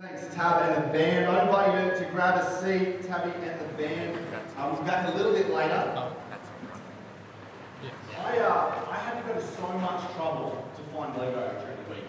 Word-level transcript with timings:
Thanks, 0.00 0.34
Tab 0.34 0.62
and 0.62 0.84
the 0.84 0.98
band. 0.98 1.26
I 1.26 1.44
invite 1.44 1.76
you 1.76 2.06
to 2.06 2.10
grab 2.10 2.40
a 2.40 2.48
seat, 2.56 3.04
Tabby 3.04 3.36
and 3.44 3.60
the 3.60 3.74
band. 3.76 4.16
I'll 4.56 4.74
be 4.74 4.86
back 4.86 5.06
a 5.12 5.14
little 5.14 5.34
bit 5.34 5.50
later. 5.50 5.76
Yeah. 7.84 7.90
I, 8.24 8.38
uh, 8.38 8.88
I 8.90 8.96
had 8.96 9.20
to 9.20 9.28
go 9.28 9.38
to 9.38 9.46
so 9.46 9.68
much 9.76 10.00
trouble 10.16 10.66
to 10.74 10.82
find 10.96 11.12
Lego 11.18 11.52
during 11.60 11.76
the 11.84 11.90
week. 11.92 12.08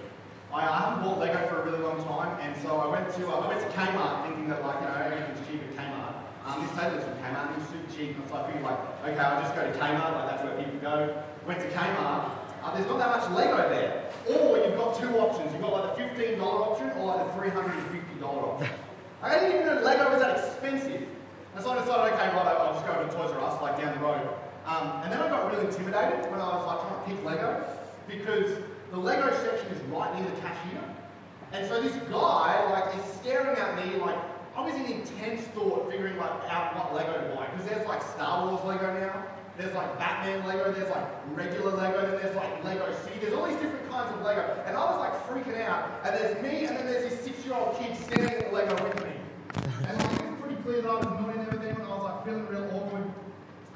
I, 0.53 0.63
I 0.63 0.79
haven't 0.79 1.03
bought 1.03 1.19
Lego 1.19 1.45
for 1.49 1.63
a 1.63 1.65
really 1.65 1.83
long 1.83 2.01
time, 2.05 2.39
and 2.39 2.55
so 2.63 2.77
I 2.77 2.87
went 2.87 3.13
to 3.13 3.27
uh, 3.27 3.43
I 3.43 3.47
went 3.49 3.59
to 3.59 3.67
Kmart 3.75 4.23
thinking 4.23 4.47
that 4.47 4.63
like 4.63 4.79
you 4.79 4.87
know 4.87 4.95
everything's 4.95 5.45
cheap 5.49 5.59
at 5.59 5.75
Kmart. 5.75 6.15
Um, 6.47 6.63
this 6.63 6.71
table 6.79 6.95
is 6.95 7.03
from 7.03 7.19
Kmart, 7.19 7.51
and 7.51 7.61
it's 7.61 7.71
super 7.71 7.91
cheap, 7.91 8.15
and 8.15 8.23
so 8.29 8.35
I 8.39 8.47
figured 8.47 8.63
like 8.63 8.79
okay, 9.03 9.19
I'll 9.19 9.41
just 9.43 9.53
go 9.53 9.67
to 9.67 9.77
Kmart, 9.77 10.15
like 10.15 10.27
that's 10.31 10.43
where 10.47 10.55
people 10.63 10.79
go. 10.79 11.23
Went 11.45 11.59
to 11.59 11.67
Kmart. 11.67 12.39
Uh, 12.63 12.73
there's 12.73 12.87
not 12.87 12.99
that 12.99 13.19
much 13.19 13.27
Lego 13.35 13.67
there. 13.67 14.10
Or 14.27 14.57
you've 14.57 14.75
got 14.75 14.99
two 14.99 15.09
options. 15.19 15.51
You've 15.53 15.61
got 15.61 15.73
like 15.73 16.15
the 16.15 16.23
$15 16.23 16.39
option 16.41 16.89
or 16.97 17.05
like 17.05 17.25
the 17.27 17.41
$350 17.41 18.23
option. 18.23 18.69
I 19.21 19.39
didn't 19.39 19.55
even 19.55 19.65
know 19.67 19.81
Lego 19.81 20.11
was 20.11 20.21
that 20.21 20.37
expensive. 20.37 21.07
And 21.53 21.63
so 21.63 21.71
I 21.71 21.79
decided, 21.79 22.13
okay, 22.13 22.27
right, 22.35 22.57
I'll 22.57 22.73
just 22.73 22.85
go 22.85 22.93
to 22.93 23.09
Toys 23.09 23.31
R 23.31 23.41
Us, 23.41 23.61
like 23.61 23.77
down 23.77 23.93
the 23.97 24.05
road. 24.05 24.29
Um, 24.65 25.01
and 25.03 25.11
then 25.11 25.21
I 25.21 25.29
got 25.29 25.51
really 25.51 25.65
intimidated 25.67 26.31
when 26.31 26.39
I 26.39 26.47
was 26.55 26.65
like 26.65 26.81
trying 26.81 27.03
to 27.03 27.09
pick 27.09 27.25
Lego 27.25 27.65
because 28.07 28.63
the 28.91 28.97
Lego 28.97 29.29
section 29.43 29.67
is 29.67 29.81
right 29.91 30.13
near 30.15 30.29
the 30.29 30.41
cashier. 30.41 30.83
And 31.51 31.67
so 31.67 31.81
this 31.81 31.95
guy 32.09 32.69
like 32.71 32.95
is 32.97 33.13
staring 33.15 33.57
at 33.57 33.75
me 33.75 33.97
like 33.97 34.17
I 34.55 34.65
was 34.65 34.73
in 34.75 34.85
intense 34.85 35.41
thought 35.55 35.89
figuring 35.89 36.17
like 36.17 36.31
out 36.49 36.75
what 36.75 36.93
Lego 36.95 37.13
to 37.13 37.35
buy 37.35 37.47
because 37.47 37.65
there's 37.67 37.87
like 37.87 38.01
Star 38.01 38.47
Wars 38.47 38.63
Lego 38.65 38.99
now, 38.99 39.25
there's 39.61 39.75
like 39.75 39.99
Batman 39.99 40.45
Lego, 40.47 40.71
there's 40.71 40.89
like 40.89 41.07
regular 41.35 41.71
Lego, 41.71 42.01
then 42.01 42.21
there's 42.21 42.35
like 42.35 42.63
Lego 42.63 42.91
City, 43.03 43.19
there's 43.21 43.33
all 43.33 43.45
these 43.45 43.59
different 43.59 43.89
kinds 43.89 44.13
of 44.13 44.21
Lego, 44.21 44.63
and 44.65 44.75
I 44.75 44.79
was 44.79 44.99
like 44.99 45.13
freaking 45.27 45.61
out. 45.61 46.01
And 46.03 46.15
there's 46.15 46.41
me, 46.41 46.65
and 46.65 46.77
then 46.77 46.85
there's 46.87 47.11
this 47.11 47.21
six-year-old 47.21 47.77
kid 47.77 47.95
standing 47.95 48.33
in 48.33 48.45
the 48.45 48.55
Lego 48.55 48.73
with 48.83 49.05
me, 49.05 49.11
and 49.87 49.97
like 49.97 50.19
it 50.19 50.31
was 50.31 50.39
pretty 50.41 50.55
clear 50.63 50.81
that 50.81 50.89
I 50.89 50.95
was 50.95 51.35
in 51.35 51.41
everything, 51.41 51.75
and 51.75 51.83
I 51.83 51.89
was 51.89 52.03
like 52.03 52.25
feeling 52.25 52.47
real 52.47 52.69
awkward. 52.73 53.13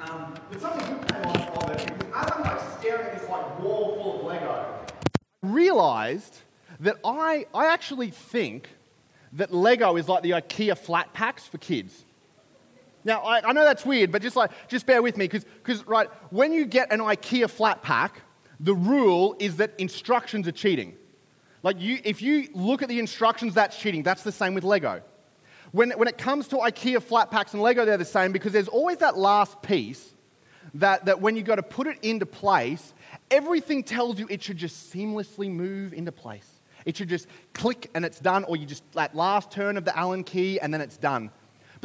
Um, 0.02 0.34
but 0.50 0.62
something 0.62 0.98
good 0.98 1.08
came 1.08 1.26
off 1.26 1.64
of 1.64 1.72
it 1.72 1.98
because 1.98 2.14
as 2.14 2.32
I'm 2.32 2.42
like 2.42 2.80
staring 2.80 3.08
at 3.08 3.20
this 3.20 3.30
like 3.30 3.60
wall 3.60 3.96
full 3.96 4.20
of 4.20 4.26
Lego, 4.26 4.66
realized 5.44 6.40
that 6.80 6.98
I, 7.06 7.46
I 7.54 7.68
actually 7.68 8.10
think 8.10 8.70
that 9.34 9.54
Lego 9.54 9.98
is 9.98 10.08
like 10.08 10.24
the 10.24 10.32
IKEA 10.32 10.78
flat 10.78 11.14
packs 11.14 11.46
for 11.46 11.58
kids. 11.58 12.06
Now, 13.06 13.22
I, 13.22 13.48
I 13.48 13.54
know 13.54 13.64
that's 13.64 13.86
weird, 13.86 14.12
but 14.12 14.22
just, 14.24 14.36
like, 14.36 14.52
just 14.68 14.86
bear 14.88 15.02
with 15.02 15.16
me 15.16 15.28
because, 15.28 15.88
right, 15.88 16.10
when 16.32 16.52
you 16.52 16.66
get 16.66 16.92
an 16.92 17.00
IKEA 17.00 17.50
flat 17.50 17.84
pack, 17.84 18.22
the 18.60 18.74
rule 18.74 19.36
is 19.40 19.58
that 19.58 19.74
instructions 19.78 20.48
are 20.48 20.52
cheating. 20.52 20.96
Like, 21.62 21.80
you, 21.80 22.00
if 22.04 22.22
you 22.22 22.50
look 22.54 22.82
at 22.82 22.90
the 22.90 23.00
instructions, 23.00 23.54
that's 23.54 23.78
cheating. 23.78 24.02
That's 24.02 24.24
the 24.24 24.32
same 24.32 24.56
with 24.56 24.64
Lego. 24.64 25.02
When, 25.72 25.92
when 25.92 26.08
it 26.08 26.18
comes 26.18 26.48
to 26.50 26.58
IKEA 26.58 27.02
flat 27.02 27.30
packs 27.30 27.54
and 27.54 27.62
Lego, 27.62 27.86
they're 27.86 27.98
the 27.98 28.06
same 28.06 28.32
because 28.32 28.54
there's 28.54 28.68
always 28.68 28.98
that 28.98 29.18
last 29.18 29.62
piece 29.62 30.14
that, 30.76 31.06
that 31.06 31.22
when 31.22 31.36
you 31.36 31.44
go 31.44 31.56
to 31.56 31.64
put 31.64 31.88
it 31.88 31.98
into 32.02 32.26
place, 32.26 32.94
everything 33.30 33.84
tells 33.84 34.20
you 34.20 34.26
it 34.30 34.42
should 34.42 34.58
just 34.58 34.92
seamlessly 34.92 35.52
move 35.52 35.94
into 35.94 36.12
place. 36.12 36.50
It 36.86 36.98
should 36.98 37.10
just 37.10 37.28
click 37.54 37.90
and 37.94 38.06
it's 38.06 38.20
done, 38.20 38.44
or 38.46 38.56
you 38.56 38.66
just 38.66 38.90
that 38.94 39.16
last 39.16 39.52
turn 39.52 39.78
of 39.78 39.86
the 39.86 39.98
Allen 39.98 40.24
key 40.24 40.60
and 40.60 40.74
then 40.74 40.82
it's 40.82 40.98
done. 40.98 41.32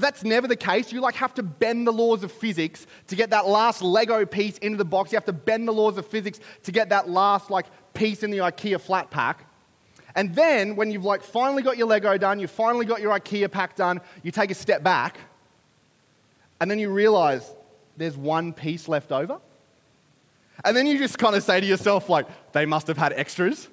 But 0.00 0.14
that's 0.14 0.24
never 0.24 0.48
the 0.48 0.56
case. 0.56 0.92
You 0.92 1.02
like 1.02 1.16
have 1.16 1.34
to 1.34 1.42
bend 1.42 1.86
the 1.86 1.92
laws 1.92 2.24
of 2.24 2.32
physics 2.32 2.86
to 3.08 3.16
get 3.16 3.28
that 3.30 3.46
last 3.46 3.82
Lego 3.82 4.24
piece 4.24 4.56
into 4.56 4.78
the 4.78 4.84
box. 4.84 5.12
You 5.12 5.16
have 5.16 5.26
to 5.26 5.32
bend 5.34 5.68
the 5.68 5.72
laws 5.72 5.98
of 5.98 6.06
physics 6.06 6.40
to 6.62 6.72
get 6.72 6.88
that 6.88 7.10
last 7.10 7.50
like 7.50 7.66
piece 7.92 8.22
in 8.22 8.30
the 8.30 8.38
IKEA 8.38 8.80
flat 8.80 9.10
pack. 9.10 9.44
And 10.14 10.34
then 10.34 10.74
when 10.74 10.90
you've 10.90 11.04
like 11.04 11.22
finally 11.22 11.62
got 11.62 11.76
your 11.76 11.86
Lego 11.86 12.16
done, 12.16 12.40
you've 12.40 12.50
finally 12.50 12.86
got 12.86 13.02
your 13.02 13.12
IKEA 13.18 13.50
pack 13.50 13.76
done, 13.76 14.00
you 14.22 14.30
take 14.30 14.50
a 14.50 14.54
step 14.54 14.82
back 14.82 15.18
and 16.62 16.70
then 16.70 16.78
you 16.78 16.88
realize 16.88 17.54
there's 17.98 18.16
one 18.16 18.54
piece 18.54 18.88
left 18.88 19.12
over. 19.12 19.38
And 20.64 20.74
then 20.74 20.86
you 20.86 20.96
just 20.96 21.18
kind 21.18 21.36
of 21.36 21.42
say 21.42 21.60
to 21.60 21.66
yourself 21.66 22.08
like 22.08 22.26
they 22.52 22.64
must 22.64 22.86
have 22.86 22.96
had 22.96 23.12
extras. 23.12 23.68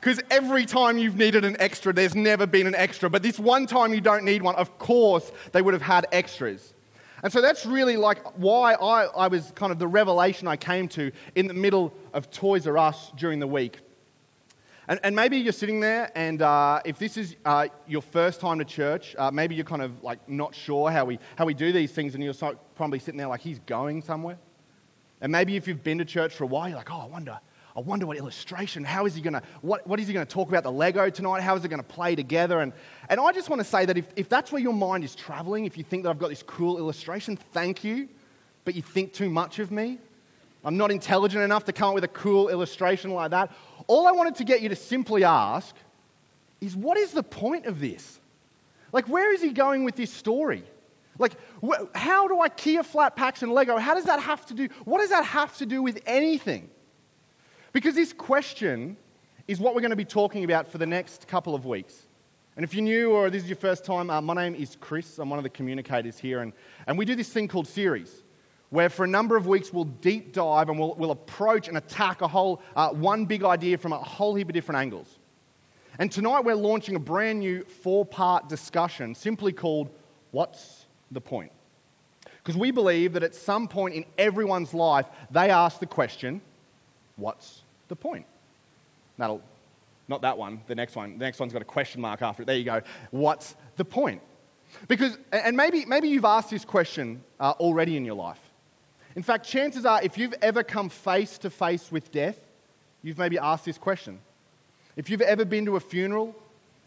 Because 0.00 0.20
every 0.30 0.64
time 0.64 0.96
you've 0.96 1.16
needed 1.16 1.44
an 1.44 1.56
extra, 1.60 1.92
there's 1.92 2.14
never 2.14 2.46
been 2.46 2.66
an 2.66 2.74
extra. 2.74 3.10
But 3.10 3.22
this 3.22 3.38
one 3.38 3.66
time 3.66 3.92
you 3.92 4.00
don't 4.00 4.24
need 4.24 4.40
one, 4.40 4.54
of 4.54 4.78
course, 4.78 5.30
they 5.52 5.60
would 5.60 5.74
have 5.74 5.82
had 5.82 6.06
extras. 6.10 6.72
And 7.22 7.30
so 7.30 7.42
that's 7.42 7.66
really 7.66 7.98
like 7.98 8.26
why 8.38 8.74
I, 8.74 9.04
I 9.04 9.28
was 9.28 9.52
kind 9.54 9.70
of 9.70 9.78
the 9.78 9.86
revelation 9.86 10.48
I 10.48 10.56
came 10.56 10.88
to 10.88 11.12
in 11.34 11.46
the 11.46 11.54
middle 11.54 11.92
of 12.14 12.30
Toys 12.30 12.66
R 12.66 12.78
Us 12.78 13.12
during 13.16 13.40
the 13.40 13.46
week. 13.46 13.80
And, 14.88 14.98
and 15.04 15.14
maybe 15.14 15.36
you're 15.36 15.52
sitting 15.52 15.78
there, 15.78 16.10
and 16.16 16.42
uh, 16.42 16.80
if 16.84 16.98
this 16.98 17.16
is 17.16 17.36
uh, 17.44 17.68
your 17.86 18.02
first 18.02 18.40
time 18.40 18.58
to 18.58 18.64
church, 18.64 19.14
uh, 19.18 19.30
maybe 19.30 19.54
you're 19.54 19.64
kind 19.64 19.82
of 19.82 20.02
like 20.02 20.28
not 20.28 20.52
sure 20.52 20.90
how 20.90 21.04
we, 21.04 21.20
how 21.36 21.44
we 21.44 21.54
do 21.54 21.70
these 21.72 21.92
things, 21.92 22.14
and 22.14 22.24
you're 22.24 22.32
so, 22.32 22.56
probably 22.74 22.98
sitting 22.98 23.18
there 23.18 23.28
like, 23.28 23.40
he's 23.40 23.60
going 23.60 24.02
somewhere. 24.02 24.36
And 25.20 25.30
maybe 25.30 25.54
if 25.56 25.68
you've 25.68 25.84
been 25.84 25.98
to 25.98 26.04
church 26.04 26.34
for 26.34 26.42
a 26.44 26.48
while, 26.48 26.68
you're 26.68 26.78
like, 26.78 26.90
oh, 26.90 27.02
I 27.02 27.06
wonder, 27.06 27.38
I 27.76 27.80
wonder 27.80 28.06
what 28.06 28.16
illustration, 28.16 28.82
how 28.82 29.06
is 29.06 29.14
he 29.14 29.20
going 29.20 29.34
to, 29.34 29.42
what, 29.62 29.86
what 29.86 30.00
is 30.00 30.08
he 30.08 30.14
going 30.14 30.26
to 30.26 30.32
talk 30.32 30.48
about 30.48 30.64
the 30.64 30.72
Lego 30.72 31.08
tonight? 31.08 31.40
How 31.42 31.54
is 31.54 31.64
it 31.64 31.68
going 31.68 31.82
to 31.82 31.88
play 31.88 32.16
together? 32.16 32.60
And, 32.60 32.72
and 33.08 33.20
I 33.20 33.30
just 33.32 33.48
want 33.48 33.60
to 33.60 33.64
say 33.64 33.84
that 33.84 33.96
if, 33.96 34.06
if 34.16 34.28
that's 34.28 34.50
where 34.50 34.60
your 34.60 34.72
mind 34.72 35.04
is 35.04 35.14
traveling, 35.14 35.66
if 35.66 35.78
you 35.78 35.84
think 35.84 36.02
that 36.02 36.10
I've 36.10 36.18
got 36.18 36.30
this 36.30 36.42
cool 36.42 36.78
illustration, 36.78 37.36
thank 37.36 37.84
you, 37.84 38.08
but 38.64 38.74
you 38.74 38.82
think 38.82 39.12
too 39.12 39.30
much 39.30 39.60
of 39.60 39.70
me. 39.70 39.98
I'm 40.64 40.76
not 40.76 40.90
intelligent 40.90 41.42
enough 41.42 41.64
to 41.66 41.72
come 41.72 41.90
up 41.90 41.94
with 41.94 42.04
a 42.04 42.08
cool 42.08 42.48
illustration 42.48 43.12
like 43.12 43.30
that. 43.30 43.52
All 43.86 44.06
I 44.06 44.12
wanted 44.12 44.34
to 44.36 44.44
get 44.44 44.60
you 44.60 44.68
to 44.68 44.76
simply 44.76 45.24
ask 45.24 45.74
is 46.60 46.76
what 46.76 46.98
is 46.98 47.12
the 47.12 47.22
point 47.22 47.66
of 47.66 47.80
this? 47.80 48.20
Like, 48.92 49.08
where 49.08 49.32
is 49.32 49.40
he 49.40 49.50
going 49.50 49.84
with 49.84 49.96
this 49.96 50.12
story? 50.12 50.64
Like, 51.18 51.34
wh- 51.64 51.84
how 51.94 52.28
do 52.28 52.34
IKEA 52.34 52.84
flat 52.84 53.16
packs 53.16 53.42
and 53.42 53.52
Lego, 53.52 53.78
how 53.78 53.94
does 53.94 54.04
that 54.04 54.20
have 54.20 54.44
to 54.46 54.54
do, 54.54 54.68
what 54.84 54.98
does 54.98 55.10
that 55.10 55.24
have 55.24 55.56
to 55.58 55.66
do 55.66 55.82
with 55.82 56.02
anything? 56.06 56.68
Because 57.72 57.94
this 57.94 58.12
question 58.12 58.96
is 59.46 59.60
what 59.60 59.74
we're 59.74 59.80
going 59.80 59.90
to 59.90 59.96
be 59.96 60.04
talking 60.04 60.44
about 60.44 60.68
for 60.68 60.78
the 60.78 60.86
next 60.86 61.28
couple 61.28 61.54
of 61.54 61.66
weeks. 61.66 62.06
And 62.56 62.64
if 62.64 62.74
you're 62.74 62.82
new 62.82 63.12
or 63.12 63.30
this 63.30 63.44
is 63.44 63.48
your 63.48 63.56
first 63.56 63.84
time, 63.84 64.10
uh, 64.10 64.20
my 64.20 64.34
name 64.34 64.54
is 64.54 64.76
Chris. 64.80 65.18
I'm 65.18 65.30
one 65.30 65.38
of 65.38 65.44
the 65.44 65.50
communicators 65.50 66.18
here. 66.18 66.40
And, 66.40 66.52
and 66.86 66.98
we 66.98 67.04
do 67.04 67.14
this 67.14 67.28
thing 67.28 67.48
called 67.48 67.68
series, 67.68 68.22
where 68.70 68.88
for 68.88 69.04
a 69.04 69.08
number 69.08 69.36
of 69.36 69.46
weeks 69.46 69.72
we'll 69.72 69.84
deep 69.84 70.32
dive 70.32 70.68
and 70.68 70.78
we'll, 70.78 70.94
we'll 70.94 71.12
approach 71.12 71.68
and 71.68 71.76
attack 71.76 72.22
a 72.22 72.28
whole, 72.28 72.60
uh, 72.74 72.90
one 72.90 73.24
big 73.24 73.44
idea 73.44 73.78
from 73.78 73.92
a 73.92 73.98
whole 73.98 74.34
heap 74.34 74.48
of 74.48 74.54
different 74.54 74.80
angles. 74.80 75.18
And 75.98 76.10
tonight 76.10 76.44
we're 76.44 76.54
launching 76.54 76.96
a 76.96 77.00
brand 77.00 77.40
new 77.40 77.62
four 77.62 78.04
part 78.04 78.48
discussion 78.48 79.14
simply 79.14 79.52
called 79.52 79.90
What's 80.32 80.86
the 81.10 81.20
Point? 81.20 81.52
Because 82.42 82.56
we 82.56 82.72
believe 82.72 83.12
that 83.12 83.22
at 83.22 83.34
some 83.34 83.68
point 83.68 83.94
in 83.94 84.04
everyone's 84.18 84.74
life, 84.74 85.06
they 85.30 85.50
ask 85.50 85.78
the 85.78 85.86
question, 85.86 86.40
What's 87.16 87.59
the 87.90 87.96
point? 87.96 88.24
That'll, 89.18 89.42
not 90.08 90.22
that 90.22 90.38
one, 90.38 90.62
the 90.66 90.74
next 90.74 90.96
one. 90.96 91.18
The 91.18 91.24
next 91.26 91.38
one's 91.38 91.52
got 91.52 91.60
a 91.60 91.66
question 91.66 92.00
mark 92.00 92.22
after 92.22 92.42
it. 92.42 92.46
There 92.46 92.56
you 92.56 92.64
go. 92.64 92.80
What's 93.10 93.54
the 93.76 93.84
point? 93.84 94.22
Because, 94.88 95.18
and 95.30 95.56
maybe, 95.56 95.84
maybe 95.84 96.08
you've 96.08 96.24
asked 96.24 96.48
this 96.48 96.64
question 96.64 97.22
uh, 97.38 97.52
already 97.60 97.98
in 97.98 98.04
your 98.06 98.14
life. 98.14 98.40
In 99.16 99.22
fact, 99.22 99.44
chances 99.44 99.84
are, 99.84 100.02
if 100.02 100.16
you've 100.16 100.34
ever 100.40 100.62
come 100.62 100.88
face 100.88 101.36
to 101.38 101.50
face 101.50 101.92
with 101.92 102.10
death, 102.10 102.38
you've 103.02 103.18
maybe 103.18 103.38
asked 103.38 103.64
this 103.64 103.78
question. 103.78 104.20
If 104.96 105.10
you've 105.10 105.20
ever 105.20 105.44
been 105.44 105.66
to 105.66 105.76
a 105.76 105.80
funeral 105.80 106.34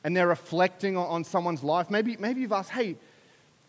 and 0.04 0.16
they're 0.16 0.28
reflecting 0.28 0.98
on, 0.98 1.08
on 1.08 1.24
someone's 1.24 1.64
life, 1.64 1.90
maybe, 1.92 2.18
maybe 2.18 2.42
you've 2.42 2.52
asked, 2.52 2.72
hey, 2.72 2.96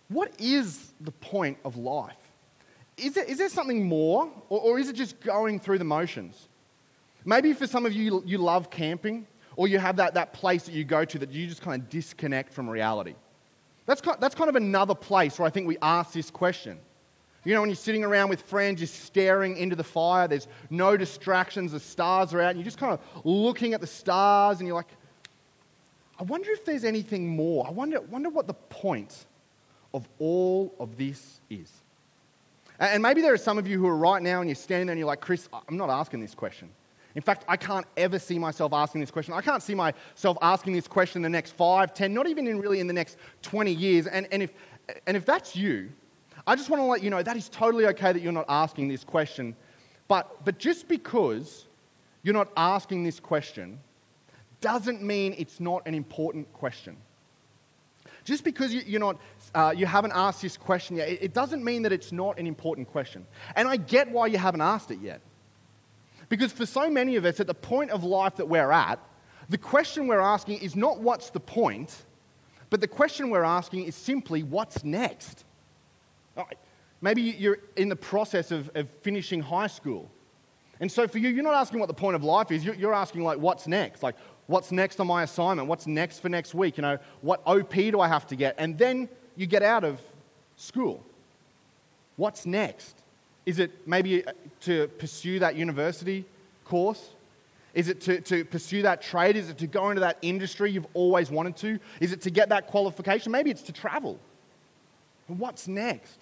what 0.09 0.33
is 0.39 0.93
the 1.01 1.11
point 1.11 1.59
of 1.65 1.77
life? 1.77 2.17
Is 2.97 3.15
there, 3.15 3.25
is 3.25 3.39
there 3.39 3.49
something 3.49 3.85
more, 3.85 4.31
or, 4.49 4.61
or 4.61 4.79
is 4.79 4.89
it 4.89 4.95
just 4.95 5.21
going 5.21 5.59
through 5.59 5.79
the 5.79 5.85
motions? 5.85 6.49
Maybe 7.25 7.53
for 7.53 7.67
some 7.67 7.87
of 7.87 7.93
you, 7.93 8.23
you 8.27 8.39
love 8.39 8.71
camping, 8.71 9.27
or 9.57 9.69
you 9.69 9.79
have 9.79 9.97
that, 9.97 10.15
that 10.15 10.33
place 10.33 10.65
that 10.65 10.73
you 10.73 10.85
go 10.85 11.05
to 11.05 11.19
that 11.19 11.31
you 11.31 11.47
just 11.47 11.63
kind 11.63 11.81
of 11.81 11.89
disconnect 11.89 12.53
from 12.53 12.69
reality. 12.69 13.15
That's, 13.87 14.03
that's 14.19 14.35
kind 14.35 14.49
of 14.49 14.57
another 14.57 14.95
place 14.95 15.39
where 15.39 15.47
I 15.47 15.51
think 15.51 15.67
we 15.67 15.77
ask 15.83 16.13
this 16.13 16.31
question. 16.31 16.79
You 17.45 17.53
know, 17.53 17.61
when 17.61 17.69
you're 17.69 17.77
sitting 17.77 18.03
around 18.03 18.31
with 18.31 18.41
friends, 18.43 18.81
you're 18.81 18.87
staring 18.89 19.57
into 19.59 19.77
the 19.77 19.85
fire, 19.85 20.27
there's 20.27 20.49
no 20.71 20.97
distractions, 20.97 21.73
the 21.73 21.81
stars 21.81 22.33
are 22.33 22.41
out, 22.41 22.51
and 22.51 22.59
you're 22.59 22.65
just 22.65 22.79
kind 22.79 22.93
of 22.93 23.01
looking 23.25 23.75
at 23.75 23.83
the 23.83 23.87
stars, 23.87 24.61
and 24.61 24.67
you're 24.67 24.77
like, 24.77 24.89
I 26.19 26.23
wonder 26.23 26.51
if 26.51 26.65
there's 26.65 26.85
anything 26.85 27.29
more. 27.29 27.67
I 27.67 27.71
wonder, 27.71 28.01
wonder 28.01 28.31
what 28.31 28.47
the 28.47 28.55
point 28.55 29.27
of 29.93 30.09
all 30.19 30.75
of 30.79 30.97
this 30.97 31.41
is. 31.51 31.71
And 32.79 33.03
maybe 33.03 33.21
there 33.21 33.33
are 33.33 33.39
some 33.39 33.59
of 33.59 33.67
you 33.67 33.79
who 33.79 33.87
are 33.87 33.97
right 33.97 34.23
now 34.23 34.41
and 34.41 34.49
you're 34.49 34.57
standing 34.57 34.87
there 34.87 34.93
and 34.93 34.99
you're 34.99 35.07
like, 35.07 35.21
Chris, 35.21 35.49
I'm 35.69 35.77
not 35.77 35.91
asking 35.91 36.21
this 36.21 36.35
question. 36.35 36.71
In 37.15 37.23
fact, 37.23 37.45
I 37.47 37.57
can't 37.57 37.87
ever 37.97 38.19
see 38.19 38.39
myself 38.39 38.73
asking 38.73 39.01
this 39.01 39.11
question. 39.11 39.35
I 39.35 39.41
can't 39.41 39.63
see 39.63 39.75
myself 39.75 40.37
asking 40.43 40.73
this 40.73 40.89
question 40.89 41.21
in 41.21 41.23
the 41.23 41.37
next 41.37 41.53
five, 41.53 41.95
ten, 41.95 42.13
not 42.13 42.27
even 42.27 42.47
in 42.47 42.61
really 42.61 42.81
in 42.81 42.87
the 42.87 42.93
next 42.93 43.19
20 43.43 43.73
years. 43.73 44.07
And, 44.07 44.27
and, 44.33 44.43
if, 44.43 44.53
and 45.07 45.17
if 45.17 45.25
that's 45.25 45.55
you, 45.55 45.91
I 46.47 46.57
just 46.57 46.69
want 46.69 46.81
to 46.81 46.87
let 46.87 47.03
you 47.03 47.11
know 47.11 47.23
that 47.23 47.37
is 47.37 47.49
totally 47.49 47.87
okay 47.87 48.13
that 48.13 48.21
you're 48.21 48.33
not 48.33 48.47
asking 48.49 48.89
this 48.89 49.05
question. 49.05 49.55
But, 50.09 50.45
but 50.45 50.59
just 50.59 50.89
because 50.89 51.67
you're 52.23 52.35
not 52.35 52.49
asking 52.57 53.05
this 53.05 53.21
question 53.21 53.79
doesn't 54.61 55.03
mean 55.03 55.35
it's 55.39 55.61
not 55.61 55.87
an 55.87 55.95
important 55.95 56.53
question. 56.53 56.97
Just 58.25 58.43
because 58.43 58.73
you, 58.73 58.83
you're 58.87 59.01
not, 59.01 59.21
uh, 59.55 59.73
you 59.77 59.87
haven't 59.87 60.13
asked 60.15 60.43
this 60.43 60.57
question 60.57 60.97
yet, 60.97 61.09
it, 61.09 61.23
it 61.23 61.35
doesn't 61.35 61.63
mean 61.63 61.83
that 61.83 61.93
it's 61.93 62.11
not 62.11 62.39
an 62.39 62.47
important 62.47 62.89
question. 62.89 63.27
And 63.55 63.69
I 63.69 63.77
get 63.77 64.11
why 64.11 64.27
you 64.27 64.39
haven't 64.39 64.63
asked 64.63 64.91
it 64.91 64.99
yet. 65.01 65.21
Because 66.29 66.53
for 66.53 66.67
so 66.67 66.91
many 66.91 67.17
of 67.17 67.25
us, 67.25 67.41
at 67.41 67.47
the 67.47 67.55
point 67.55 67.91
of 67.91 68.05
life 68.05 68.37
that 68.37 68.49
we're 68.49 68.71
at, 68.71 68.99
the 69.49 69.59
question 69.59 70.07
we're 70.07 70.21
asking 70.21 70.59
is 70.59 70.75
not 70.75 71.01
what's 71.01 71.31
the 71.31 71.41
point, 71.41 71.95
but 72.71 72.81
the 72.81 72.89
question 72.89 73.31
we're 73.31 73.45
asking 73.45 73.85
is 73.85 73.95
simply 73.95 74.43
what's 74.43 74.85
next? 74.85 75.45
Maybe 77.01 77.21
you're 77.21 77.59
in 77.77 77.89
the 77.89 77.97
process 77.97 78.51
of, 78.51 78.71
of 78.75 78.89
finishing 78.89 79.41
high 79.41 79.67
school. 79.67 80.11
And 80.81 80.91
so 80.91 81.07
for 81.07 81.19
you, 81.19 81.29
you're 81.29 81.45
not 81.45 81.55
asking 81.55 81.79
what 81.79 81.87
the 81.87 81.95
point 81.95 82.17
of 82.17 82.25
life 82.25 82.51
is. 82.51 82.65
You're, 82.65 82.75
you're 82.75 82.95
asking, 82.95 83.23
like, 83.23 83.39
what's 83.39 83.67
next? 83.67 84.03
Like, 84.03 84.17
what's 84.47 84.73
next 84.73 84.99
on 85.01 85.07
my 85.07 85.23
assignment? 85.23 85.69
What's 85.69 85.87
next 85.87 86.21
for 86.21 86.29
next 86.29 86.55
week? 86.55 86.79
You 86.79 86.83
know, 86.83 86.99
what 87.21 87.43
OP 87.47 87.75
do 87.75 88.01
I 88.01 88.09
have 88.09 88.27
to 88.29 88.37
get? 88.37 88.55
And 88.59 88.77
then 88.77 89.09
you 89.37 89.47
get 89.47 89.63
out 89.63 89.85
of 89.85 90.01
school. 90.57 91.05
What's 92.17 92.47
next? 92.47 93.04
Is 93.47 93.59
it 93.59 93.87
maybe 93.87 94.27
uh, 94.27 94.33
to 94.63 94.89
pursue 94.99 95.39
that 95.41 95.57
university 95.57 96.25
course? 96.65 97.11
Is 97.75 97.89
it 97.89 98.01
to, 98.03 98.21
to 98.23 98.45
pursue 98.45 98.83
that 98.83 99.03
trade? 99.03 99.37
Is 99.37 99.51
it 99.51 99.59
to 99.59 99.67
go 99.67 99.91
into 99.91 100.01
that 100.01 100.19
industry 100.23 100.71
you've 100.71 100.87
always 100.95 101.31
wanted 101.31 101.57
to? 101.57 101.79
Is 102.01 102.13
it 102.13 102.21
to 102.23 102.31
get 102.31 102.49
that 102.51 102.69
qualification? 102.69 103.33
Maybe 103.33 103.51
it's 103.51 103.63
to 103.63 103.73
travel. 103.73 104.19
And 105.29 105.39
what's 105.39 105.67
next? 105.67 106.19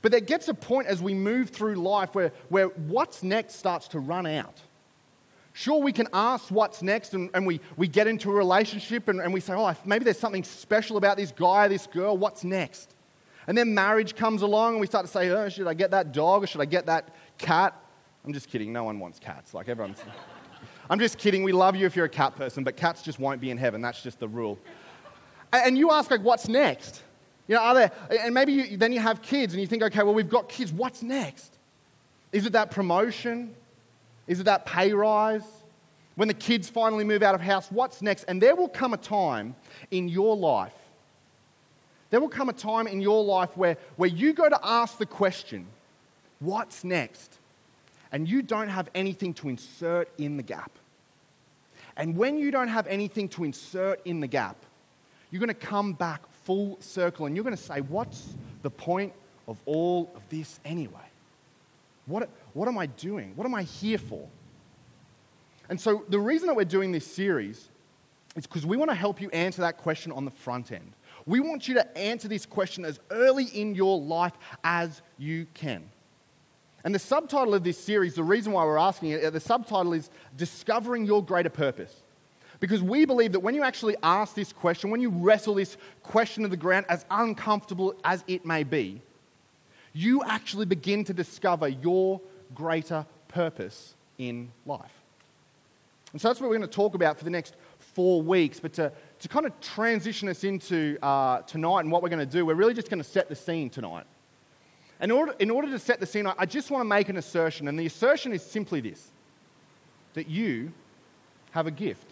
But 0.00 0.10
there 0.10 0.20
gets 0.20 0.48
a 0.48 0.54
point 0.54 0.88
as 0.88 1.00
we 1.00 1.14
move 1.14 1.50
through 1.50 1.76
life 1.76 2.14
where, 2.14 2.32
where 2.48 2.68
what's 2.68 3.22
next 3.22 3.56
starts 3.56 3.86
to 3.88 4.00
run 4.00 4.26
out. 4.26 4.60
Sure, 5.52 5.80
we 5.80 5.92
can 5.92 6.08
ask 6.14 6.50
what's 6.50 6.82
next, 6.82 7.12
and, 7.12 7.28
and 7.34 7.46
we, 7.46 7.60
we 7.76 7.86
get 7.86 8.06
into 8.06 8.30
a 8.30 8.34
relationship 8.34 9.08
and, 9.08 9.20
and 9.20 9.32
we 9.34 9.40
say, 9.40 9.52
oh, 9.52 9.74
maybe 9.84 10.04
there's 10.04 10.18
something 10.18 10.42
special 10.42 10.96
about 10.96 11.18
this 11.18 11.30
guy 11.30 11.68
this 11.68 11.86
girl. 11.86 12.16
What's 12.16 12.42
next? 12.42 12.94
And 13.46 13.58
then 13.58 13.74
marriage 13.74 14.14
comes 14.14 14.42
along, 14.42 14.74
and 14.74 14.80
we 14.80 14.86
start 14.86 15.06
to 15.06 15.10
say, 15.10 15.30
oh, 15.30 15.48
should 15.48 15.66
I 15.66 15.74
get 15.74 15.90
that 15.90 16.12
dog 16.12 16.44
or 16.44 16.46
should 16.46 16.60
I 16.60 16.66
get 16.66 16.86
that 16.86 17.14
cat? 17.38 17.74
I'm 18.24 18.32
just 18.32 18.48
kidding. 18.48 18.72
No 18.72 18.84
one 18.84 18.98
wants 18.98 19.18
cats. 19.18 19.52
Like 19.52 19.68
everyone's. 19.68 20.02
I'm 20.90 20.98
just 20.98 21.18
kidding. 21.18 21.42
We 21.42 21.52
love 21.52 21.74
you 21.74 21.86
if 21.86 21.96
you're 21.96 22.06
a 22.06 22.10
cat 22.10 22.36
person, 22.36 22.64
but 22.64 22.76
cats 22.76 23.02
just 23.02 23.18
won't 23.18 23.40
be 23.40 23.50
in 23.50 23.58
heaven. 23.58 23.80
That's 23.80 24.02
just 24.02 24.20
the 24.20 24.28
rule. 24.28 24.58
And 25.52 25.76
you 25.76 25.90
ask, 25.90 26.10
like, 26.10 26.22
what's 26.22 26.48
next? 26.48 27.02
You 27.48 27.56
know, 27.56 27.62
are 27.62 27.74
there, 27.74 27.92
and 28.20 28.32
maybe 28.32 28.52
you, 28.52 28.76
then 28.76 28.92
you 28.92 29.00
have 29.00 29.20
kids 29.20 29.52
and 29.52 29.60
you 29.60 29.66
think, 29.66 29.82
okay, 29.82 30.02
well, 30.02 30.14
we've 30.14 30.28
got 30.28 30.48
kids. 30.48 30.72
What's 30.72 31.02
next? 31.02 31.58
Is 32.30 32.46
it 32.46 32.52
that 32.52 32.70
promotion? 32.70 33.54
Is 34.26 34.40
it 34.40 34.44
that 34.44 34.64
pay 34.64 34.92
rise? 34.92 35.44
When 36.14 36.28
the 36.28 36.34
kids 36.34 36.68
finally 36.68 37.04
move 37.04 37.22
out 37.22 37.34
of 37.34 37.40
house, 37.40 37.70
what's 37.70 38.02
next? 38.02 38.24
And 38.24 38.40
there 38.40 38.54
will 38.54 38.68
come 38.68 38.94
a 38.94 38.98
time 38.98 39.54
in 39.90 40.08
your 40.08 40.36
life, 40.36 40.74
there 42.12 42.20
will 42.20 42.28
come 42.28 42.50
a 42.50 42.52
time 42.52 42.86
in 42.86 43.00
your 43.00 43.24
life 43.24 43.56
where, 43.56 43.78
where 43.96 44.10
you 44.10 44.34
go 44.34 44.46
to 44.46 44.60
ask 44.62 44.98
the 44.98 45.06
question, 45.06 45.66
what's 46.40 46.84
next? 46.84 47.38
And 48.12 48.28
you 48.28 48.42
don't 48.42 48.68
have 48.68 48.90
anything 48.94 49.32
to 49.34 49.48
insert 49.48 50.10
in 50.18 50.36
the 50.36 50.42
gap. 50.42 50.70
And 51.96 52.14
when 52.14 52.36
you 52.36 52.50
don't 52.50 52.68
have 52.68 52.86
anything 52.86 53.30
to 53.30 53.44
insert 53.44 54.04
in 54.04 54.20
the 54.20 54.26
gap, 54.26 54.56
you're 55.30 55.40
going 55.40 55.48
to 55.48 55.54
come 55.54 55.94
back 55.94 56.20
full 56.44 56.76
circle 56.80 57.24
and 57.24 57.34
you're 57.34 57.44
going 57.44 57.56
to 57.56 57.62
say, 57.62 57.80
What's 57.80 58.34
the 58.60 58.68
point 58.68 59.14
of 59.48 59.56
all 59.64 60.12
of 60.14 60.20
this 60.28 60.60
anyway? 60.66 61.08
What, 62.04 62.28
what 62.52 62.68
am 62.68 62.76
I 62.76 62.86
doing? 62.86 63.32
What 63.36 63.46
am 63.46 63.54
I 63.54 63.62
here 63.62 63.96
for? 63.96 64.28
And 65.70 65.80
so, 65.80 66.04
the 66.10 66.18
reason 66.18 66.48
that 66.48 66.56
we're 66.56 66.64
doing 66.66 66.92
this 66.92 67.06
series 67.06 67.70
is 68.36 68.46
because 68.46 68.66
we 68.66 68.76
want 68.76 68.90
to 68.90 68.94
help 68.94 69.18
you 69.22 69.30
answer 69.30 69.62
that 69.62 69.78
question 69.78 70.12
on 70.12 70.26
the 70.26 70.30
front 70.30 70.72
end. 70.72 70.92
We 71.26 71.40
want 71.40 71.68
you 71.68 71.74
to 71.74 71.98
answer 71.98 72.28
this 72.28 72.46
question 72.46 72.84
as 72.84 72.98
early 73.10 73.44
in 73.44 73.74
your 73.74 74.00
life 74.00 74.32
as 74.64 75.02
you 75.18 75.46
can. 75.54 75.84
And 76.84 76.94
the 76.94 76.98
subtitle 76.98 77.54
of 77.54 77.62
this 77.62 77.78
series, 77.78 78.14
the 78.14 78.24
reason 78.24 78.52
why 78.52 78.64
we're 78.64 78.78
asking 78.78 79.10
it, 79.10 79.24
uh, 79.24 79.30
the 79.30 79.40
subtitle 79.40 79.92
is 79.92 80.10
Discovering 80.36 81.06
Your 81.06 81.24
Greater 81.24 81.50
Purpose. 81.50 81.94
Because 82.58 82.82
we 82.82 83.04
believe 83.04 83.32
that 83.32 83.40
when 83.40 83.54
you 83.54 83.62
actually 83.62 83.96
ask 84.02 84.34
this 84.34 84.52
question, 84.52 84.90
when 84.90 85.00
you 85.00 85.10
wrestle 85.10 85.54
this 85.54 85.76
question 86.02 86.42
to 86.42 86.48
the 86.48 86.56
ground, 86.56 86.86
as 86.88 87.04
uncomfortable 87.10 87.94
as 88.04 88.24
it 88.26 88.44
may 88.44 88.62
be, 88.62 89.00
you 89.92 90.22
actually 90.24 90.66
begin 90.66 91.04
to 91.04 91.12
discover 91.12 91.68
your 91.68 92.20
greater 92.54 93.06
purpose 93.28 93.94
in 94.18 94.50
life. 94.66 94.92
And 96.12 96.20
so 96.20 96.28
that's 96.28 96.40
what 96.40 96.50
we're 96.50 96.58
going 96.58 96.68
to 96.68 96.74
talk 96.74 96.94
about 96.94 97.18
for 97.18 97.24
the 97.24 97.30
next 97.30 97.54
four 97.78 98.22
weeks. 98.22 98.60
But 98.60 98.74
to, 98.74 98.92
to 99.22 99.28
kind 99.28 99.46
of 99.46 99.58
transition 99.60 100.28
us 100.28 100.42
into 100.42 100.98
uh, 101.00 101.42
tonight 101.42 101.80
and 101.80 101.92
what 101.92 102.02
we're 102.02 102.08
going 102.08 102.26
to 102.26 102.32
do, 102.32 102.44
we're 102.44 102.54
really 102.54 102.74
just 102.74 102.90
going 102.90 102.98
to 102.98 103.08
set 103.08 103.28
the 103.28 103.36
scene 103.36 103.70
tonight. 103.70 104.04
In 105.00 105.12
order, 105.12 105.32
in 105.38 105.48
order 105.48 105.70
to 105.70 105.78
set 105.78 106.00
the 106.00 106.06
scene, 106.06 106.26
I 106.26 106.44
just 106.44 106.72
want 106.72 106.80
to 106.80 106.88
make 106.88 107.08
an 107.08 107.16
assertion. 107.16 107.68
And 107.68 107.78
the 107.78 107.86
assertion 107.86 108.32
is 108.32 108.42
simply 108.42 108.80
this 108.80 109.10
that 110.14 110.28
you 110.28 110.72
have 111.52 111.68
a 111.68 111.70
gift. 111.70 112.06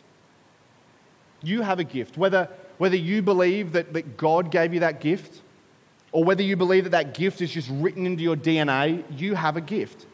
You 1.42 1.62
have 1.62 1.80
a 1.80 1.84
gift. 1.84 2.16
Whether, 2.16 2.48
whether 2.78 2.96
you 2.96 3.22
believe 3.22 3.72
that, 3.72 3.92
that 3.92 4.16
God 4.16 4.52
gave 4.52 4.72
you 4.72 4.80
that 4.80 5.00
gift, 5.00 5.42
or 6.12 6.22
whether 6.22 6.42
you 6.42 6.56
believe 6.56 6.84
that 6.84 6.90
that 6.90 7.14
gift 7.14 7.42
is 7.42 7.50
just 7.50 7.68
written 7.72 8.06
into 8.06 8.22
your 8.22 8.36
DNA, 8.36 9.02
you 9.18 9.34
have 9.34 9.56
a 9.56 9.60
gift. 9.60 10.06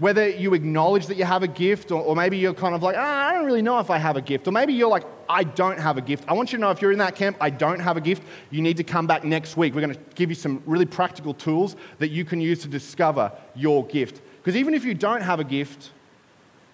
Whether 0.00 0.28
you 0.28 0.54
acknowledge 0.54 1.06
that 1.06 1.16
you 1.16 1.24
have 1.24 1.44
a 1.44 1.48
gift, 1.48 1.92
or, 1.92 2.02
or 2.02 2.16
maybe 2.16 2.36
you're 2.36 2.52
kind 2.52 2.74
of 2.74 2.82
like, 2.82 2.96
ah, 2.98 3.28
I 3.28 3.32
don't 3.32 3.44
really 3.44 3.62
know 3.62 3.78
if 3.78 3.90
I 3.90 3.98
have 3.98 4.16
a 4.16 4.20
gift. 4.20 4.48
Or 4.48 4.50
maybe 4.50 4.72
you're 4.72 4.88
like, 4.88 5.04
I 5.28 5.44
don't 5.44 5.78
have 5.78 5.98
a 5.98 6.00
gift. 6.00 6.24
I 6.26 6.32
want 6.32 6.52
you 6.52 6.58
to 6.58 6.62
know 6.62 6.70
if 6.70 6.82
you're 6.82 6.90
in 6.90 6.98
that 6.98 7.14
camp, 7.14 7.36
I 7.40 7.50
don't 7.50 7.78
have 7.78 7.96
a 7.96 8.00
gift, 8.00 8.24
you 8.50 8.60
need 8.60 8.76
to 8.78 8.84
come 8.84 9.06
back 9.06 9.22
next 9.22 9.56
week. 9.56 9.74
We're 9.74 9.82
going 9.82 9.94
to 9.94 10.00
give 10.16 10.30
you 10.30 10.34
some 10.34 10.62
really 10.66 10.84
practical 10.84 11.32
tools 11.32 11.76
that 11.98 12.08
you 12.08 12.24
can 12.24 12.40
use 12.40 12.60
to 12.62 12.68
discover 12.68 13.30
your 13.54 13.86
gift. 13.86 14.20
Because 14.38 14.56
even 14.56 14.74
if 14.74 14.84
you 14.84 14.94
don't 14.94 15.22
have 15.22 15.38
a 15.38 15.44
gift, 15.44 15.90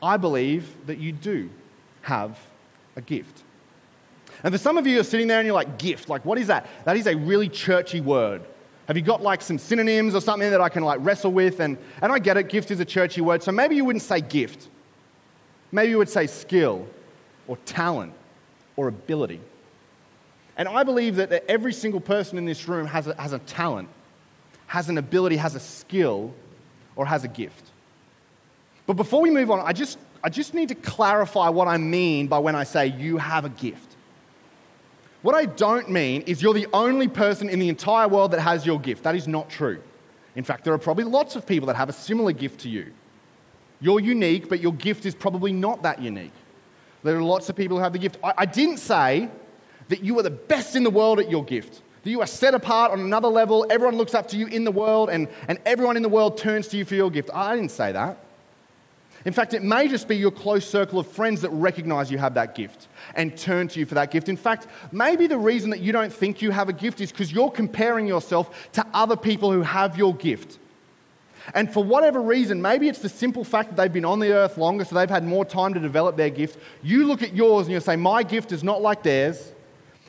I 0.02 0.16
believe 0.16 0.74
that 0.86 0.98
you 0.98 1.12
do 1.12 1.50
have 2.02 2.38
a 2.96 3.02
gift. 3.02 3.42
And 4.42 4.52
for 4.52 4.58
some 4.58 4.78
of 4.78 4.86
you, 4.86 4.94
you're 4.94 5.04
sitting 5.04 5.26
there 5.26 5.38
and 5.38 5.46
you're 5.46 5.54
like, 5.54 5.78
gift, 5.78 6.08
like, 6.08 6.24
what 6.24 6.38
is 6.38 6.46
that? 6.46 6.66
That 6.84 6.96
is 6.96 7.06
a 7.06 7.14
really 7.14 7.48
churchy 7.48 8.00
word. 8.00 8.42
Have 8.90 8.96
you 8.96 9.04
got 9.04 9.22
like 9.22 9.40
some 9.40 9.56
synonyms 9.56 10.16
or 10.16 10.20
something 10.20 10.50
that 10.50 10.60
I 10.60 10.68
can 10.68 10.82
like 10.82 10.98
wrestle 11.02 11.30
with? 11.30 11.60
And, 11.60 11.78
and 12.02 12.10
I 12.10 12.18
get 12.18 12.36
it, 12.36 12.48
gift 12.48 12.72
is 12.72 12.80
a 12.80 12.84
churchy 12.84 13.20
word. 13.20 13.40
So 13.40 13.52
maybe 13.52 13.76
you 13.76 13.84
wouldn't 13.84 14.02
say 14.02 14.20
gift. 14.20 14.66
Maybe 15.70 15.90
you 15.90 15.98
would 15.98 16.08
say 16.08 16.26
skill 16.26 16.88
or 17.46 17.56
talent 17.58 18.12
or 18.74 18.88
ability. 18.88 19.40
And 20.56 20.66
I 20.68 20.82
believe 20.82 21.14
that 21.14 21.30
every 21.48 21.72
single 21.72 22.00
person 22.00 22.36
in 22.36 22.46
this 22.46 22.66
room 22.66 22.84
has 22.88 23.06
a, 23.06 23.14
has 23.14 23.32
a 23.32 23.38
talent, 23.38 23.88
has 24.66 24.88
an 24.88 24.98
ability, 24.98 25.36
has 25.36 25.54
a 25.54 25.60
skill, 25.60 26.34
or 26.96 27.06
has 27.06 27.22
a 27.22 27.28
gift. 27.28 27.70
But 28.88 28.94
before 28.94 29.22
we 29.22 29.30
move 29.30 29.52
on, 29.52 29.60
I 29.60 29.72
just, 29.72 30.00
I 30.24 30.30
just 30.30 30.52
need 30.52 30.68
to 30.70 30.74
clarify 30.74 31.48
what 31.48 31.68
I 31.68 31.76
mean 31.76 32.26
by 32.26 32.40
when 32.40 32.56
I 32.56 32.64
say 32.64 32.88
you 32.88 33.18
have 33.18 33.44
a 33.44 33.50
gift. 33.50 33.89
What 35.22 35.34
I 35.34 35.44
don't 35.44 35.90
mean 35.90 36.22
is 36.22 36.42
you're 36.42 36.54
the 36.54 36.68
only 36.72 37.08
person 37.08 37.50
in 37.50 37.58
the 37.58 37.68
entire 37.68 38.08
world 38.08 38.30
that 38.30 38.40
has 38.40 38.64
your 38.64 38.80
gift. 38.80 39.02
That 39.02 39.14
is 39.14 39.28
not 39.28 39.50
true. 39.50 39.82
In 40.34 40.44
fact, 40.44 40.64
there 40.64 40.72
are 40.72 40.78
probably 40.78 41.04
lots 41.04 41.36
of 41.36 41.46
people 41.46 41.66
that 41.66 41.76
have 41.76 41.88
a 41.88 41.92
similar 41.92 42.32
gift 42.32 42.60
to 42.60 42.70
you. 42.70 42.92
You're 43.80 44.00
unique, 44.00 44.48
but 44.48 44.60
your 44.60 44.72
gift 44.72 45.04
is 45.04 45.14
probably 45.14 45.52
not 45.52 45.82
that 45.82 46.00
unique. 46.00 46.32
There 47.02 47.16
are 47.16 47.22
lots 47.22 47.48
of 47.48 47.56
people 47.56 47.76
who 47.76 47.82
have 47.82 47.92
the 47.92 47.98
gift. 47.98 48.18
I, 48.22 48.32
I 48.38 48.46
didn't 48.46 48.78
say 48.78 49.28
that 49.88 50.04
you 50.04 50.18
are 50.18 50.22
the 50.22 50.30
best 50.30 50.76
in 50.76 50.84
the 50.84 50.90
world 50.90 51.18
at 51.18 51.30
your 51.30 51.44
gift, 51.44 51.82
that 52.02 52.10
you 52.10 52.20
are 52.20 52.26
set 52.26 52.54
apart 52.54 52.92
on 52.92 53.00
another 53.00 53.28
level, 53.28 53.66
everyone 53.70 53.96
looks 53.96 54.14
up 54.14 54.28
to 54.28 54.36
you 54.36 54.46
in 54.46 54.64
the 54.64 54.70
world, 54.70 55.10
and, 55.10 55.28
and 55.48 55.58
everyone 55.66 55.96
in 55.96 56.02
the 56.02 56.08
world 56.08 56.38
turns 56.38 56.68
to 56.68 56.76
you 56.76 56.84
for 56.84 56.94
your 56.94 57.10
gift. 57.10 57.30
I 57.34 57.56
didn't 57.56 57.72
say 57.72 57.92
that. 57.92 58.18
In 59.24 59.32
fact, 59.34 59.52
it 59.52 59.62
may 59.62 59.86
just 59.86 60.08
be 60.08 60.16
your 60.16 60.30
close 60.30 60.68
circle 60.68 60.98
of 60.98 61.06
friends 61.06 61.42
that 61.42 61.50
recognize 61.50 62.10
you 62.10 62.16
have 62.16 62.34
that 62.34 62.54
gift 62.54 62.88
and 63.14 63.36
turn 63.36 63.68
to 63.68 63.78
you 63.78 63.84
for 63.84 63.94
that 63.94 64.10
gift. 64.10 64.30
In 64.30 64.36
fact, 64.36 64.66
maybe 64.92 65.26
the 65.26 65.36
reason 65.36 65.68
that 65.70 65.80
you 65.80 65.92
don't 65.92 66.12
think 66.12 66.40
you 66.40 66.50
have 66.50 66.70
a 66.70 66.72
gift 66.72 67.00
is 67.02 67.12
because 67.12 67.30
you're 67.30 67.50
comparing 67.50 68.06
yourself 68.06 68.70
to 68.72 68.86
other 68.94 69.16
people 69.16 69.52
who 69.52 69.60
have 69.60 69.98
your 69.98 70.14
gift. 70.14 70.58
And 71.54 71.72
for 71.72 71.84
whatever 71.84 72.20
reason, 72.20 72.62
maybe 72.62 72.88
it's 72.88 73.00
the 73.00 73.08
simple 73.08 73.44
fact 73.44 73.70
that 73.70 73.76
they've 73.76 73.92
been 73.92 74.04
on 74.04 74.20
the 74.20 74.32
earth 74.32 74.56
longer, 74.56 74.84
so 74.84 74.94
they've 74.94 75.10
had 75.10 75.24
more 75.24 75.44
time 75.44 75.74
to 75.74 75.80
develop 75.80 76.16
their 76.16 76.30
gift. 76.30 76.58
You 76.82 77.06
look 77.06 77.22
at 77.22 77.34
yours 77.34 77.66
and 77.66 77.74
you 77.74 77.80
say, 77.80 77.96
My 77.96 78.22
gift 78.22 78.52
is 78.52 78.62
not 78.62 78.80
like 78.80 79.02
theirs. 79.02 79.52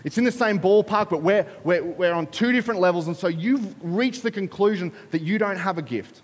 It's 0.03 0.18
in 0.18 0.24
the 0.24 0.32
same 0.32 0.60
ballpark, 0.60 1.10
but 1.10 1.22
we're, 1.22 1.46
we're, 1.63 1.84
we're 1.84 2.13
on 2.13 2.27
two 2.27 2.51
different 2.51 2.80
levels, 2.80 3.08
and 3.08 3.15
so 3.15 3.27
you've 3.27 3.75
reached 3.82 4.24
the 4.24 4.32
conclusion 4.32 4.91
that 5.12 5.22
you 5.22 5.38
don't 5.38 5.58
have 5.58 5.77
a 5.77 5.82
gift. 5.82 6.22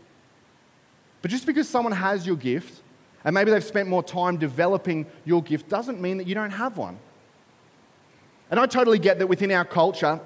But 1.22 1.32
just 1.32 1.46
because 1.46 1.68
someone 1.68 1.94
has 1.94 2.26
your 2.26 2.36
gift, 2.36 2.82
and 3.24 3.34
maybe 3.34 3.52
they've 3.52 3.64
spent 3.64 3.90
more 3.90 4.04
time 4.04 4.38
developing 4.38 5.06
your 5.26 5.42
gift, 5.42 5.68
doesn't 5.70 6.00
mean 6.00 6.18
that 6.18 6.28
you 6.28 6.36
don't 6.36 6.52
have 6.52 6.78
one. 6.78 6.98
And 8.50 8.60
I 8.60 8.66
totally 8.66 9.00
get 9.00 9.20
that 9.20 9.28
within 9.28 9.52
our 9.52 9.66
culture, 9.66 10.20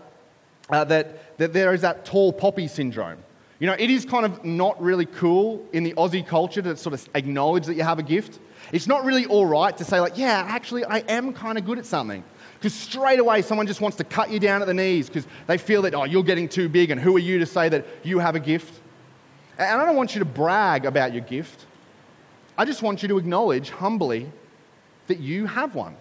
uh, 0.69 0.83
that, 0.85 1.37
that 1.37 1.53
there 1.53 1.73
is 1.73 1.81
that 1.81 2.05
tall 2.05 2.31
poppy 2.31 2.67
syndrome. 2.67 3.17
You 3.59 3.67
know, 3.67 3.75
it 3.77 3.89
is 3.89 4.05
kind 4.05 4.25
of 4.25 4.43
not 4.43 4.81
really 4.81 5.05
cool 5.05 5.65
in 5.71 5.83
the 5.83 5.93
Aussie 5.93 6.25
culture 6.25 6.61
to 6.63 6.75
sort 6.75 6.93
of 6.93 7.07
acknowledge 7.13 7.67
that 7.67 7.75
you 7.75 7.83
have 7.83 7.99
a 7.99 8.03
gift. 8.03 8.39
It's 8.71 8.87
not 8.87 9.05
really 9.05 9.25
all 9.27 9.45
right 9.45 9.75
to 9.77 9.83
say, 9.83 9.99
like, 9.99 10.17
yeah, 10.17 10.43
actually, 10.47 10.83
I 10.85 10.99
am 10.99 11.33
kind 11.33 11.57
of 11.57 11.65
good 11.65 11.77
at 11.77 11.85
something. 11.85 12.23
Because 12.57 12.73
straight 12.73 13.19
away, 13.19 13.41
someone 13.41 13.67
just 13.67 13.81
wants 13.81 13.97
to 13.97 14.03
cut 14.03 14.29
you 14.29 14.39
down 14.39 14.61
at 14.61 14.67
the 14.67 14.73
knees 14.73 15.07
because 15.07 15.27
they 15.47 15.57
feel 15.57 15.81
that, 15.83 15.93
oh, 15.93 16.05
you're 16.05 16.23
getting 16.23 16.47
too 16.47 16.69
big, 16.69 16.91
and 16.91 16.99
who 16.99 17.15
are 17.15 17.19
you 17.19 17.39
to 17.39 17.45
say 17.45 17.69
that 17.69 17.85
you 18.03 18.19
have 18.19 18.35
a 18.35 18.39
gift? 18.39 18.80
And 19.61 19.79
I 19.79 19.85
don't 19.85 19.95
want 19.95 20.15
you 20.15 20.19
to 20.19 20.25
brag 20.25 20.85
about 20.85 21.13
your 21.13 21.21
gift. 21.21 21.67
I 22.57 22.65
just 22.65 22.81
want 22.81 23.03
you 23.03 23.07
to 23.09 23.17
acknowledge 23.19 23.69
humbly 23.69 24.31
that 25.07 25.19
you 25.19 25.45
have 25.45 25.75
one. 25.75 25.95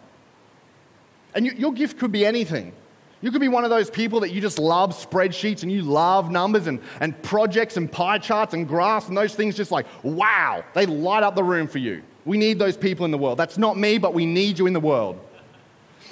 And 1.34 1.44
you, 1.44 1.52
your 1.52 1.72
gift 1.72 1.98
could 1.98 2.10
be 2.10 2.24
anything. 2.24 2.72
You 3.20 3.30
could 3.30 3.42
be 3.42 3.48
one 3.48 3.64
of 3.64 3.70
those 3.70 3.90
people 3.90 4.20
that 4.20 4.30
you 4.30 4.40
just 4.40 4.58
love 4.58 4.96
spreadsheets 4.96 5.62
and 5.62 5.70
you 5.70 5.82
love 5.82 6.30
numbers 6.30 6.68
and, 6.68 6.80
and 7.00 7.20
projects 7.22 7.76
and 7.76 7.92
pie 7.92 8.16
charts 8.16 8.54
and 8.54 8.66
graphs 8.66 9.08
and 9.08 9.16
those 9.16 9.34
things 9.34 9.56
just 9.56 9.70
like, 9.70 9.84
wow, 10.02 10.64
they 10.74 10.86
light 10.86 11.22
up 11.22 11.36
the 11.36 11.44
room 11.44 11.68
for 11.68 11.78
you. 11.78 12.02
We 12.24 12.38
need 12.38 12.58
those 12.58 12.78
people 12.78 13.04
in 13.04 13.10
the 13.10 13.18
world. 13.18 13.38
That's 13.38 13.58
not 13.58 13.76
me, 13.76 13.98
but 13.98 14.14
we 14.14 14.24
need 14.24 14.58
you 14.58 14.66
in 14.66 14.72
the 14.72 14.80
world. 14.80 15.20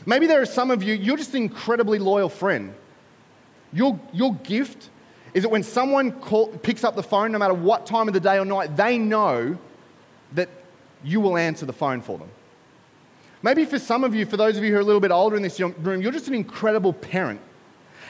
Maybe 0.04 0.26
there 0.26 0.42
are 0.42 0.46
some 0.46 0.70
of 0.70 0.82
you, 0.82 0.94
you're 0.94 1.16
just 1.16 1.30
an 1.30 1.42
incredibly 1.42 1.98
loyal 1.98 2.28
friend. 2.28 2.74
Your, 3.72 3.98
your 4.12 4.34
gift 4.34 4.90
is 5.38 5.44
that 5.44 5.50
when 5.50 5.62
someone 5.62 6.10
call, 6.10 6.48
picks 6.48 6.82
up 6.82 6.96
the 6.96 7.02
phone, 7.02 7.30
no 7.30 7.38
matter 7.38 7.54
what 7.54 7.86
time 7.86 8.08
of 8.08 8.14
the 8.14 8.18
day 8.18 8.40
or 8.40 8.44
night, 8.44 8.76
they 8.76 8.98
know 8.98 9.56
that 10.32 10.48
you 11.04 11.20
will 11.20 11.36
answer 11.36 11.64
the 11.64 11.72
phone 11.72 12.00
for 12.00 12.18
them. 12.18 12.28
Maybe 13.40 13.64
for 13.64 13.78
some 13.78 14.02
of 14.02 14.16
you, 14.16 14.26
for 14.26 14.36
those 14.36 14.56
of 14.56 14.64
you 14.64 14.70
who 14.72 14.78
are 14.78 14.80
a 14.80 14.84
little 14.84 15.00
bit 15.00 15.12
older 15.12 15.36
in 15.36 15.42
this 15.42 15.60
room, 15.60 16.02
you're 16.02 16.10
just 16.10 16.26
an 16.26 16.34
incredible 16.34 16.92
parent. 16.92 17.40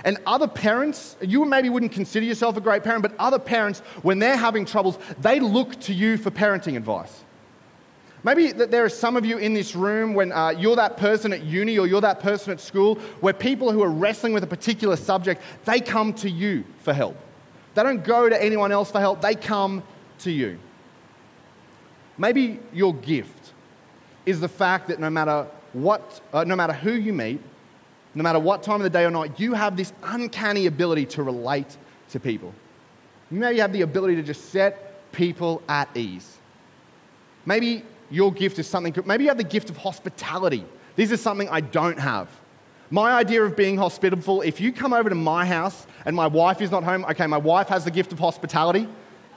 And 0.07 0.17
other 0.25 0.49
parents, 0.49 1.19
you 1.21 1.45
maybe 1.45 1.69
wouldn't 1.69 1.93
consider 1.93 2.25
yourself 2.25 2.57
a 2.57 2.63
great 2.63 2.83
parent, 2.83 3.03
but 3.03 3.15
other 3.19 3.39
parents, 3.39 3.81
when 4.01 4.21
they're 4.21 4.35
having 4.35 4.65
troubles, 4.65 4.99
they 5.21 5.39
look 5.39 5.79
to 5.81 5.93
you 5.93 6.17
for 6.17 6.31
parenting 6.31 6.79
advice. 6.79 7.25
Maybe 8.25 8.51
that 8.53 8.71
there 8.71 8.85
are 8.85 8.89
some 8.89 9.17
of 9.17 9.25
you 9.25 9.39
in 9.39 9.55
this 9.55 9.77
room 9.77 10.15
when 10.15 10.33
uh, 10.33 10.51
you're 10.51 10.77
that 10.77 10.97
person 10.97 11.33
at 11.33 11.45
uni 11.45 11.79
or 11.79 11.87
you're 11.87 12.01
that 12.01 12.21
person 12.21 12.53
at 12.53 12.61
school 12.61 12.97
where 13.21 13.33
people 13.33 13.71
who 13.71 13.83
are 13.83 13.91
wrestling 13.91 14.33
with 14.33 14.43
a 14.43 14.49
particular 14.49 14.97
subject, 14.97 15.41
they 15.65 15.81
come 15.81 16.13
to 16.15 16.31
you 16.31 16.65
for 16.83 16.93
help. 16.93 17.17
They 17.75 17.83
don't 17.83 18.03
go 18.03 18.29
to 18.29 18.43
anyone 18.43 18.73
else 18.73 18.91
for 18.91 18.99
help, 18.99 19.21
they 19.21 19.35
come 19.35 19.85
to 20.21 20.33
you. 20.33 20.59
Maybe 22.17 22.59
your 22.73 22.93
gift 22.95 23.53
is 24.27 24.41
the 24.41 24.49
fact 24.49 24.89
that 24.89 24.99
no 24.99 25.09
matter 25.09 25.47
what, 25.73 26.21
uh, 26.33 26.43
no 26.43 26.57
matter 26.57 26.73
who 26.73 26.93
you 26.93 27.13
meet, 27.13 27.41
no 28.15 28.25
matter 28.25 28.41
what 28.41 28.65
time 28.65 28.77
of 28.77 28.83
the 28.83 28.91
day 28.91 29.05
or 29.05 29.11
night, 29.11 29.39
you 29.39 29.55
have 29.55 29.77
this 29.77 29.93
uncanny 30.03 30.67
ability 30.67 31.07
to 31.07 31.23
relate 31.23 31.77
to 32.11 32.19
people. 32.19 32.53
Maybe 33.31 33.57
You 33.57 33.63
have 33.63 33.73
the 33.73 33.83
ability 33.83 34.17
to 34.17 34.23
just 34.23 34.51
set 34.51 35.13
people 35.13 35.63
at 35.69 35.89
ease. 35.97 36.39
Maybe 37.47 37.85
your 38.11 38.33
gift 38.33 38.59
is 38.59 38.67
something, 38.67 38.95
maybe 39.05 39.25
you 39.25 39.31
have 39.31 39.39
the 39.39 39.45
gift 39.45 39.71
of 39.71 39.77
hospitality. 39.77 40.65
This 40.97 41.11
is 41.11 41.21
something 41.21 41.49
I 41.49 41.61
don't 41.61 41.99
have. 41.99 42.29
My 42.91 43.13
idea 43.13 43.43
of 43.43 43.55
being 43.55 43.77
hospitable, 43.77 44.41
if 44.41 44.61
you 44.61 44.73
come 44.73 44.93
over 44.93 45.09
to 45.09 45.15
my 45.15 45.45
house 45.45 45.87
and 46.07 46.17
my 46.17 46.27
wife 46.27 46.63
is 46.63 46.71
not 46.71 46.85
home, 46.85 47.05
okay, 47.05 47.27
my 47.27 47.37
wife 47.37 47.69
has 47.69 47.85
the 47.85 47.91
gift 47.91 48.13
of 48.13 48.19
hospitality. 48.19 48.89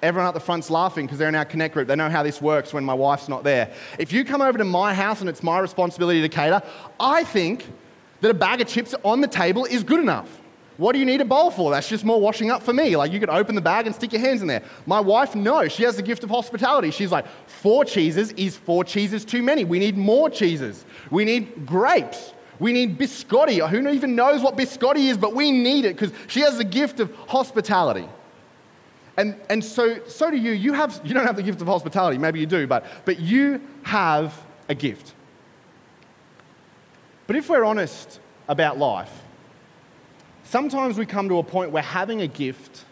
Everyone 0.01 0.27
at 0.27 0.33
the 0.33 0.39
front's 0.39 0.69
laughing 0.69 1.05
because 1.05 1.19
they're 1.19 1.29
in 1.29 1.35
our 1.35 1.45
Connect 1.45 1.73
group. 1.73 1.87
They 1.87 1.95
know 1.95 2.09
how 2.09 2.23
this 2.23 2.41
works 2.41 2.73
when 2.73 2.83
my 2.83 2.93
wife's 2.93 3.29
not 3.29 3.43
there. 3.43 3.71
If 3.99 4.11
you 4.11 4.25
come 4.25 4.41
over 4.41 4.57
to 4.57 4.63
my 4.63 4.93
house 4.93 5.19
and 5.19 5.29
it's 5.29 5.43
my 5.43 5.59
responsibility 5.59 6.21
to 6.21 6.29
cater, 6.29 6.63
I 6.99 7.23
think 7.25 7.67
that 8.21 8.31
a 8.31 8.33
bag 8.33 8.61
of 8.61 8.67
chips 8.67 8.95
on 9.03 9.21
the 9.21 9.27
table 9.27 9.65
is 9.65 9.83
good 9.83 9.99
enough. 9.99 10.40
What 10.77 10.93
do 10.93 10.99
you 10.99 11.05
need 11.05 11.21
a 11.21 11.25
bowl 11.25 11.51
for? 11.51 11.71
That's 11.71 11.89
just 11.89 12.03
more 12.03 12.19
washing 12.19 12.49
up 12.49 12.63
for 12.63 12.73
me. 12.73 12.95
Like 12.95 13.11
you 13.11 13.19
could 13.19 13.29
open 13.29 13.55
the 13.55 13.61
bag 13.61 13.85
and 13.85 13.93
stick 13.93 14.13
your 14.13 14.21
hands 14.21 14.41
in 14.41 14.47
there. 14.47 14.63
My 14.85 14.99
wife, 14.99 15.35
no, 15.35 15.67
she 15.67 15.83
has 15.83 15.95
the 15.95 16.01
gift 16.01 16.23
of 16.23 16.29
hospitality. 16.29 16.91
She's 16.91 17.11
like, 17.11 17.25
four 17.47 17.85
cheeses 17.85 18.31
is 18.33 18.57
four 18.57 18.83
cheeses 18.83 19.25
too 19.25 19.43
many. 19.43 19.65
We 19.65 19.79
need 19.79 19.97
more 19.97 20.29
cheeses. 20.29 20.85
We 21.09 21.25
need 21.25 21.65
grapes. 21.65 22.33
We 22.59 22.73
need 22.73 22.97
biscotti. 22.97 23.67
Who 23.67 23.89
even 23.89 24.15
knows 24.15 24.41
what 24.41 24.55
biscotti 24.55 25.09
is, 25.09 25.17
but 25.17 25.35
we 25.35 25.51
need 25.51 25.85
it 25.85 25.95
because 25.95 26.15
she 26.27 26.41
has 26.41 26.57
the 26.57 26.63
gift 26.63 26.99
of 26.99 27.13
hospitality. 27.27 28.07
And, 29.17 29.35
and 29.49 29.63
so, 29.63 30.05
so 30.07 30.31
do 30.31 30.37
you. 30.37 30.51
You, 30.51 30.73
have, 30.73 31.01
you 31.03 31.13
don't 31.13 31.25
have 31.25 31.35
the 31.35 31.43
gift 31.43 31.61
of 31.61 31.67
hospitality, 31.67 32.17
maybe 32.17 32.39
you 32.39 32.45
do, 32.45 32.65
but, 32.65 32.85
but 33.05 33.19
you 33.19 33.61
have 33.83 34.39
a 34.69 34.75
gift. 34.75 35.13
But 37.27 37.35
if 37.35 37.49
we're 37.49 37.65
honest 37.65 38.19
about 38.47 38.77
life, 38.77 39.11
sometimes 40.51 40.97
we 40.97 41.05
come 41.05 41.29
to 41.29 41.37
a 41.37 41.43
point 41.43 41.71
where 41.71 41.81
having 41.81 42.21
a 42.21 42.27
gift 42.27 42.83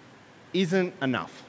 isn't 0.54 0.94
enough. 1.02 1.44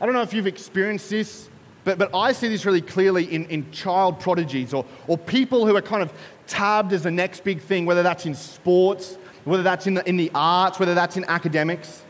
I 0.00 0.06
don't 0.06 0.14
know 0.14 0.22
if 0.22 0.32
you've 0.32 0.46
experienced 0.46 1.10
this, 1.10 1.50
but, 1.84 1.98
but 1.98 2.14
I 2.14 2.32
see 2.32 2.48
this 2.48 2.64
really 2.64 2.80
clearly 2.80 3.24
in, 3.24 3.44
in 3.46 3.70
child 3.70 4.18
prodigies 4.18 4.72
or, 4.72 4.86
or 5.08 5.18
people 5.18 5.66
who 5.66 5.76
are 5.76 5.82
kind 5.82 6.02
of 6.02 6.10
tabbed 6.46 6.94
as 6.94 7.02
the 7.02 7.10
next 7.10 7.44
big 7.44 7.60
thing, 7.60 7.84
whether 7.84 8.02
that's 8.02 8.24
in 8.24 8.34
sports, 8.34 9.18
whether 9.44 9.62
that's 9.62 9.86
in 9.86 9.94
the, 9.94 10.08
in 10.08 10.16
the 10.16 10.30
arts, 10.34 10.80
whether 10.80 10.94
that's 10.94 11.18
in 11.18 11.24
academics. 11.26 12.02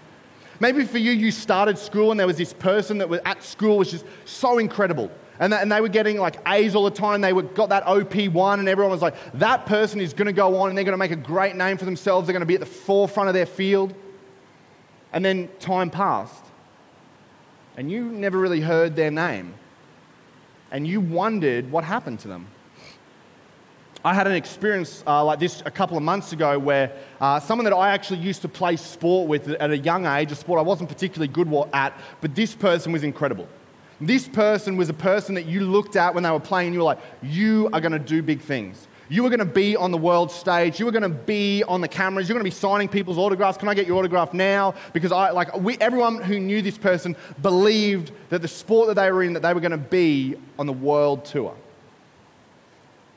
Maybe 0.60 0.84
for 0.84 0.98
you, 0.98 1.10
you 1.10 1.32
started 1.32 1.76
school 1.76 2.12
and 2.12 2.20
there 2.20 2.28
was 2.28 2.36
this 2.36 2.52
person 2.52 2.98
that 2.98 3.08
was 3.08 3.20
at 3.24 3.42
school 3.42 3.78
was 3.78 3.90
just 3.90 4.04
so 4.24 4.58
incredible. 4.58 5.10
And, 5.42 5.52
that, 5.52 5.60
and 5.60 5.72
they 5.72 5.80
were 5.80 5.88
getting 5.88 6.18
like 6.18 6.36
A's 6.46 6.76
all 6.76 6.84
the 6.84 6.92
time. 6.92 7.20
They 7.20 7.32
were, 7.32 7.42
got 7.42 7.70
that 7.70 7.84
OP1, 7.84 8.60
and 8.60 8.68
everyone 8.68 8.92
was 8.92 9.02
like, 9.02 9.16
that 9.34 9.66
person 9.66 10.00
is 10.00 10.12
going 10.14 10.26
to 10.26 10.32
go 10.32 10.56
on 10.58 10.68
and 10.68 10.78
they're 10.78 10.84
going 10.84 10.92
to 10.92 10.98
make 10.98 11.10
a 11.10 11.16
great 11.16 11.56
name 11.56 11.78
for 11.78 11.84
themselves. 11.84 12.28
They're 12.28 12.32
going 12.32 12.42
to 12.42 12.46
be 12.46 12.54
at 12.54 12.60
the 12.60 12.66
forefront 12.66 13.28
of 13.28 13.34
their 13.34 13.44
field. 13.44 13.92
And 15.12 15.24
then 15.24 15.50
time 15.58 15.90
passed, 15.90 16.44
and 17.76 17.90
you 17.90 18.04
never 18.04 18.38
really 18.38 18.60
heard 18.60 18.94
their 18.94 19.10
name. 19.10 19.54
And 20.70 20.86
you 20.86 21.00
wondered 21.00 21.72
what 21.72 21.82
happened 21.82 22.20
to 22.20 22.28
them. 22.28 22.46
I 24.04 24.14
had 24.14 24.28
an 24.28 24.34
experience 24.34 25.02
uh, 25.08 25.24
like 25.24 25.40
this 25.40 25.60
a 25.66 25.72
couple 25.72 25.96
of 25.96 26.04
months 26.04 26.32
ago 26.32 26.56
where 26.56 26.92
uh, 27.20 27.40
someone 27.40 27.64
that 27.64 27.74
I 27.74 27.90
actually 27.90 28.20
used 28.20 28.42
to 28.42 28.48
play 28.48 28.76
sport 28.76 29.28
with 29.28 29.48
at 29.48 29.70
a 29.72 29.78
young 29.78 30.06
age, 30.06 30.30
a 30.30 30.36
sport 30.36 30.60
I 30.60 30.62
wasn't 30.62 30.88
particularly 30.88 31.32
good 31.32 31.52
at, 31.72 31.98
but 32.20 32.36
this 32.36 32.54
person 32.54 32.92
was 32.92 33.02
incredible. 33.02 33.48
This 34.06 34.26
person 34.26 34.76
was 34.76 34.88
a 34.88 34.94
person 34.94 35.36
that 35.36 35.46
you 35.46 35.60
looked 35.60 35.94
at 35.94 36.12
when 36.12 36.24
they 36.24 36.30
were 36.30 36.40
playing 36.40 36.68
and 36.68 36.74
you 36.74 36.80
were 36.80 36.86
like, 36.86 36.98
you 37.22 37.70
are 37.72 37.80
going 37.80 37.92
to 37.92 38.00
do 38.00 38.20
big 38.20 38.40
things. 38.40 38.88
You 39.08 39.24
are 39.26 39.28
going 39.28 39.38
to 39.40 39.44
be 39.44 39.76
on 39.76 39.92
the 39.92 39.98
world 39.98 40.30
stage. 40.30 40.80
You 40.80 40.88
are 40.88 40.90
going 40.90 41.02
to 41.02 41.08
be 41.08 41.62
on 41.64 41.80
the 41.80 41.88
cameras. 41.88 42.28
You're 42.28 42.34
going 42.34 42.44
to 42.44 42.50
be 42.50 42.54
signing 42.54 42.88
people's 42.88 43.18
autographs. 43.18 43.58
Can 43.58 43.68
I 43.68 43.74
get 43.74 43.86
your 43.86 43.98
autograph 43.98 44.34
now? 44.34 44.74
Because 44.92 45.12
I, 45.12 45.30
like, 45.30 45.56
we, 45.56 45.76
everyone 45.78 46.20
who 46.20 46.40
knew 46.40 46.62
this 46.62 46.78
person 46.78 47.14
believed 47.42 48.10
that 48.30 48.42
the 48.42 48.48
sport 48.48 48.88
that 48.88 48.94
they 48.94 49.12
were 49.12 49.22
in, 49.22 49.34
that 49.34 49.42
they 49.42 49.54
were 49.54 49.60
going 49.60 49.72
to 49.72 49.76
be 49.76 50.34
on 50.58 50.66
the 50.66 50.72
world 50.72 51.24
tour. 51.24 51.54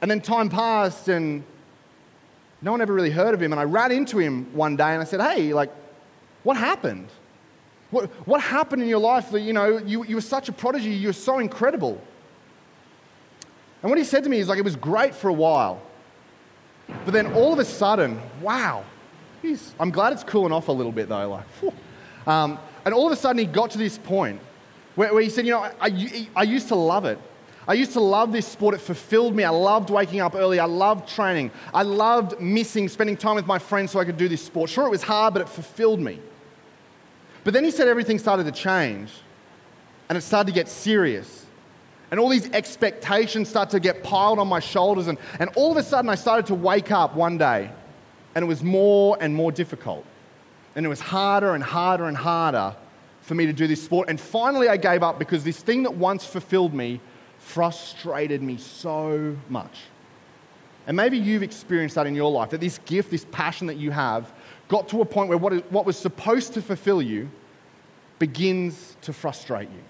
And 0.01 0.11
then 0.11 0.21
time 0.21 0.49
passed 0.49 1.07
and 1.07 1.43
no 2.61 2.71
one 2.71 2.81
ever 2.81 2.93
really 2.93 3.09
heard 3.09 3.33
of 3.33 3.41
him. 3.41 3.53
And 3.53 3.59
I 3.59 3.63
ran 3.63 3.91
into 3.91 4.19
him 4.19 4.53
one 4.53 4.75
day 4.75 4.91
and 4.93 5.01
I 5.01 5.05
said, 5.05 5.21
hey, 5.21 5.53
like, 5.53 5.71
what 6.43 6.57
happened? 6.57 7.07
What, 7.91 8.09
what 8.27 8.41
happened 8.41 8.81
in 8.81 8.87
your 8.87 8.99
life 8.99 9.31
that, 9.31 9.41
you 9.41 9.53
know, 9.53 9.77
you, 9.77 10.03
you 10.05 10.15
were 10.15 10.21
such 10.21 10.49
a 10.49 10.51
prodigy, 10.51 10.89
you 10.89 11.07
were 11.07 11.13
so 11.13 11.39
incredible? 11.39 12.01
And 13.81 13.89
what 13.89 13.97
he 13.97 14.03
said 14.03 14.23
to 14.23 14.29
me 14.29 14.39
is 14.39 14.47
like, 14.47 14.57
it 14.57 14.63
was 14.63 14.75
great 14.75 15.13
for 15.13 15.29
a 15.29 15.33
while. 15.33 15.81
But 16.87 17.13
then 17.13 17.33
all 17.33 17.53
of 17.53 17.59
a 17.59 17.65
sudden, 17.65 18.19
wow, 18.41 18.83
I'm 19.79 19.91
glad 19.91 20.13
it's 20.13 20.23
cooling 20.23 20.51
off 20.51 20.67
a 20.67 20.71
little 20.71 20.91
bit 20.91 21.07
though. 21.09 21.29
Like, 21.29 21.73
um, 22.27 22.57
and 22.83 22.93
all 22.93 23.05
of 23.05 23.11
a 23.11 23.15
sudden 23.15 23.37
he 23.37 23.45
got 23.45 23.71
to 23.71 23.77
this 23.77 23.97
point 23.97 24.41
where, 24.95 25.13
where 25.13 25.21
he 25.21 25.29
said, 25.29 25.45
you 25.45 25.51
know, 25.51 25.69
I, 25.79 26.27
I 26.35 26.43
used 26.43 26.67
to 26.69 26.75
love 26.75 27.05
it. 27.05 27.19
I 27.67 27.73
used 27.73 27.93
to 27.93 27.99
love 27.99 28.31
this 28.31 28.47
sport. 28.47 28.75
It 28.75 28.81
fulfilled 28.81 29.35
me. 29.35 29.43
I 29.43 29.49
loved 29.49 29.89
waking 29.89 30.21
up 30.21 30.35
early. 30.35 30.59
I 30.59 30.65
loved 30.65 31.09
training. 31.09 31.51
I 31.73 31.81
loved 31.81 32.39
missing, 32.39 32.87
spending 32.87 33.17
time 33.17 33.35
with 33.35 33.47
my 33.47 33.57
friends 33.57 33.91
so 33.91 33.99
I 33.99 34.05
could 34.05 34.17
do 34.17 34.27
this 34.27 34.43
sport. 34.43 34.69
Sure, 34.69 34.85
it 34.85 34.91
was 34.91 35.03
hard, 35.03 35.33
but 35.33 35.41
it 35.41 35.49
fulfilled 35.49 35.99
me. 35.99 36.19
But 37.45 37.53
then 37.53 37.63
he 37.63 37.71
said 37.71 37.87
everything 37.87 38.19
started 38.19 38.43
to 38.45 38.51
change 38.51 39.11
and 40.09 40.17
it 40.17 40.21
started 40.21 40.51
to 40.51 40.53
get 40.53 40.67
serious. 40.67 41.45
And 42.11 42.19
all 42.19 42.27
these 42.27 42.49
expectations 42.51 43.49
started 43.49 43.71
to 43.71 43.79
get 43.79 44.03
piled 44.03 44.39
on 44.39 44.47
my 44.47 44.59
shoulders. 44.59 45.07
And, 45.07 45.17
and 45.39 45.49
all 45.55 45.71
of 45.71 45.77
a 45.77 45.83
sudden, 45.83 46.09
I 46.09 46.15
started 46.15 46.47
to 46.47 46.55
wake 46.55 46.91
up 46.91 47.15
one 47.15 47.37
day 47.37 47.71
and 48.33 48.43
it 48.43 48.47
was 48.47 48.63
more 48.63 49.15
and 49.21 49.33
more 49.33 49.51
difficult. 49.51 50.05
And 50.75 50.85
it 50.85 50.89
was 50.89 50.99
harder 50.99 51.53
and 51.53 51.63
harder 51.63 52.05
and 52.05 52.17
harder 52.17 52.75
for 53.21 53.35
me 53.35 53.45
to 53.45 53.53
do 53.53 53.67
this 53.67 53.83
sport. 53.83 54.09
And 54.09 54.19
finally, 54.19 54.67
I 54.67 54.77
gave 54.77 55.03
up 55.03 55.19
because 55.19 55.43
this 55.43 55.59
thing 55.59 55.83
that 55.83 55.93
once 55.93 56.25
fulfilled 56.25 56.73
me 56.73 56.99
frustrated 57.37 58.41
me 58.41 58.57
so 58.57 59.37
much. 59.49 59.81
And 60.87 60.97
maybe 60.97 61.17
you've 61.17 61.43
experienced 61.43 61.95
that 61.95 62.07
in 62.07 62.15
your 62.15 62.31
life 62.31 62.49
that 62.51 62.59
this 62.61 62.79
gift, 62.85 63.11
this 63.11 63.25
passion 63.31 63.67
that 63.67 63.77
you 63.77 63.91
have, 63.91 64.31
got 64.67 64.89
to 64.89 65.01
a 65.01 65.05
point 65.05 65.29
where 65.29 65.37
what, 65.37 65.53
is, 65.53 65.61
what 65.69 65.85
was 65.85 65.97
supposed 65.97 66.53
to 66.53 66.61
fulfill 66.61 67.01
you 67.01 67.29
begins 68.19 68.95
to 69.01 69.13
frustrate 69.13 69.69
you. 69.69 69.83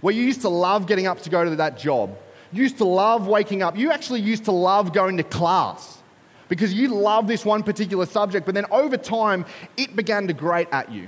Where 0.00 0.14
you 0.14 0.22
used 0.22 0.42
to 0.42 0.48
love 0.48 0.86
getting 0.86 1.06
up 1.06 1.20
to 1.22 1.30
go 1.30 1.44
to 1.44 1.56
that 1.56 1.78
job, 1.78 2.16
you 2.52 2.62
used 2.62 2.78
to 2.78 2.84
love 2.84 3.26
waking 3.26 3.62
up, 3.62 3.76
you 3.76 3.92
actually 3.92 4.20
used 4.20 4.44
to 4.46 4.52
love 4.52 4.92
going 4.92 5.16
to 5.18 5.22
class 5.22 5.98
because 6.48 6.74
you 6.74 6.88
love 6.88 7.28
this 7.28 7.44
one 7.44 7.62
particular 7.62 8.06
subject, 8.06 8.44
but 8.44 8.54
then 8.54 8.66
over 8.70 8.96
time, 8.96 9.44
it 9.76 9.94
began 9.94 10.26
to 10.26 10.32
grate 10.32 10.68
at 10.72 10.90
you 10.90 11.06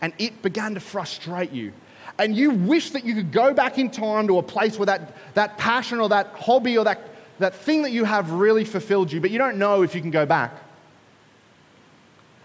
and 0.00 0.12
it 0.18 0.42
began 0.42 0.74
to 0.74 0.80
frustrate 0.80 1.50
you. 1.50 1.72
And 2.18 2.36
you 2.36 2.50
wish 2.50 2.90
that 2.90 3.04
you 3.04 3.14
could 3.14 3.32
go 3.32 3.52
back 3.52 3.78
in 3.78 3.90
time 3.90 4.28
to 4.28 4.38
a 4.38 4.42
place 4.42 4.78
where 4.78 4.86
that, 4.86 5.16
that 5.34 5.58
passion 5.58 6.00
or 6.00 6.08
that 6.10 6.28
hobby 6.28 6.78
or 6.78 6.84
that 6.84 7.00
that 7.40 7.54
thing 7.54 7.82
that 7.82 7.90
you 7.90 8.04
have 8.04 8.30
really 8.30 8.64
fulfilled 8.64 9.10
you, 9.10 9.20
but 9.20 9.30
you 9.30 9.38
don't 9.38 9.58
know 9.58 9.82
if 9.82 9.94
you 9.94 10.00
can 10.00 10.10
go 10.10 10.24
back. 10.24 10.52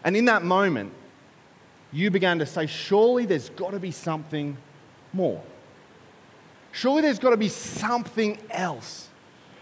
And 0.06 0.16
in 0.16 0.26
that 0.26 0.44
moment, 0.44 0.94
you 1.92 2.12
began 2.12 2.40
to 2.40 2.46
say, 2.46 2.68
Surely 2.68 3.26
there's 3.26 3.50
got 3.50 3.72
to 3.72 3.80
be 3.80 3.92
something 3.92 4.56
more. 5.12 5.42
Surely 6.72 7.02
there's 7.02 7.20
got 7.20 7.32
to 7.32 7.38
be 7.38 7.50
something 7.50 8.38
else. 8.52 9.10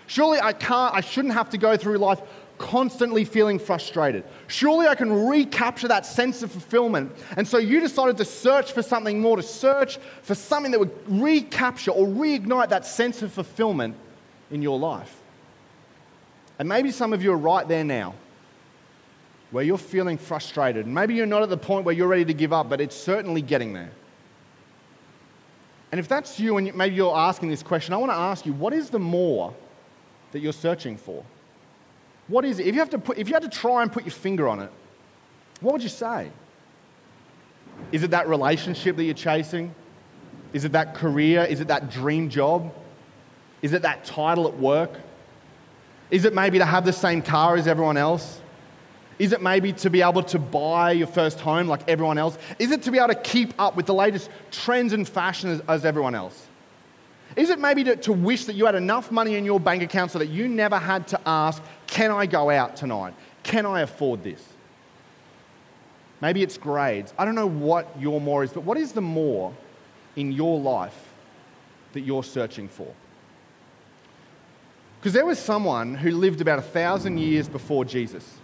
Surely 0.06 0.40
I 0.40 0.52
can't, 0.52 0.94
I 0.94 1.02
shouldn't 1.02 1.34
have 1.34 1.50
to 1.52 1.58
go 1.58 1.78
through 1.78 1.98
life 1.98 2.22
constantly 2.58 3.24
feeling 3.24 3.58
frustrated. 3.58 4.24
Surely 4.48 4.88
I 4.88 4.96
can 4.96 5.28
recapture 5.28 5.88
that 5.88 6.06
sense 6.06 6.44
of 6.44 6.52
fulfillment. 6.52 7.12
And 7.38 7.48
so 7.48 7.58
you 7.58 7.80
decided 7.80 8.18
to 8.18 8.26
search 8.26 8.74
for 8.74 8.82
something 8.82 9.22
more, 9.22 9.38
to 9.38 9.44
search 9.44 9.98
for 10.24 10.36
something 10.36 10.72
that 10.72 10.80
would 10.80 10.92
recapture 11.08 11.92
or 11.92 12.06
reignite 12.06 12.70
that 12.70 12.86
sense 12.86 13.22
of 13.22 13.32
fulfillment 13.32 13.96
in 14.52 14.62
your 14.62 14.78
life. 14.78 15.22
And 16.60 16.68
maybe 16.68 16.92
some 16.92 17.14
of 17.14 17.24
you 17.24 17.32
are 17.32 17.38
right 17.38 17.68
there 17.68 17.84
now 17.84 18.16
where 19.54 19.64
you're 19.64 19.78
feeling 19.78 20.18
frustrated. 20.18 20.88
Maybe 20.88 21.14
you're 21.14 21.28
not 21.28 21.44
at 21.44 21.50
the 21.50 21.58
point 21.58 21.86
where 21.86 21.94
you're 21.94 22.08
ready 22.08 22.26
to 22.26 22.34
give 22.34 22.52
up, 22.52 22.70
but 22.70 22.82
it's 22.82 22.96
certainly 22.96 23.44
getting 23.44 23.72
there. 23.72 23.92
And 25.92 26.00
if 26.00 26.08
that's 26.08 26.40
you 26.40 26.58
and 26.58 26.74
maybe 26.74 26.96
you're 26.96 27.16
asking 27.16 27.50
this 27.50 27.62
question, 27.62 27.94
I 27.94 27.98
want 27.98 28.12
to 28.12 28.18
ask 28.18 28.48
you 28.48 28.54
what 28.54 28.74
is 28.74 28.90
the 28.90 28.98
more 28.98 29.54
that 30.32 30.40
you're 30.40 30.54
searching 30.54 30.98
for? 30.98 31.24
What 32.28 32.46
is 32.46 32.58
it? 32.58 32.66
If 32.66 32.74
you, 32.74 32.82
have 32.82 32.90
to 32.90 32.98
put, 32.98 33.20
if 33.20 33.28
you 33.28 33.36
had 33.36 33.44
to 33.44 33.50
try 33.50 33.84
and 33.84 33.92
put 33.92 34.06
your 34.06 34.12
finger 34.12 34.48
on 34.48 34.60
it, 34.60 34.72
what 35.62 35.74
would 35.74 35.84
you 35.84 35.90
say? 35.90 36.32
Is 37.92 38.02
it 38.02 38.10
that 38.10 38.28
relationship 38.28 38.96
that 38.96 39.04
you're 39.04 39.14
chasing? 39.14 39.76
Is 40.52 40.66
it 40.66 40.72
that 40.72 40.96
career? 40.96 41.44
Is 41.44 41.60
it 41.60 41.68
that 41.68 41.92
dream 41.92 42.28
job? 42.28 42.74
Is 43.62 43.74
it 43.74 43.84
that 43.84 44.04
title 44.04 44.48
at 44.48 44.58
work? 44.58 44.90
Is 46.10 46.26
it 46.26 46.34
maybe 46.34 46.58
to 46.58 46.66
have 46.66 46.86
the 46.86 46.94
same 46.94 47.22
car 47.22 47.56
as 47.56 47.68
everyone 47.68 47.98
else? 47.98 48.40
Is 49.20 49.32
it 49.32 49.42
maybe 49.42 49.74
to 49.74 49.90
be 49.90 50.02
able 50.02 50.24
to 50.24 50.40
buy 50.40 50.92
your 50.92 51.08
first 51.08 51.40
home 51.40 51.68
like 51.68 51.88
everyone 51.88 52.18
else? 52.18 52.38
Is 52.60 52.72
it 52.72 52.82
to 52.84 52.92
be 52.92 52.98
able 52.98 53.10
to 53.10 53.22
keep 53.22 53.54
up 53.60 53.76
with 53.76 53.86
the 53.86 53.94
latest 53.94 54.30
trends 54.52 54.94
and 54.94 55.08
fashion 55.08 55.50
as, 55.52 55.62
as 55.68 55.86
everyone 55.86 56.16
else? 56.16 56.48
Is 57.36 57.50
it 57.50 57.60
maybe 57.60 57.84
to, 57.86 57.96
to 57.98 58.14
wish 58.14 58.46
that 58.46 58.56
you 58.56 58.66
had 58.66 58.76
enough 58.76 59.12
money 59.12 59.36
in 59.36 59.46
your 59.46 59.60
bank 59.60 59.82
account 59.82 60.12
so 60.12 60.20
that 60.20 60.28
you 60.28 60.48
never 60.48 60.78
had 60.78 61.08
to 61.10 61.20
ask, 61.26 61.62
Can 61.88 62.12
I 62.12 62.26
go 62.26 62.50
out 62.50 62.76
tonight? 62.76 63.14
Can 63.44 63.66
I 63.66 63.82
afford 63.82 64.24
this? 64.24 64.44
Maybe 66.22 66.42
it's 66.42 66.58
grades. 66.58 67.14
I 67.18 67.26
don't 67.26 67.36
know 67.36 67.48
what 67.48 68.00
your 68.00 68.22
more 68.22 68.44
is, 68.44 68.54
but 68.54 68.64
what 68.64 68.78
is 68.78 68.94
the 68.94 69.02
more 69.02 69.54
in 70.16 70.32
your 70.32 70.60
life 70.60 71.14
that 71.94 72.02
you're 72.02 72.24
searching 72.24 72.70
for? 72.70 72.94
Because 75.00 75.14
there 75.14 75.26
was 75.26 75.38
someone 75.38 75.96
who 75.96 76.12
lived 76.12 76.40
about 76.40 76.60
a 76.60 76.64
thousand 76.64 77.18
years 77.18 77.50
before 77.50 77.84
Jesus. 77.84 78.38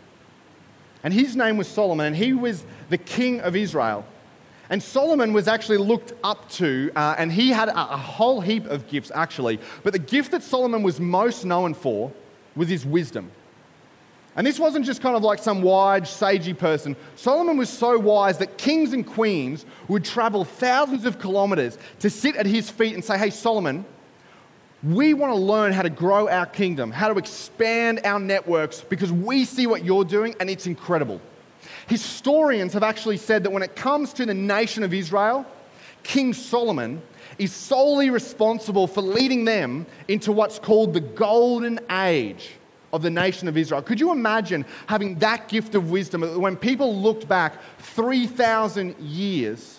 And 1.03 1.13
his 1.13 1.35
name 1.35 1.57
was 1.57 1.67
Solomon, 1.67 2.07
and 2.07 2.15
he 2.15 2.33
was 2.33 2.63
the 2.89 2.97
king 2.97 3.39
of 3.41 3.55
Israel. 3.55 4.05
And 4.69 4.83
Solomon 4.83 5.33
was 5.33 5.47
actually 5.47 5.77
looked 5.77 6.13
up 6.23 6.49
to, 6.51 6.91
uh, 6.95 7.15
and 7.17 7.31
he 7.31 7.49
had 7.49 7.69
a, 7.69 7.93
a 7.93 7.97
whole 7.97 8.39
heap 8.41 8.65
of 8.65 8.87
gifts, 8.87 9.11
actually. 9.15 9.59
But 9.83 9.93
the 9.93 9.99
gift 9.99 10.31
that 10.31 10.43
Solomon 10.43 10.83
was 10.83 10.99
most 10.99 11.43
known 11.43 11.73
for 11.73 12.11
was 12.55 12.69
his 12.69 12.85
wisdom. 12.85 13.31
And 14.35 14.45
this 14.45 14.59
wasn't 14.59 14.85
just 14.85 15.01
kind 15.01 15.15
of 15.15 15.23
like 15.23 15.39
some 15.39 15.61
wise, 15.61 16.03
sagey 16.03 16.57
person. 16.57 16.95
Solomon 17.15 17.57
was 17.57 17.69
so 17.69 17.97
wise 17.97 18.37
that 18.37 18.57
kings 18.57 18.93
and 18.93 19.05
queens 19.05 19.65
would 19.87 20.05
travel 20.05 20.45
thousands 20.45 21.05
of 21.05 21.19
kilometers 21.19 21.77
to 21.99 22.09
sit 22.09 22.35
at 22.35 22.45
his 22.45 22.69
feet 22.69 22.93
and 22.93 23.03
say, 23.03 23.17
Hey, 23.17 23.31
Solomon, 23.31 23.85
we 24.83 25.13
want 25.13 25.33
to 25.33 25.39
learn 25.39 25.73
how 25.73 25.81
to 25.81 25.89
grow 25.89 26.29
our 26.29 26.45
kingdom, 26.45 26.91
how 26.91 27.11
to 27.11 27.19
expand 27.19 28.01
our 28.05 28.19
networks, 28.19 28.81
because 28.81 29.11
we 29.11 29.45
see 29.45 29.67
what 29.67 29.83
you're 29.83 30.05
doing 30.05 30.35
and 30.39 30.49
it's 30.49 30.67
incredible. 30.67 31.19
Historians 31.87 32.73
have 32.73 32.83
actually 32.83 33.17
said 33.17 33.43
that 33.43 33.49
when 33.49 33.63
it 33.63 33.75
comes 33.75 34.13
to 34.13 34.25
the 34.25 34.33
nation 34.33 34.83
of 34.83 34.93
Israel, 34.93 35.45
King 36.03 36.33
Solomon 36.33 37.01
is 37.37 37.51
solely 37.51 38.09
responsible 38.09 38.87
for 38.87 39.01
leading 39.01 39.45
them 39.45 39.85
into 40.07 40.31
what's 40.31 40.59
called 40.59 40.93
the 40.93 40.99
golden 40.99 41.79
age 41.91 42.51
of 42.93 43.01
the 43.01 43.09
nation 43.09 43.47
of 43.47 43.57
Israel. 43.57 43.81
Could 43.81 43.99
you 43.99 44.11
imagine 44.11 44.65
having 44.87 45.15
that 45.19 45.47
gift 45.47 45.75
of 45.75 45.91
wisdom 45.91 46.21
when 46.39 46.55
people 46.55 46.95
looked 46.95 47.27
back 47.27 47.55
3,000 47.79 48.97
years 48.99 49.78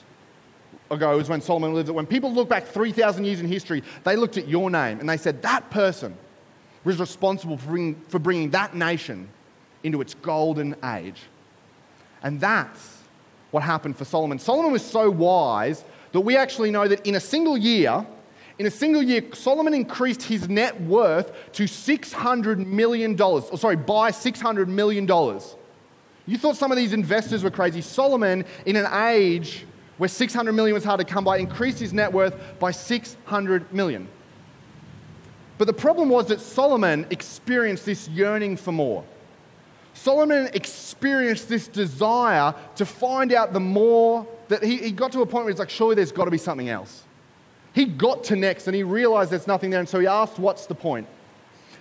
ago, 0.90 1.16
was 1.16 1.28
when 1.28 1.40
Solomon 1.40 1.74
lived, 1.74 1.88
at 1.88 1.94
when 1.94 2.06
people 2.06 2.32
look 2.32 2.48
back 2.48 2.66
3,000 2.66 3.24
years 3.24 3.40
in 3.40 3.46
history, 3.46 3.82
they 4.04 4.16
looked 4.16 4.36
at 4.36 4.48
your 4.48 4.70
name 4.70 5.00
and 5.00 5.08
they 5.08 5.16
said, 5.16 5.42
that 5.42 5.70
person 5.70 6.16
was 6.84 6.98
responsible 6.98 7.56
for 7.56 7.68
bringing, 7.68 7.94
for 8.08 8.18
bringing 8.18 8.50
that 8.50 8.74
nation 8.74 9.28
into 9.82 10.00
its 10.00 10.14
golden 10.14 10.74
age. 10.84 11.22
And 12.22 12.40
that's 12.40 12.98
what 13.50 13.62
happened 13.62 13.96
for 13.96 14.04
Solomon. 14.04 14.38
Solomon 14.38 14.72
was 14.72 14.84
so 14.84 15.10
wise 15.10 15.84
that 16.12 16.20
we 16.20 16.36
actually 16.36 16.70
know 16.70 16.88
that 16.88 17.06
in 17.06 17.14
a 17.14 17.20
single 17.20 17.56
year, 17.56 18.04
in 18.58 18.66
a 18.66 18.70
single 18.70 19.02
year, 19.02 19.22
Solomon 19.32 19.72
increased 19.72 20.22
his 20.22 20.48
net 20.48 20.78
worth 20.82 21.32
to 21.52 21.64
$600 21.64 22.66
million. 22.66 23.20
Or 23.20 23.40
sorry, 23.56 23.76
by 23.76 24.10
$600 24.10 24.68
million. 24.68 25.06
You 26.26 26.36
thought 26.36 26.56
some 26.56 26.70
of 26.70 26.76
these 26.76 26.92
investors 26.92 27.42
were 27.42 27.50
crazy. 27.50 27.80
Solomon, 27.80 28.44
in 28.66 28.76
an 28.76 28.86
age 29.08 29.64
where 30.00 30.08
600 30.08 30.54
million 30.54 30.72
was 30.72 30.82
hard 30.82 30.98
to 30.98 31.04
come 31.04 31.24
by, 31.24 31.36
increased 31.36 31.78
his 31.78 31.92
net 31.92 32.10
worth 32.10 32.34
by 32.58 32.70
600 32.70 33.70
million. 33.70 34.08
But 35.58 35.66
the 35.66 35.74
problem 35.74 36.08
was 36.08 36.28
that 36.28 36.40
Solomon 36.40 37.06
experienced 37.10 37.84
this 37.84 38.08
yearning 38.08 38.56
for 38.56 38.72
more. 38.72 39.04
Solomon 39.92 40.48
experienced 40.54 41.50
this 41.50 41.68
desire 41.68 42.54
to 42.76 42.86
find 42.86 43.30
out 43.34 43.52
the 43.52 43.60
more 43.60 44.26
that 44.48 44.62
he, 44.64 44.78
he 44.78 44.90
got 44.90 45.12
to 45.12 45.20
a 45.20 45.26
point 45.26 45.44
where 45.44 45.52
he's 45.52 45.58
like, 45.58 45.68
surely 45.68 45.96
there's 45.96 46.12
got 46.12 46.24
to 46.24 46.30
be 46.30 46.38
something 46.38 46.70
else. 46.70 47.02
He 47.74 47.84
got 47.84 48.24
to 48.24 48.36
next 48.36 48.68
and 48.68 48.74
he 48.74 48.82
realized 48.82 49.30
there's 49.30 49.46
nothing 49.46 49.68
there, 49.68 49.80
and 49.80 49.88
so 49.88 50.00
he 50.00 50.06
asked, 50.06 50.38
What's 50.38 50.64
the 50.64 50.74
point? 50.74 51.06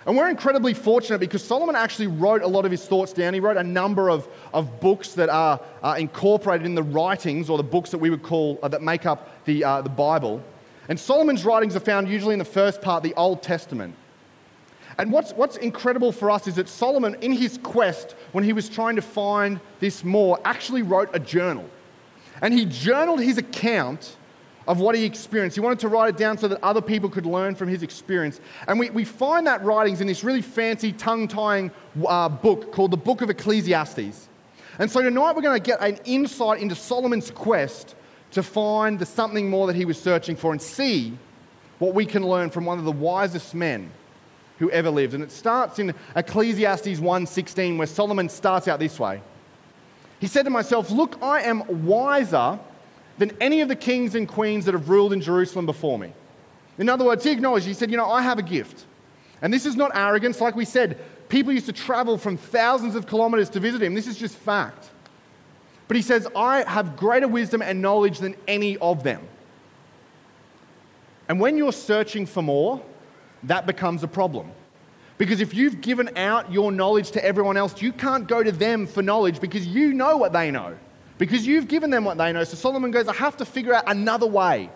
And 0.09 0.17
we're 0.17 0.29
incredibly 0.29 0.73
fortunate 0.73 1.19
because 1.19 1.43
Solomon 1.43 1.75
actually 1.75 2.07
wrote 2.07 2.41
a 2.41 2.47
lot 2.47 2.65
of 2.65 2.71
his 2.71 2.83
thoughts 2.83 3.13
down. 3.13 3.35
He 3.35 3.39
wrote 3.39 3.57
a 3.57 3.63
number 3.63 4.09
of, 4.09 4.27
of 4.55 4.79
books 4.79 5.13
that 5.13 5.29
are 5.29 5.61
uh, 5.83 5.97
incorporated 5.99 6.65
in 6.65 6.73
the 6.73 6.81
writings 6.81 7.47
or 7.47 7.57
the 7.57 7.63
books 7.63 7.91
that 7.91 7.99
we 7.99 8.09
would 8.09 8.23
call, 8.23 8.57
uh, 8.63 8.69
that 8.69 8.81
make 8.81 9.05
up 9.05 9.45
the, 9.45 9.63
uh, 9.63 9.83
the 9.83 9.89
Bible. 9.89 10.41
And 10.87 10.99
Solomon's 10.99 11.45
writings 11.45 11.75
are 11.75 11.79
found 11.79 12.09
usually 12.09 12.33
in 12.33 12.39
the 12.39 12.43
first 12.43 12.81
part, 12.81 13.03
the 13.03 13.13
Old 13.13 13.43
Testament. 13.43 13.93
And 14.97 15.11
what's, 15.11 15.31
what's 15.33 15.57
incredible 15.57 16.11
for 16.11 16.31
us 16.31 16.47
is 16.47 16.55
that 16.55 16.69
Solomon, 16.69 17.15
in 17.21 17.31
his 17.31 17.59
quest, 17.59 18.15
when 18.31 18.43
he 18.43 18.51
was 18.51 18.67
trying 18.67 18.95
to 18.95 19.03
find 19.03 19.59
this 19.79 20.03
more, 20.03 20.39
actually 20.43 20.81
wrote 20.81 21.11
a 21.13 21.19
journal. 21.19 21.69
And 22.41 22.51
he 22.51 22.65
journaled 22.65 23.21
his 23.21 23.37
account 23.37 24.17
of 24.69 24.79
what 24.79 24.93
he 24.93 25.03
experienced. 25.03 25.55
He 25.55 25.61
wanted 25.61 25.79
to 25.79 25.87
write 25.87 26.09
it 26.09 26.17
down 26.17 26.37
so 26.37 26.47
that 26.47 26.63
other 26.63 26.79
people 26.79 27.09
could 27.09 27.25
learn 27.25 27.55
from 27.55 27.67
his 27.67 27.81
experience. 27.81 28.39
And 28.67 28.79
we, 28.79 28.91
we 28.91 29.03
find 29.03 29.47
that 29.47 29.63
writings 29.63 29.99
in 29.99 30.05
this 30.05 30.23
really 30.23 30.43
fancy, 30.43 30.93
tongue 30.93 31.27
tying 31.27 31.71
uh, 32.07 32.29
book 32.29 32.71
called 32.71 32.91
the 32.91 32.97
Book 32.97 33.23
of 33.23 33.31
Ecclesiastes. 33.31 34.29
And 34.77 34.91
so 34.91 35.01
tonight 35.01 35.35
we're 35.35 35.41
going 35.41 35.59
to 35.59 35.65
get 35.65 35.81
an 35.81 35.97
insight 36.05 36.61
into 36.61 36.75
Solomon's 36.75 37.31
quest 37.31 37.95
to 38.31 38.43
find 38.43 38.99
the 38.99 39.07
something 39.07 39.49
more 39.49 39.65
that 39.65 39.75
he 39.75 39.85
was 39.85 39.99
searching 39.99 40.35
for 40.35 40.51
and 40.51 40.61
see 40.61 41.17
what 41.79 41.95
we 41.95 42.05
can 42.05 42.21
learn 42.21 42.51
from 42.51 42.65
one 42.65 42.77
of 42.77 42.85
the 42.85 42.91
wisest 42.91 43.55
men 43.55 43.89
who 44.59 44.69
ever 44.69 44.91
lived. 44.91 45.15
And 45.15 45.23
it 45.23 45.31
starts 45.31 45.79
in 45.79 45.95
Ecclesiastes 46.15 46.99
1:16 46.99 47.79
where 47.79 47.87
Solomon 47.87 48.29
starts 48.29 48.67
out 48.67 48.77
this 48.77 48.99
way. 48.99 49.19
He 50.19 50.27
said 50.27 50.43
to 50.43 50.51
myself, 50.51 50.91
"Look, 50.91 51.17
I 51.23 51.41
am 51.41 51.87
wiser 51.87 52.59
than 53.19 53.31
any 53.39 53.61
of 53.61 53.67
the 53.67 53.75
kings 53.75 54.15
and 54.15 54.27
queens 54.27 54.65
that 54.65 54.73
have 54.73 54.89
ruled 54.89 55.13
in 55.13 55.21
Jerusalem 55.21 55.67
before 55.67 55.99
me." 55.99 56.11
In 56.79 56.89
other 56.89 57.05
words, 57.05 57.23
he 57.23 57.29
acknowledged, 57.29 57.67
he 57.67 57.73
said, 57.73 57.91
"You 57.91 57.97
know, 57.97 58.09
I 58.09 58.23
have 58.23 58.39
a 58.39 58.43
gift." 58.43 58.85
And 59.41 59.53
this 59.53 59.65
is 59.65 59.75
not 59.75 59.91
arrogance, 59.93 60.41
like 60.41 60.55
we 60.55 60.65
said, 60.65 60.97
people 61.29 61.53
used 61.53 61.67
to 61.67 61.73
travel 61.73 62.17
from 62.17 62.35
thousands 62.35 62.95
of 62.95 63.05
kilometers 63.05 63.49
to 63.49 63.59
visit 63.59 63.81
him. 63.81 63.93
This 63.93 64.07
is 64.07 64.17
just 64.17 64.35
fact. 64.35 64.89
But 65.87 65.95
he 65.95 66.03
says, 66.03 66.27
I 66.35 66.63
have 66.67 66.97
greater 66.97 67.27
wisdom 67.27 67.61
and 67.61 67.81
knowledge 67.81 68.19
than 68.19 68.35
any 68.47 68.77
of 68.77 69.03
them. 69.03 69.21
And 71.27 71.39
when 71.39 71.57
you're 71.57 71.71
searching 71.71 72.25
for 72.25 72.41
more, 72.41 72.81
that 73.43 73.65
becomes 73.65 74.03
a 74.03 74.07
problem. 74.07 74.51
Because 75.17 75.41
if 75.41 75.53
you've 75.53 75.81
given 75.81 76.09
out 76.15 76.51
your 76.51 76.71
knowledge 76.71 77.11
to 77.11 77.23
everyone 77.23 77.57
else, 77.57 77.81
you 77.81 77.91
can't 77.91 78.27
go 78.27 78.43
to 78.43 78.51
them 78.51 78.87
for 78.87 79.01
knowledge 79.01 79.39
because 79.39 79.67
you 79.67 79.93
know 79.93 80.17
what 80.17 80.33
they 80.33 80.51
know. 80.51 80.75
Because 81.19 81.45
you've 81.45 81.67
given 81.67 81.91
them 81.91 82.05
what 82.05 82.17
they 82.17 82.31
know. 82.31 82.43
So 82.45 82.55
Solomon 82.55 82.89
goes, 82.89 83.07
I 83.07 83.13
have 83.13 83.37
to 83.37 83.45
figure 83.45 83.73
out 83.73 83.83
another 83.85 84.25
way 84.25 84.71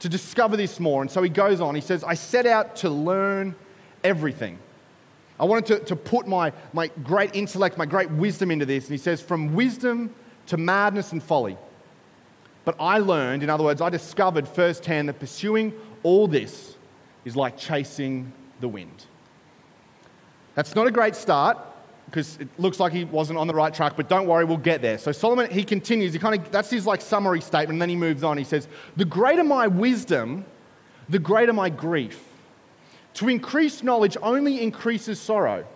to 0.00 0.08
discover 0.08 0.56
this 0.56 0.78
more. 0.78 1.00
And 1.02 1.10
so 1.10 1.22
he 1.22 1.30
goes 1.30 1.60
on. 1.60 1.74
He 1.74 1.80
says, 1.80 2.04
I 2.04 2.14
set 2.14 2.46
out 2.46 2.76
to 2.76 2.90
learn 2.90 3.56
everything. 4.04 4.58
I 5.40 5.46
wanted 5.46 5.66
to, 5.66 5.84
to 5.86 5.96
put 5.96 6.28
my, 6.28 6.52
my 6.74 6.88
great 7.02 7.34
intellect, 7.34 7.78
my 7.78 7.86
great 7.86 8.10
wisdom 8.10 8.50
into 8.50 8.66
this. 8.66 8.84
And 8.84 8.92
he 8.92 8.98
says, 8.98 9.22
from 9.22 9.54
wisdom 9.54 10.14
to 10.48 10.58
madness 10.58 11.10
and 11.12 11.22
folly. 11.22 11.56
But 12.66 12.76
I 12.78 12.98
learned, 12.98 13.42
in 13.42 13.48
other 13.48 13.64
words, 13.64 13.80
I 13.80 13.88
discovered 13.88 14.46
firsthand 14.46 15.08
that 15.08 15.18
pursuing 15.18 15.72
all 16.02 16.28
this 16.28 16.76
is 17.24 17.34
like 17.34 17.56
chasing 17.56 18.30
the 18.60 18.68
wind. 18.68 19.06
That's 20.54 20.74
not 20.74 20.86
a 20.86 20.90
great 20.90 21.16
start 21.16 21.56
because 22.06 22.38
it 22.38 22.48
looks 22.58 22.78
like 22.78 22.92
he 22.92 23.04
wasn't 23.04 23.38
on 23.38 23.46
the 23.46 23.54
right 23.54 23.72
track, 23.72 23.94
but 23.96 24.08
don't 24.08 24.26
worry, 24.26 24.44
we'll 24.44 24.56
get 24.58 24.82
there. 24.82 24.98
So 24.98 25.12
Solomon, 25.12 25.50
he 25.50 25.64
continues, 25.64 26.12
he 26.12 26.18
kind 26.18 26.34
of, 26.38 26.50
that's 26.50 26.70
his 26.70 26.86
like 26.86 27.00
summary 27.00 27.40
statement, 27.40 27.72
and 27.72 27.82
then 27.82 27.88
he 27.88 27.96
moves 27.96 28.22
on. 28.22 28.36
He 28.36 28.44
says, 28.44 28.68
The 28.96 29.04
greater 29.04 29.44
my 29.44 29.66
wisdom, 29.66 30.44
the 31.08 31.18
greater 31.18 31.52
my 31.52 31.70
grief. 31.70 32.22
To 33.14 33.28
increase 33.28 33.82
knowledge 33.82 34.16
only 34.22 34.62
increases 34.62 35.20
sorrow. 35.20 35.66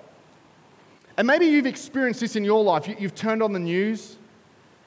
And 1.17 1.27
maybe 1.27 1.47
you've 1.47 1.67
experienced 1.67 2.21
this 2.21 2.37
in 2.37 2.45
your 2.45 2.63
life. 2.63 2.87
You, 2.87 2.95
have 2.97 3.15
turned 3.15 3.43
on 3.43 3.53
the 3.53 3.59
news, 3.59 4.17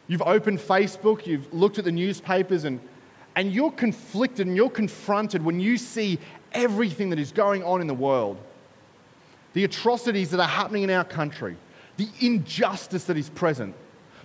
you've 0.08 0.22
opened 0.22 0.60
Facebook, 0.60 1.26
you've 1.26 1.52
looked 1.54 1.80
at 1.80 1.86
the 1.86 1.92
newspapers, 1.92 2.66
and, 2.66 2.80
and 3.36 3.52
you're 3.52 3.72
conflicted 3.72 4.46
and 4.46 4.56
you're 4.56 4.70
confronted 4.70 5.44
when 5.44 5.60
you 5.60 5.78
see 5.78 6.20
everything 6.52 7.10
that 7.10 7.20
is 7.20 7.32
going 7.32 7.64
on 7.64 7.82
in 7.82 7.88
the 7.88 7.94
world 7.94 8.38
the 9.54 9.64
atrocities 9.64 10.32
that 10.32 10.40
are 10.40 10.48
happening 10.48 10.84
in 10.84 10.90
our 10.90 11.04
country, 11.04 11.56
the 11.98 12.08
injustice 12.20 13.06
that 13.06 13.18
is 13.18 13.30
present, 13.30 13.76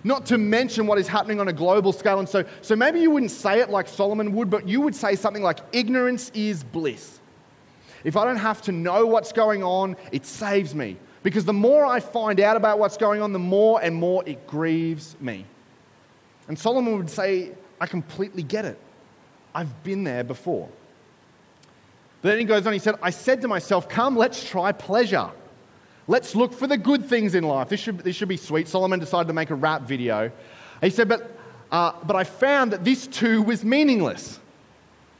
not 0.03 0.27
to 0.27 0.37
mention 0.37 0.85
what 0.85 0.99
is 0.99 1.07
happening 1.07 1.39
on 1.39 1.47
a 1.47 1.53
global 1.53 1.91
scale. 1.91 2.19
And 2.19 2.29
so, 2.29 2.45
so 2.61 2.75
maybe 2.75 2.99
you 2.99 3.09
wouldn't 3.09 3.31
say 3.31 3.59
it 3.59 3.69
like 3.69 3.87
Solomon 3.87 4.33
would, 4.33 4.49
but 4.49 4.67
you 4.67 4.81
would 4.81 4.95
say 4.95 5.15
something 5.15 5.41
like, 5.41 5.59
ignorance 5.71 6.31
is 6.35 6.63
bliss. 6.63 7.19
If 8.03 8.15
I 8.15 8.23
don't 8.23 8.37
have 8.37 8.61
to 8.63 8.71
know 8.71 9.07
what's 9.07 9.31
going 9.31 9.63
on, 9.63 9.95
it 10.11 10.27
saves 10.27 10.75
me. 10.75 10.97
Because 11.23 11.43
the 11.43 11.53
more 11.53 11.87
I 11.87 11.99
find 11.99 12.39
out 12.39 12.55
about 12.55 12.77
what's 12.77 12.97
going 12.97 13.19
on, 13.19 13.33
the 13.33 13.39
more 13.39 13.81
and 13.81 13.95
more 13.95 14.21
it 14.27 14.45
grieves 14.45 15.15
me. 15.19 15.43
And 16.47 16.57
Solomon 16.57 16.97
would 16.97 17.09
say, 17.09 17.53
I 17.81 17.87
completely 17.87 18.43
get 18.43 18.63
it. 18.63 18.79
I've 19.55 19.83
been 19.83 20.03
there 20.03 20.23
before. 20.23 20.69
But 22.21 22.29
then 22.29 22.39
he 22.39 22.45
goes 22.45 22.65
on, 22.65 22.73
he 22.73 22.79
said, 22.79 22.95
I 23.01 23.09
said 23.09 23.41
to 23.41 23.47
myself, 23.47 23.87
Come, 23.87 24.15
let's 24.15 24.47
try 24.47 24.71
pleasure. 24.71 25.29
Let's 26.07 26.35
look 26.35 26.53
for 26.53 26.67
the 26.67 26.77
good 26.77 27.05
things 27.05 27.35
in 27.35 27.43
life. 27.43 27.69
This 27.69 27.79
should, 27.79 27.99
this 27.99 28.15
should 28.15 28.27
be 28.27 28.37
sweet. 28.37 28.67
Solomon 28.67 28.99
decided 28.99 29.27
to 29.27 29.33
make 29.33 29.49
a 29.49 29.55
rap 29.55 29.83
video. 29.83 30.31
He 30.81 30.89
said, 30.89 31.07
But, 31.09 31.37
uh, 31.71 31.93
but 32.03 32.15
I 32.15 32.23
found 32.23 32.73
that 32.73 32.83
this 32.83 33.07
too 33.07 33.41
was 33.41 33.63
meaningless. 33.63 34.39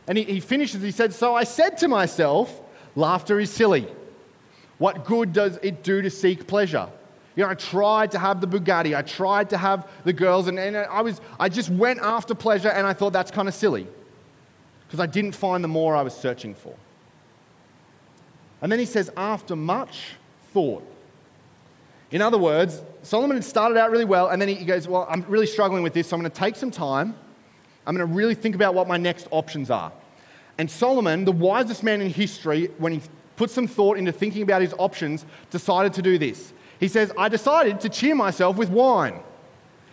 And 0.08 0.18
he, 0.18 0.24
he 0.24 0.40
finishes, 0.40 0.82
he 0.82 0.92
said, 0.92 1.14
So 1.14 1.36
I 1.36 1.44
said 1.44 1.78
to 1.80 1.88
myself, 1.88 2.62
Laughter 2.96 3.40
is 3.40 3.52
silly. 3.52 3.88
What 4.78 5.06
good 5.06 5.34
does 5.34 5.58
it 5.62 5.84
do 5.84 6.02
to 6.02 6.10
seek 6.10 6.48
pleasure? 6.48 6.90
You 7.36 7.44
know, 7.44 7.50
I 7.50 7.56
tried 7.56 8.12
to 8.12 8.20
have 8.20 8.40
the 8.40 8.48
Bugatti, 8.48 8.96
I 8.96 9.02
tried 9.02 9.50
to 9.50 9.58
have 9.58 9.90
the 10.06 10.14
girls, 10.14 10.48
and, 10.48 10.58
and 10.58 10.78
I, 10.78 11.02
was, 11.02 11.20
I 11.40 11.50
just 11.50 11.70
went 11.70 12.00
after 12.00 12.34
pleasure 12.34 12.70
and 12.70 12.88
I 12.88 12.94
thought 12.94 13.12
that's 13.12 13.32
kind 13.32 13.48
of 13.48 13.54
silly 13.54 13.88
because 14.88 15.00
I 15.00 15.06
didn't 15.06 15.34
find 15.34 15.64
the 15.64 15.68
more 15.68 15.96
I 15.96 16.02
was 16.02 16.16
searching 16.16 16.56
for. 16.56 16.76
And 18.66 18.72
then 18.72 18.80
he 18.80 18.88
says, 18.88 19.12
after 19.16 19.56
much 19.56 20.14
thought. 20.52 20.84
In 22.10 22.20
other 22.20 22.40
words, 22.40 22.82
Solomon 23.04 23.38
had 23.38 23.44
started 23.44 23.78
out 23.78 23.92
really 23.92 24.06
well, 24.06 24.30
and 24.30 24.42
then 24.42 24.50
he 24.50 24.66
goes, 24.66 24.88
Well, 24.88 25.06
I'm 25.08 25.24
really 25.28 25.46
struggling 25.46 25.84
with 25.84 25.94
this, 25.94 26.08
so 26.08 26.16
I'm 26.16 26.22
going 26.24 26.32
to 26.32 26.36
take 26.36 26.56
some 26.56 26.72
time. 26.72 27.14
I'm 27.86 27.96
going 27.96 28.08
to 28.08 28.12
really 28.12 28.34
think 28.34 28.56
about 28.56 28.74
what 28.74 28.88
my 28.88 28.98
next 28.98 29.28
options 29.30 29.70
are. 29.70 29.92
And 30.58 30.72
Solomon, 30.72 31.26
the 31.26 31.32
wisest 31.32 31.84
man 31.84 32.02
in 32.02 32.10
history, 32.10 32.72
when 32.80 32.94
he 32.94 33.02
put 33.36 33.52
some 33.52 33.68
thought 33.68 34.00
into 34.00 34.12
thinking 34.12 34.42
about 34.42 34.64
his 34.64 34.74
options, 34.80 35.28
decided 35.52 35.94
to 35.94 36.02
do 36.02 36.18
this. 36.18 36.52
He 36.80 36.88
says, 36.88 37.12
I 37.20 37.30
decided 37.30 37.80
to 37.82 37.90
cheer 37.90 38.16
myself 38.16 38.58
with 38.58 38.72
wine. 38.72 39.20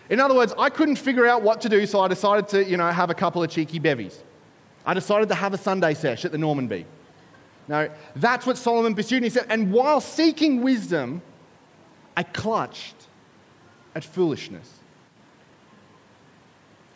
In 0.09 0.19
other 0.19 0.35
words, 0.35 0.55
I 0.59 0.71
couldn't 0.71 0.97
figure 0.97 1.27
out 1.27 1.43
what 1.43 1.61
to 1.61 1.69
do, 1.69 1.85
so 1.85 2.01
I 2.01 2.09
decided 2.09 2.49
to, 2.49 2.65
you 2.65 2.79
know, 2.79 2.91
have 2.91 3.11
a 3.11 3.15
couple 3.15 3.43
of 3.43 3.51
cheeky 3.51 3.81
bevies. 3.81 4.23
I 4.87 4.95
decided 4.95 5.29
to 5.29 5.35
have 5.35 5.53
a 5.53 5.59
Sunday 5.59 5.93
sesh 5.93 6.25
at 6.25 6.33
the 6.33 6.39
Normanby. 6.39 6.87
No, 7.69 7.89
that's 8.17 8.47
what 8.47 8.59
Solomon 8.59 8.95
pursued. 8.95 9.17
And 9.17 9.25
he 9.25 9.31
said, 9.31 9.47
And 9.49 9.73
while 9.73 10.01
seeking 10.01 10.63
wisdom, 10.63 11.23
I 12.17 12.23
clutched 12.23 12.97
at 13.95 14.05
foolishness. 14.05 14.71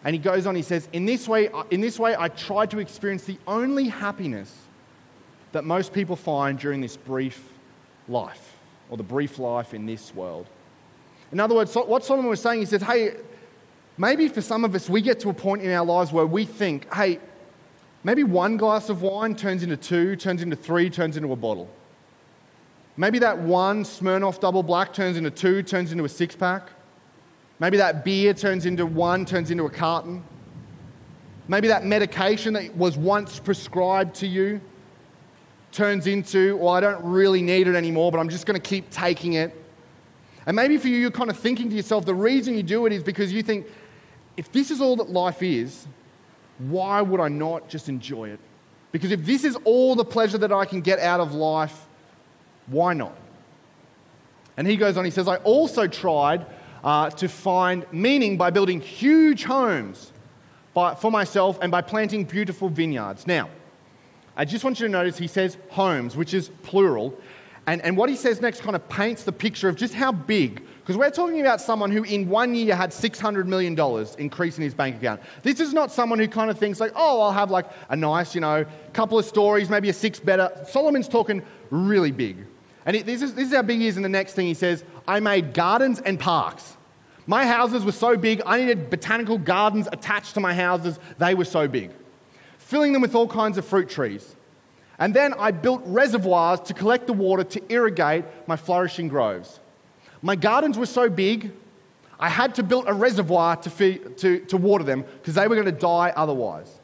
And 0.04 0.14
he 0.14 0.20
goes 0.20 0.46
on, 0.46 0.54
he 0.54 0.62
says, 0.62 0.88
in 0.92 1.04
this, 1.04 1.26
way, 1.26 1.48
uh, 1.48 1.64
in 1.70 1.80
this 1.80 1.98
way, 1.98 2.14
I 2.16 2.28
tried 2.28 2.70
to 2.70 2.78
experience 2.78 3.24
the 3.24 3.38
only 3.46 3.88
happiness 3.88 4.54
that 5.50 5.64
most 5.64 5.92
people 5.92 6.14
find 6.14 6.58
during 6.58 6.80
this 6.80 6.96
brief 6.96 7.52
life, 8.08 8.56
or 8.88 8.96
the 8.96 9.02
brief 9.02 9.38
life 9.38 9.74
in 9.74 9.84
this 9.84 10.14
world. 10.14 10.46
In 11.32 11.40
other 11.40 11.56
words, 11.56 11.74
what 11.74 12.04
Solomon 12.04 12.30
was 12.30 12.40
saying, 12.40 12.60
he 12.60 12.66
says, 12.66 12.82
hey, 12.82 13.16
maybe 13.98 14.28
for 14.28 14.40
some 14.40 14.64
of 14.64 14.74
us, 14.76 14.88
we 14.88 15.00
get 15.00 15.18
to 15.20 15.28
a 15.28 15.34
point 15.34 15.62
in 15.62 15.72
our 15.72 15.84
lives 15.84 16.12
where 16.12 16.26
we 16.26 16.44
think, 16.44 16.92
hey, 16.94 17.18
Maybe 18.06 18.22
one 18.22 18.56
glass 18.56 18.88
of 18.88 19.02
wine 19.02 19.34
turns 19.34 19.64
into 19.64 19.76
two, 19.76 20.14
turns 20.14 20.40
into 20.40 20.54
three, 20.54 20.88
turns 20.88 21.16
into 21.16 21.32
a 21.32 21.34
bottle. 21.34 21.68
Maybe 22.96 23.18
that 23.18 23.36
one 23.36 23.82
Smirnoff 23.82 24.38
double 24.38 24.62
black 24.62 24.94
turns 24.94 25.16
into 25.16 25.32
two, 25.32 25.64
turns 25.64 25.90
into 25.90 26.04
a 26.04 26.08
six 26.08 26.36
pack. 26.36 26.68
Maybe 27.58 27.78
that 27.78 28.04
beer 28.04 28.32
turns 28.32 28.64
into 28.64 28.86
one, 28.86 29.24
turns 29.24 29.50
into 29.50 29.64
a 29.64 29.70
carton. 29.70 30.22
Maybe 31.48 31.66
that 31.66 31.84
medication 31.84 32.52
that 32.52 32.76
was 32.76 32.96
once 32.96 33.40
prescribed 33.40 34.14
to 34.20 34.28
you 34.28 34.60
turns 35.72 36.06
into, 36.06 36.58
well, 36.58 36.74
I 36.74 36.78
don't 36.78 37.04
really 37.04 37.42
need 37.42 37.66
it 37.66 37.74
anymore, 37.74 38.12
but 38.12 38.20
I'm 38.20 38.28
just 38.28 38.46
going 38.46 38.54
to 38.54 38.64
keep 38.64 38.88
taking 38.88 39.32
it. 39.32 39.52
And 40.46 40.54
maybe 40.54 40.76
for 40.76 40.86
you, 40.86 40.96
you're 40.96 41.10
kind 41.10 41.28
of 41.28 41.36
thinking 41.36 41.70
to 41.70 41.74
yourself, 41.74 42.04
the 42.04 42.14
reason 42.14 42.54
you 42.54 42.62
do 42.62 42.86
it 42.86 42.92
is 42.92 43.02
because 43.02 43.32
you 43.32 43.42
think, 43.42 43.66
if 44.36 44.52
this 44.52 44.70
is 44.70 44.80
all 44.80 44.94
that 44.94 45.10
life 45.10 45.42
is, 45.42 45.88
why 46.58 47.02
would 47.02 47.20
I 47.20 47.28
not 47.28 47.68
just 47.68 47.88
enjoy 47.88 48.30
it? 48.30 48.40
Because 48.92 49.10
if 49.10 49.24
this 49.24 49.44
is 49.44 49.56
all 49.64 49.94
the 49.94 50.04
pleasure 50.04 50.38
that 50.38 50.52
I 50.52 50.64
can 50.64 50.80
get 50.80 50.98
out 50.98 51.20
of 51.20 51.34
life, 51.34 51.86
why 52.66 52.94
not? 52.94 53.16
And 54.56 54.66
he 54.66 54.76
goes 54.76 54.96
on, 54.96 55.04
he 55.04 55.10
says, 55.10 55.28
I 55.28 55.36
also 55.36 55.86
tried 55.86 56.46
uh, 56.82 57.10
to 57.10 57.28
find 57.28 57.84
meaning 57.92 58.36
by 58.36 58.50
building 58.50 58.80
huge 58.80 59.44
homes 59.44 60.12
by, 60.72 60.94
for 60.94 61.10
myself 61.10 61.58
and 61.60 61.70
by 61.70 61.82
planting 61.82 62.24
beautiful 62.24 62.68
vineyards. 62.68 63.26
Now, 63.26 63.50
I 64.36 64.44
just 64.44 64.64
want 64.64 64.78
you 64.80 64.86
to 64.86 64.92
notice 64.92 65.18
he 65.18 65.26
says 65.26 65.56
homes, 65.70 66.16
which 66.16 66.32
is 66.32 66.50
plural. 66.62 67.18
And, 67.66 67.82
and 67.82 67.96
what 67.96 68.08
he 68.08 68.16
says 68.16 68.40
next 68.40 68.60
kind 68.60 68.76
of 68.76 68.88
paints 68.88 69.24
the 69.24 69.32
picture 69.32 69.68
of 69.68 69.76
just 69.76 69.94
how 69.94 70.12
big 70.12 70.62
because 70.86 70.96
we're 70.96 71.10
talking 71.10 71.40
about 71.40 71.60
someone 71.60 71.90
who 71.90 72.04
in 72.04 72.28
one 72.28 72.54
year 72.54 72.76
had 72.76 72.90
$600 72.90 73.46
million 73.46 73.76
increase 74.18 74.56
in 74.56 74.62
his 74.62 74.72
bank 74.72 74.94
account. 74.94 75.20
This 75.42 75.58
is 75.58 75.74
not 75.74 75.90
someone 75.90 76.20
who 76.20 76.28
kind 76.28 76.48
of 76.48 76.60
thinks 76.60 76.78
like, 76.78 76.92
oh, 76.94 77.22
I'll 77.22 77.32
have 77.32 77.50
like 77.50 77.66
a 77.88 77.96
nice, 77.96 78.36
you 78.36 78.40
know, 78.40 78.64
couple 78.92 79.18
of 79.18 79.24
stories, 79.24 79.68
maybe 79.68 79.88
a 79.88 79.92
six 79.92 80.20
better. 80.20 80.48
Solomon's 80.68 81.08
talking 81.08 81.42
really 81.70 82.12
big. 82.12 82.36
And 82.84 82.94
it, 82.94 83.04
this, 83.04 83.20
is, 83.20 83.34
this 83.34 83.48
is 83.48 83.54
how 83.54 83.62
big 83.62 83.80
he 83.80 83.88
is 83.88 83.96
in 83.96 84.04
the 84.04 84.08
next 84.08 84.34
thing. 84.34 84.46
He 84.46 84.54
says, 84.54 84.84
I 85.08 85.18
made 85.18 85.54
gardens 85.54 86.00
and 86.00 86.20
parks. 86.20 86.76
My 87.26 87.44
houses 87.44 87.84
were 87.84 87.90
so 87.90 88.16
big, 88.16 88.40
I 88.46 88.60
needed 88.60 88.88
botanical 88.88 89.38
gardens 89.38 89.88
attached 89.90 90.34
to 90.34 90.40
my 90.40 90.54
houses. 90.54 91.00
They 91.18 91.34
were 91.34 91.46
so 91.46 91.66
big. 91.66 91.90
Filling 92.58 92.92
them 92.92 93.02
with 93.02 93.16
all 93.16 93.26
kinds 93.26 93.58
of 93.58 93.64
fruit 93.64 93.88
trees. 93.88 94.36
And 95.00 95.12
then 95.12 95.34
I 95.34 95.50
built 95.50 95.82
reservoirs 95.84 96.60
to 96.60 96.74
collect 96.74 97.08
the 97.08 97.12
water 97.12 97.42
to 97.42 97.72
irrigate 97.72 98.24
my 98.46 98.54
flourishing 98.54 99.08
groves. 99.08 99.58
My 100.26 100.34
gardens 100.34 100.76
were 100.76 100.86
so 100.86 101.08
big, 101.08 101.52
I 102.18 102.28
had 102.28 102.56
to 102.56 102.64
build 102.64 102.86
a 102.88 102.92
reservoir 102.92 103.54
to, 103.58 103.70
feed, 103.70 104.18
to, 104.18 104.40
to 104.46 104.56
water 104.56 104.82
them 104.82 105.02
because 105.20 105.34
they 105.34 105.46
were 105.46 105.54
going 105.54 105.66
to 105.66 105.70
die 105.70 106.12
otherwise. 106.16 106.80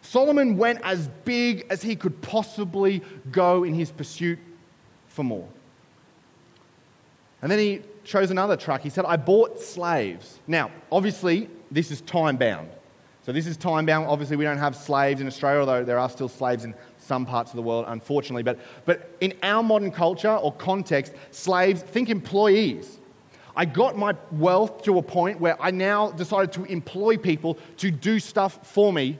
Solomon 0.00 0.56
went 0.56 0.80
as 0.84 1.08
big 1.24 1.66
as 1.70 1.82
he 1.82 1.96
could 1.96 2.22
possibly 2.22 3.02
go 3.32 3.64
in 3.64 3.74
his 3.74 3.90
pursuit 3.90 4.38
for 5.08 5.24
more. 5.24 5.48
And 7.42 7.50
then 7.50 7.58
he 7.58 7.82
chose 8.04 8.30
another 8.30 8.56
truck. 8.56 8.82
He 8.82 8.90
said, 8.90 9.04
I 9.06 9.16
bought 9.16 9.60
slaves. 9.60 10.38
Now, 10.46 10.70
obviously, 10.92 11.50
this 11.72 11.90
is 11.90 12.00
time 12.02 12.36
bound. 12.36 12.68
So, 13.26 13.32
this 13.32 13.48
is 13.48 13.56
time 13.56 13.86
bound. 13.86 14.06
Obviously, 14.06 14.36
we 14.36 14.44
don't 14.44 14.56
have 14.58 14.76
slaves 14.76 15.20
in 15.20 15.26
Australia, 15.26 15.60
although 15.60 15.82
there 15.82 15.98
are 15.98 16.08
still 16.08 16.28
slaves 16.28 16.64
in 16.64 16.74
some 17.08 17.24
parts 17.24 17.50
of 17.50 17.56
the 17.56 17.62
world, 17.62 17.86
unfortunately. 17.88 18.42
But, 18.42 18.60
but 18.84 19.10
in 19.20 19.32
our 19.42 19.62
modern 19.62 19.90
culture 19.90 20.36
or 20.36 20.52
context, 20.52 21.14
slaves, 21.30 21.82
think 21.82 22.10
employees. 22.10 22.98
I 23.56 23.64
got 23.64 23.96
my 23.96 24.14
wealth 24.30 24.82
to 24.82 24.98
a 24.98 25.02
point 25.02 25.40
where 25.40 25.60
I 25.60 25.72
now 25.72 26.12
decided 26.12 26.52
to 26.52 26.64
employ 26.64 27.16
people 27.16 27.58
to 27.78 27.90
do 27.90 28.20
stuff 28.20 28.60
for 28.62 28.92
me 28.92 29.18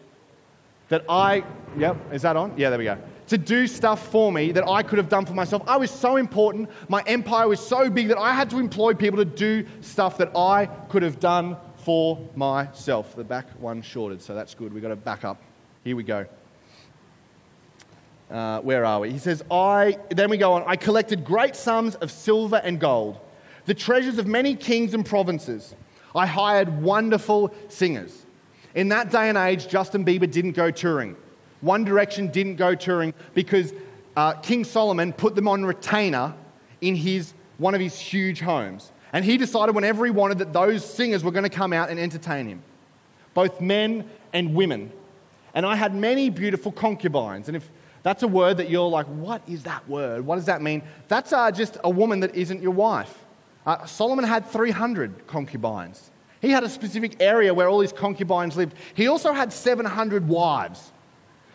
that 0.90 1.04
I, 1.08 1.44
yep, 1.76 1.96
is 2.12 2.22
that 2.22 2.36
on? 2.36 2.54
Yeah, 2.56 2.70
there 2.70 2.78
we 2.78 2.84
go. 2.84 2.98
To 3.28 3.38
do 3.38 3.66
stuff 3.66 4.08
for 4.10 4.30
me 4.30 4.52
that 4.52 4.66
I 4.66 4.82
could 4.82 4.98
have 4.98 5.08
done 5.08 5.26
for 5.26 5.34
myself. 5.34 5.62
I 5.66 5.76
was 5.76 5.90
so 5.90 6.16
important, 6.16 6.70
my 6.88 7.02
empire 7.06 7.48
was 7.48 7.60
so 7.60 7.90
big 7.90 8.08
that 8.08 8.18
I 8.18 8.32
had 8.32 8.48
to 8.50 8.58
employ 8.58 8.94
people 8.94 9.18
to 9.18 9.24
do 9.24 9.66
stuff 9.80 10.18
that 10.18 10.30
I 10.36 10.66
could 10.88 11.02
have 11.02 11.18
done 11.18 11.56
for 11.76 12.18
myself. 12.36 13.16
The 13.16 13.24
back 13.24 13.46
one 13.60 13.82
shorted, 13.82 14.22
so 14.22 14.34
that's 14.34 14.54
good. 14.54 14.72
We've 14.72 14.82
got 14.82 14.90
to 14.90 14.96
back 14.96 15.24
up. 15.24 15.42
Here 15.84 15.96
we 15.96 16.04
go. 16.04 16.26
Uh, 18.30 18.60
where 18.60 18.84
are 18.84 19.00
we? 19.00 19.10
He 19.10 19.18
says, 19.18 19.42
I, 19.50 19.98
then 20.10 20.28
we 20.28 20.36
go 20.36 20.52
on, 20.52 20.64
I 20.66 20.76
collected 20.76 21.24
great 21.24 21.56
sums 21.56 21.94
of 21.96 22.10
silver 22.10 22.60
and 22.62 22.78
gold, 22.78 23.18
the 23.64 23.74
treasures 23.74 24.18
of 24.18 24.26
many 24.26 24.54
kings 24.54 24.92
and 24.92 25.04
provinces. 25.04 25.74
I 26.14 26.26
hired 26.26 26.82
wonderful 26.82 27.54
singers. 27.68 28.26
In 28.74 28.88
that 28.90 29.10
day 29.10 29.28
and 29.28 29.38
age, 29.38 29.68
Justin 29.68 30.04
Bieber 30.04 30.30
didn't 30.30 30.52
go 30.52 30.70
touring. 30.70 31.16
One 31.62 31.84
Direction 31.84 32.28
didn't 32.28 32.56
go 32.56 32.74
touring 32.74 33.14
because 33.34 33.72
uh, 34.16 34.34
King 34.34 34.64
Solomon 34.64 35.12
put 35.12 35.34
them 35.34 35.48
on 35.48 35.64
retainer 35.64 36.34
in 36.80 36.94
his, 36.94 37.32
one 37.56 37.74
of 37.74 37.80
his 37.80 37.98
huge 37.98 38.40
homes. 38.40 38.92
And 39.12 39.24
he 39.24 39.38
decided 39.38 39.74
whenever 39.74 40.04
he 40.04 40.10
wanted 40.10 40.38
that 40.38 40.52
those 40.52 40.84
singers 40.84 41.24
were 41.24 41.30
going 41.30 41.44
to 41.44 41.50
come 41.50 41.72
out 41.72 41.88
and 41.88 41.98
entertain 41.98 42.46
him, 42.46 42.62
both 43.32 43.60
men 43.60 44.08
and 44.32 44.54
women. 44.54 44.92
And 45.54 45.64
I 45.64 45.76
had 45.76 45.94
many 45.94 46.28
beautiful 46.30 46.70
concubines. 46.70 47.48
And 47.48 47.56
if 47.56 47.68
that's 48.02 48.22
a 48.22 48.28
word 48.28 48.58
that 48.58 48.70
you're 48.70 48.88
like, 48.88 49.06
what 49.06 49.42
is 49.48 49.64
that 49.64 49.88
word? 49.88 50.24
What 50.24 50.36
does 50.36 50.46
that 50.46 50.62
mean? 50.62 50.82
That's 51.08 51.32
uh, 51.32 51.50
just 51.50 51.78
a 51.84 51.90
woman 51.90 52.20
that 52.20 52.34
isn't 52.34 52.62
your 52.62 52.72
wife. 52.72 53.24
Uh, 53.66 53.84
Solomon 53.86 54.24
had 54.24 54.46
300 54.46 55.26
concubines. 55.26 56.10
He 56.40 56.50
had 56.50 56.62
a 56.62 56.68
specific 56.68 57.16
area 57.20 57.52
where 57.52 57.68
all 57.68 57.80
his 57.80 57.92
concubines 57.92 58.56
lived. 58.56 58.74
He 58.94 59.08
also 59.08 59.32
had 59.32 59.52
700 59.52 60.28
wives. 60.28 60.92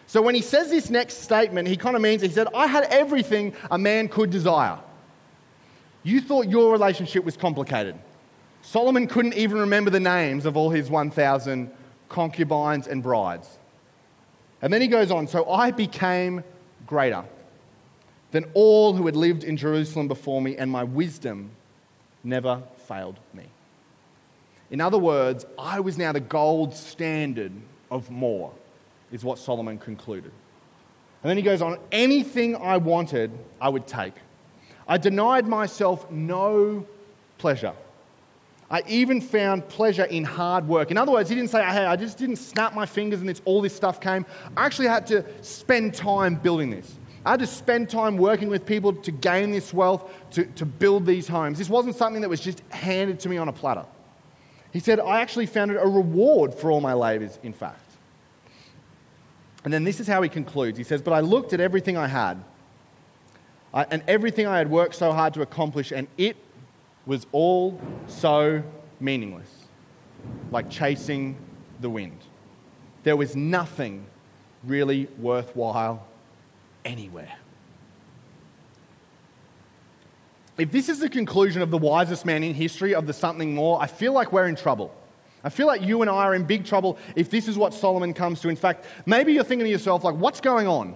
So 0.08 0.22
when 0.22 0.36
he 0.36 0.42
says 0.42 0.70
this 0.70 0.90
next 0.90 1.24
statement, 1.24 1.68
he 1.68 1.78
kind 1.78 1.96
of 1.96 2.02
means, 2.02 2.22
he 2.22 2.30
said, 2.30 2.48
I 2.54 2.68
had 2.68 2.84
everything 2.86 3.54
a 3.72 3.78
man 3.78 4.10
could 4.10 4.30
desire. 4.30 4.78
You 6.04 6.20
thought 6.20 6.50
your 6.50 6.72
relationship 6.72 7.24
was 7.24 7.38
complicated. 7.38 7.96
Solomon 8.62 9.08
couldn't 9.08 9.36
even 9.36 9.58
remember 9.58 9.90
the 9.90 10.00
names 10.00 10.46
of 10.46 10.58
all 10.58 10.70
his 10.70 10.90
1,000 10.90 11.72
concubines 12.10 12.88
and 12.88 13.02
brides. 13.02 13.58
And 14.63 14.71
then 14.71 14.80
he 14.80 14.88
goes 14.88 15.12
on, 15.12 15.28
so 15.28 15.49
I 15.49 15.71
became 15.71 16.41
greater 16.88 17.26
than 18.32 18.45
all 18.54 18.93
who 18.93 19.06
had 19.06 19.15
lived 19.15 19.43
in 19.43 19.58
Jerusalem 19.58 20.08
before 20.08 20.41
me, 20.41 20.56
and 20.56 20.71
my 20.71 20.86
wisdom 20.86 21.52
never 22.23 22.63
failed 22.88 23.19
me. 23.34 23.43
In 24.71 24.80
other 24.80 24.97
words, 24.97 25.45
I 25.60 25.82
was 25.82 25.97
now 25.97 26.13
the 26.13 26.21
gold 26.21 26.73
standard 26.73 27.52
of 27.91 28.10
more, 28.10 28.54
is 29.12 29.26
what 29.26 29.38
Solomon 29.38 29.78
concluded. 29.78 30.32
And 31.21 31.30
then 31.30 31.36
he 31.36 31.43
goes 31.43 31.62
on, 31.62 31.78
anything 31.91 32.56
I 32.56 32.78
wanted, 32.78 33.32
I 33.60 33.67
would 33.67 33.86
take. 33.86 34.13
I 34.88 34.97
denied 34.97 35.45
myself 35.45 36.10
no 36.10 36.88
pleasure. 37.38 37.73
I 38.74 38.82
even 38.88 39.22
found 39.22 39.70
pleasure 39.70 40.06
in 40.06 40.24
hard 40.24 40.68
work. 40.68 40.90
In 40.90 40.98
other 40.98 41.12
words, 41.12 41.30
he 41.30 41.36
didn't 41.36 41.52
say, 41.52 41.64
hey, 41.64 41.86
I 41.86 41.96
just 41.96 42.18
didn't 42.18 42.38
snap 42.38 42.74
my 42.74 42.88
fingers 42.88 43.22
and 43.22 43.30
it's, 43.30 43.40
all 43.46 43.62
this 43.62 43.76
stuff 43.76 44.02
came. 44.02 44.26
I 44.58 44.66
actually 44.66 44.88
had 44.88 45.06
to 45.08 45.24
spend 45.44 45.94
time 45.94 46.34
building 46.34 46.72
this. 46.72 46.96
I 47.24 47.32
had 47.32 47.40
to 47.42 47.46
spend 47.46 47.88
time 47.88 48.18
working 48.18 48.50
with 48.50 48.66
people 48.66 48.92
to 48.92 49.12
gain 49.12 49.52
this 49.52 49.76
wealth, 49.76 50.12
to, 50.32 50.46
to 50.46 50.66
build 50.66 51.06
these 51.06 51.28
homes. 51.28 51.60
This 51.60 51.70
wasn't 51.70 51.96
something 51.96 52.24
that 52.24 52.30
was 52.30 52.40
just 52.40 52.64
handed 52.70 53.20
to 53.20 53.30
me 53.30 53.38
on 53.38 53.48
a 53.48 53.54
platter. 53.54 53.86
He 54.72 54.80
said, 54.80 55.00
I 55.00 55.22
actually 55.22 55.46
found 55.46 55.70
it 55.70 55.76
a 55.76 55.88
reward 55.88 56.52
for 56.52 56.72
all 56.72 56.82
my 56.82 56.94
labors, 56.94 57.38
in 57.44 57.54
fact. 57.54 57.80
And 59.64 59.72
then 59.72 59.84
this 59.84 60.00
is 60.00 60.08
how 60.08 60.24
he 60.24 60.30
concludes. 60.30 60.80
He 60.80 60.84
says, 60.84 61.00
But 61.00 61.14
I 61.14 61.20
looked 61.20 61.54
at 61.54 61.60
everything 61.60 61.96
I 61.96 62.08
had 62.08 62.44
I, 63.74 63.84
and 63.90 64.04
everything 64.08 64.46
I 64.46 64.58
had 64.58 64.70
worked 64.70 64.96
so 64.96 65.12
hard 65.12 65.34
to 65.34 65.42
accomplish, 65.42 65.92
and 65.92 66.08
it 66.18 66.38
was 67.06 67.28
all 67.32 67.80
so 68.08 68.63
meaningless, 69.00 69.50
like 70.52 70.70
chasing 70.70 71.36
the 71.82 71.89
wind. 71.89 72.18
There 73.04 73.18
was 73.18 73.36
nothing 73.36 74.06
really 74.63 75.08
worthwhile 75.18 76.06
anywhere. 76.86 77.34
If 80.58 80.72
this 80.72 80.88
is 80.88 81.00
the 81.00 81.10
conclusion 81.10 81.62
of 81.62 81.72
the 81.72 81.78
wisest 81.78 82.26
man 82.26 82.44
in 82.44 82.54
history 82.54 82.94
of 82.94 83.08
the 83.08 83.13
something 83.13 83.56
more, 83.56 83.82
I 83.82 83.88
feel 83.88 84.13
like 84.13 84.32
we're 84.32 84.48
in 84.48 84.56
trouble. 84.56 84.94
I 85.44 85.50
feel 85.50 85.68
like 85.68 85.82
you 85.82 86.02
and 86.02 86.10
I 86.10 86.24
are 86.24 86.36
in 86.36 86.44
big 86.44 86.63
trouble 86.63 86.98
if 87.16 87.30
this 87.30 87.48
is 87.48 87.58
what 87.58 87.74
Solomon 87.74 88.13
comes 88.13 88.39
to. 88.42 88.50
In 88.50 88.56
fact, 88.56 88.86
maybe 89.06 89.34
you're 89.34 89.44
thinking 89.44 89.66
to 89.66 89.72
yourself, 89.72 90.04
like, 90.04 90.16
what's 90.16 90.39
going 90.39 90.68
on? 90.68 90.96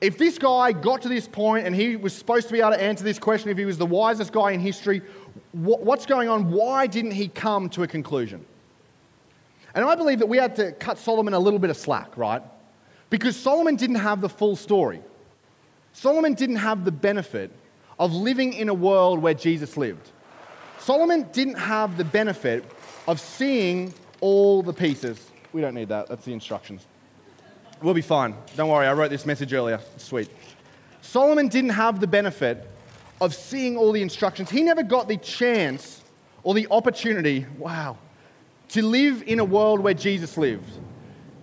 If 0.00 0.18
this 0.18 0.38
guy 0.38 0.72
got 0.72 1.02
to 1.02 1.08
this 1.08 1.28
point 1.28 1.66
and 1.66 1.74
he 1.74 1.96
was 1.96 2.14
supposed 2.14 2.48
to 2.48 2.52
be 2.52 2.60
able 2.60 2.72
to 2.72 2.82
answer 2.82 3.04
this 3.04 3.18
question, 3.18 3.50
if 3.50 3.58
he 3.58 3.64
was 3.64 3.78
the 3.78 3.86
wisest 3.86 4.32
guy 4.32 4.52
in 4.52 4.60
history, 4.60 5.02
what's 5.52 6.06
going 6.06 6.28
on? 6.28 6.50
Why 6.50 6.86
didn't 6.86 7.12
he 7.12 7.28
come 7.28 7.68
to 7.70 7.82
a 7.82 7.86
conclusion? 7.86 8.44
And 9.74 9.84
I 9.84 9.94
believe 9.94 10.20
that 10.20 10.26
we 10.26 10.38
had 10.38 10.56
to 10.56 10.72
cut 10.72 10.98
Solomon 10.98 11.34
a 11.34 11.38
little 11.38 11.58
bit 11.58 11.70
of 11.70 11.76
slack, 11.76 12.16
right? 12.16 12.42
Because 13.10 13.36
Solomon 13.36 13.76
didn't 13.76 13.96
have 13.96 14.20
the 14.20 14.28
full 14.28 14.56
story. 14.56 15.00
Solomon 15.92 16.34
didn't 16.34 16.56
have 16.56 16.84
the 16.84 16.92
benefit 16.92 17.50
of 17.98 18.12
living 18.12 18.52
in 18.52 18.68
a 18.68 18.74
world 18.74 19.20
where 19.20 19.34
Jesus 19.34 19.76
lived. 19.76 20.10
Solomon 20.78 21.28
didn't 21.32 21.54
have 21.54 21.96
the 21.96 22.04
benefit 22.04 22.64
of 23.08 23.20
seeing 23.20 23.92
all 24.20 24.62
the 24.62 24.72
pieces. 24.72 25.30
We 25.52 25.60
don't 25.60 25.74
need 25.74 25.88
that, 25.88 26.08
that's 26.08 26.24
the 26.24 26.32
instructions. 26.32 26.86
We'll 27.82 27.94
be 27.94 28.02
fine. 28.02 28.34
Don't 28.56 28.68
worry, 28.68 28.86
I 28.86 28.92
wrote 28.92 29.10
this 29.10 29.26
message 29.26 29.52
earlier. 29.52 29.80
Sweet. 29.96 30.30
Solomon 31.02 31.48
didn't 31.48 31.70
have 31.70 32.00
the 32.00 32.06
benefit 32.06 32.70
of 33.20 33.34
seeing 33.34 33.76
all 33.76 33.92
the 33.92 34.02
instructions. 34.02 34.50
He 34.50 34.62
never 34.62 34.82
got 34.82 35.08
the 35.08 35.16
chance 35.16 36.02
or 36.42 36.54
the 36.54 36.66
opportunity, 36.70 37.46
wow, 37.58 37.98
to 38.68 38.82
live 38.82 39.22
in 39.26 39.38
a 39.38 39.44
world 39.44 39.80
where 39.80 39.94
Jesus 39.94 40.36
lived, 40.36 40.68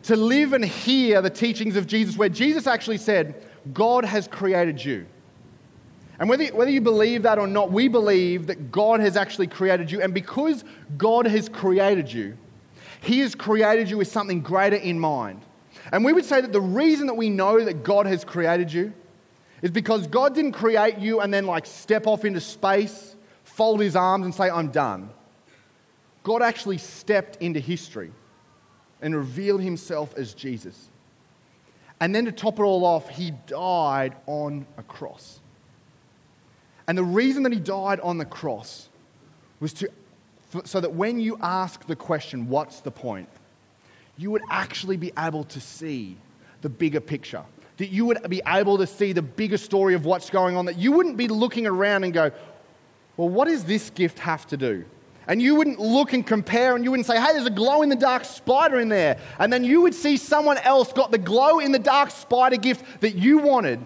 to 0.04 0.16
live 0.16 0.54
and 0.54 0.64
hear 0.64 1.22
the 1.22 1.30
teachings 1.30 1.76
of 1.76 1.88
Jesus, 1.88 2.18
where 2.18 2.30
Jesus 2.30 2.68
actually 2.68 2.98
said, 2.98 3.46
God 3.74 4.06
has 4.06 4.28
created 4.28 4.84
you. 4.84 5.06
And 6.20 6.30
whether, 6.30 6.46
whether 6.48 6.72
you 6.72 6.82
believe 6.82 7.24
that 7.24 7.40
or 7.40 7.48
not, 7.48 7.72
we 7.72 7.88
believe 7.88 8.48
that 8.48 8.72
God 8.72 9.00
has 9.00 9.18
actually 9.18 9.48
created 9.48 9.92
you. 9.92 10.02
And 10.02 10.14
because 10.14 10.64
God 10.98 11.26
has 11.26 11.50
created 11.50 12.12
you, 12.12 12.38
He 13.02 13.20
has 13.20 13.34
created 13.34 13.90
you 13.90 13.98
with 13.98 14.10
something 14.10 14.42
greater 14.42 14.76
in 14.76 15.00
mind. 15.00 15.42
And 15.92 16.06
we 16.06 16.14
would 16.14 16.26
say 16.26 16.40
that 16.40 16.54
the 16.54 16.62
reason 16.62 17.08
that 17.08 17.16
we 17.16 17.30
know 17.30 17.64
that 17.64 17.84
God 17.84 18.06
has 18.06 18.24
created 18.24 18.72
you 18.72 18.94
is 19.63 19.71
because 19.71 20.06
God 20.08 20.36
didn't 20.36 20.52
create 20.52 20.99
you 20.99 21.21
and 21.21 21.34
then 21.34 21.47
like 21.47 21.65
step 21.65 22.06
off 22.06 22.26
into 22.26 22.41
space, 22.41 23.15
fold 23.45 23.80
his 23.80 23.95
arms, 23.95 24.26
and 24.26 24.36
say, 24.36 24.49
I'm 24.49 24.67
done. 24.67 25.10
God 26.21 26.41
actually 26.41 26.78
stepped 26.78 27.38
into 27.38 27.62
history 27.62 28.12
and 29.02 29.15
revealed 29.15 29.62
himself 29.62 30.13
as 30.17 30.34
Jesus. 30.34 30.89
And 32.02 32.13
then 32.13 32.26
to 32.26 32.32
top 32.34 32.60
it 32.60 32.63
all 32.63 32.86
off, 32.86 33.08
he 33.08 33.32
died 33.47 34.15
on 34.28 34.65
a 34.78 34.84
cross. 34.84 35.39
And 36.86 36.97
the 36.97 37.04
reason 37.04 37.43
that 37.43 37.54
he 37.54 37.60
died 37.60 38.02
on 38.02 38.17
the 38.17 38.26
cross 38.26 38.89
was 39.62 39.71
to, 39.76 39.89
so 40.65 40.82
that 40.82 40.93
when 40.93 41.21
you 41.21 41.38
ask 41.41 41.88
the 41.88 41.95
question, 41.95 42.49
what's 42.49 42.82
the 42.82 42.91
point? 42.91 43.30
You 44.17 44.30
would 44.32 44.43
actually 44.49 44.97
be 44.97 45.13
able 45.17 45.45
to 45.45 45.62
see 45.62 46.17
the 46.62 46.69
bigger 46.69 46.99
picture 46.99 47.45
that 47.78 47.90
you 47.90 48.06
would 48.06 48.30
be 48.30 48.42
able 48.46 48.78
to 48.78 48.88
see 48.88 49.14
the 49.14 49.22
bigger 49.22 49.58
story 49.58 49.96
of 49.96 50.06
what's 50.06 50.30
going 50.30 50.56
on, 50.56 50.66
that 50.66 50.78
you 50.78 50.92
wouldn't 50.92 51.18
be 51.18 51.28
looking 51.28 51.66
around 51.66 52.04
and 52.04 52.14
go, 52.14 52.32
well, 53.18 53.30
what 53.30 53.48
does 53.48 53.64
this 53.64 53.90
gift 53.90 54.20
have 54.20 54.46
to 54.48 54.58
do? 54.58 54.86
And 55.28 55.42
you 55.42 55.56
wouldn't 55.56 55.80
look 55.80 56.14
and 56.14 56.26
compare 56.26 56.76
and 56.76 56.84
you 56.84 56.92
wouldn't 56.92 57.08
say, 57.08 57.20
hey, 57.20 57.34
there's 57.34 57.46
a 57.46 57.52
glow 57.52 57.82
in 57.82 57.90
the 57.90 57.96
dark 57.96 58.26
spider 58.26 58.80
in 58.80 58.90
there. 58.90 59.18
And 59.40 59.52
then 59.54 59.64
you 59.64 59.82
would 59.82 59.96
see 59.96 60.18
someone 60.18 60.58
else 60.60 60.92
got 60.92 61.12
the 61.12 61.18
glow 61.18 61.60
in 61.60 61.72
the 61.72 61.80
dark 61.80 62.12
spider 62.12 62.58
gift 62.58 63.02
that 63.02 63.16
you 63.16 63.38
wanted. 63.38 63.80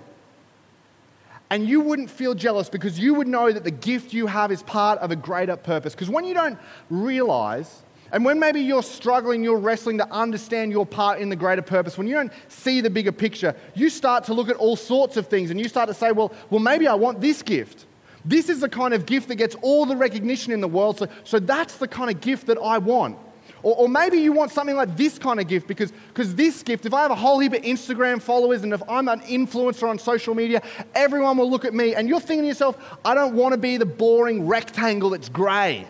And 1.50 1.68
you 1.68 1.80
wouldn't 1.80 2.10
feel 2.10 2.34
jealous 2.34 2.70
because 2.70 3.00
you 3.00 3.14
would 3.14 3.28
know 3.28 3.52
that 3.52 3.64
the 3.64 3.72
gift 3.72 4.14
you 4.14 4.28
have 4.28 4.52
is 4.52 4.64
part 4.64 5.00
of 5.00 5.12
a 5.12 5.16
greater 5.16 5.56
purpose. 5.56 5.94
Because 5.94 6.10
when 6.10 6.26
you 6.26 6.34
don't 6.34 6.58
realize 6.90 7.84
and 8.12 8.24
when 8.24 8.40
maybe 8.40 8.62
you're 8.62 8.84
struggling, 8.84 9.44
you're 9.44 9.58
wrestling 9.58 9.98
to 9.98 10.10
understand 10.12 10.72
your 10.72 10.86
part 10.86 11.20
in 11.20 11.30
the 11.30 11.36
greater 11.36 11.62
purpose, 11.62 11.98
when 11.98 12.08
you 12.08 12.16
don't 12.16 12.32
see 12.48 12.82
the 12.82 12.90
bigger 12.90 13.12
picture, 13.12 13.56
you 13.76 13.90
start 13.90 14.24
to 14.26 14.34
look 14.34 14.50
at 14.50 14.56
all 14.56 14.76
sorts 14.76 15.18
of 15.18 15.28
things 15.28 15.52
and 15.52 15.60
you 15.60 15.68
start 15.68 15.88
to 15.90 15.94
say, 15.94 16.12
well, 16.12 16.32
well 16.50 16.60
maybe 16.60 16.88
I 16.88 16.96
want 16.96 17.20
this 17.22 17.42
gift. 17.42 17.86
This 18.24 18.50
is 18.50 18.60
the 18.60 18.70
kind 18.70 18.94
of 18.94 19.06
gift 19.06 19.28
that 19.30 19.36
gets 19.36 19.56
all 19.62 19.86
the 19.86 19.96
recognition 19.96 20.52
in 20.52 20.62
the 20.62 20.68
world, 20.68 21.00
so, 21.00 21.08
so 21.24 21.40
that's 21.40 21.78
the 21.78 21.88
kind 21.88 22.10
of 22.10 22.22
gift 22.22 22.48
that 22.48 22.58
I 22.58 22.78
want. 22.78 23.18
Or, 23.64 23.76
or 23.76 23.90
maybe 23.90 24.18
you 24.18 24.32
want 24.32 24.52
something 24.52 24.76
like 24.76 24.96
this 24.96 25.18
kind 25.18 25.40
of 25.40 25.48
gift 25.48 25.68
because 25.68 25.92
this 26.16 26.64
gift, 26.64 26.86
if 26.86 26.94
I 26.94 27.02
have 27.02 27.12
a 27.12 27.16
whole 27.16 27.40
heap 27.40 27.54
of 27.54 27.62
Instagram 27.64 28.22
followers 28.22 28.64
and 28.64 28.74
if 28.74 28.82
I'm 28.88 29.08
an 29.08 29.22
influencer 29.22 29.90
on 29.90 29.98
social 29.98 30.36
media, 30.36 30.62
everyone 30.94 31.38
will 31.38 31.50
look 31.50 31.66
at 31.66 31.74
me 31.74 31.96
and 31.96 32.08
you're 32.08 32.20
thinking 32.20 32.44
to 32.44 32.48
yourself, 32.48 32.78
I 33.04 33.14
don't 33.14 33.36
want 33.36 33.54
to 33.54 33.58
be 33.58 33.78
the 33.78 33.86
boring 33.86 34.46
rectangle 34.48 35.10
that's 35.10 35.30
grey. 35.30 35.88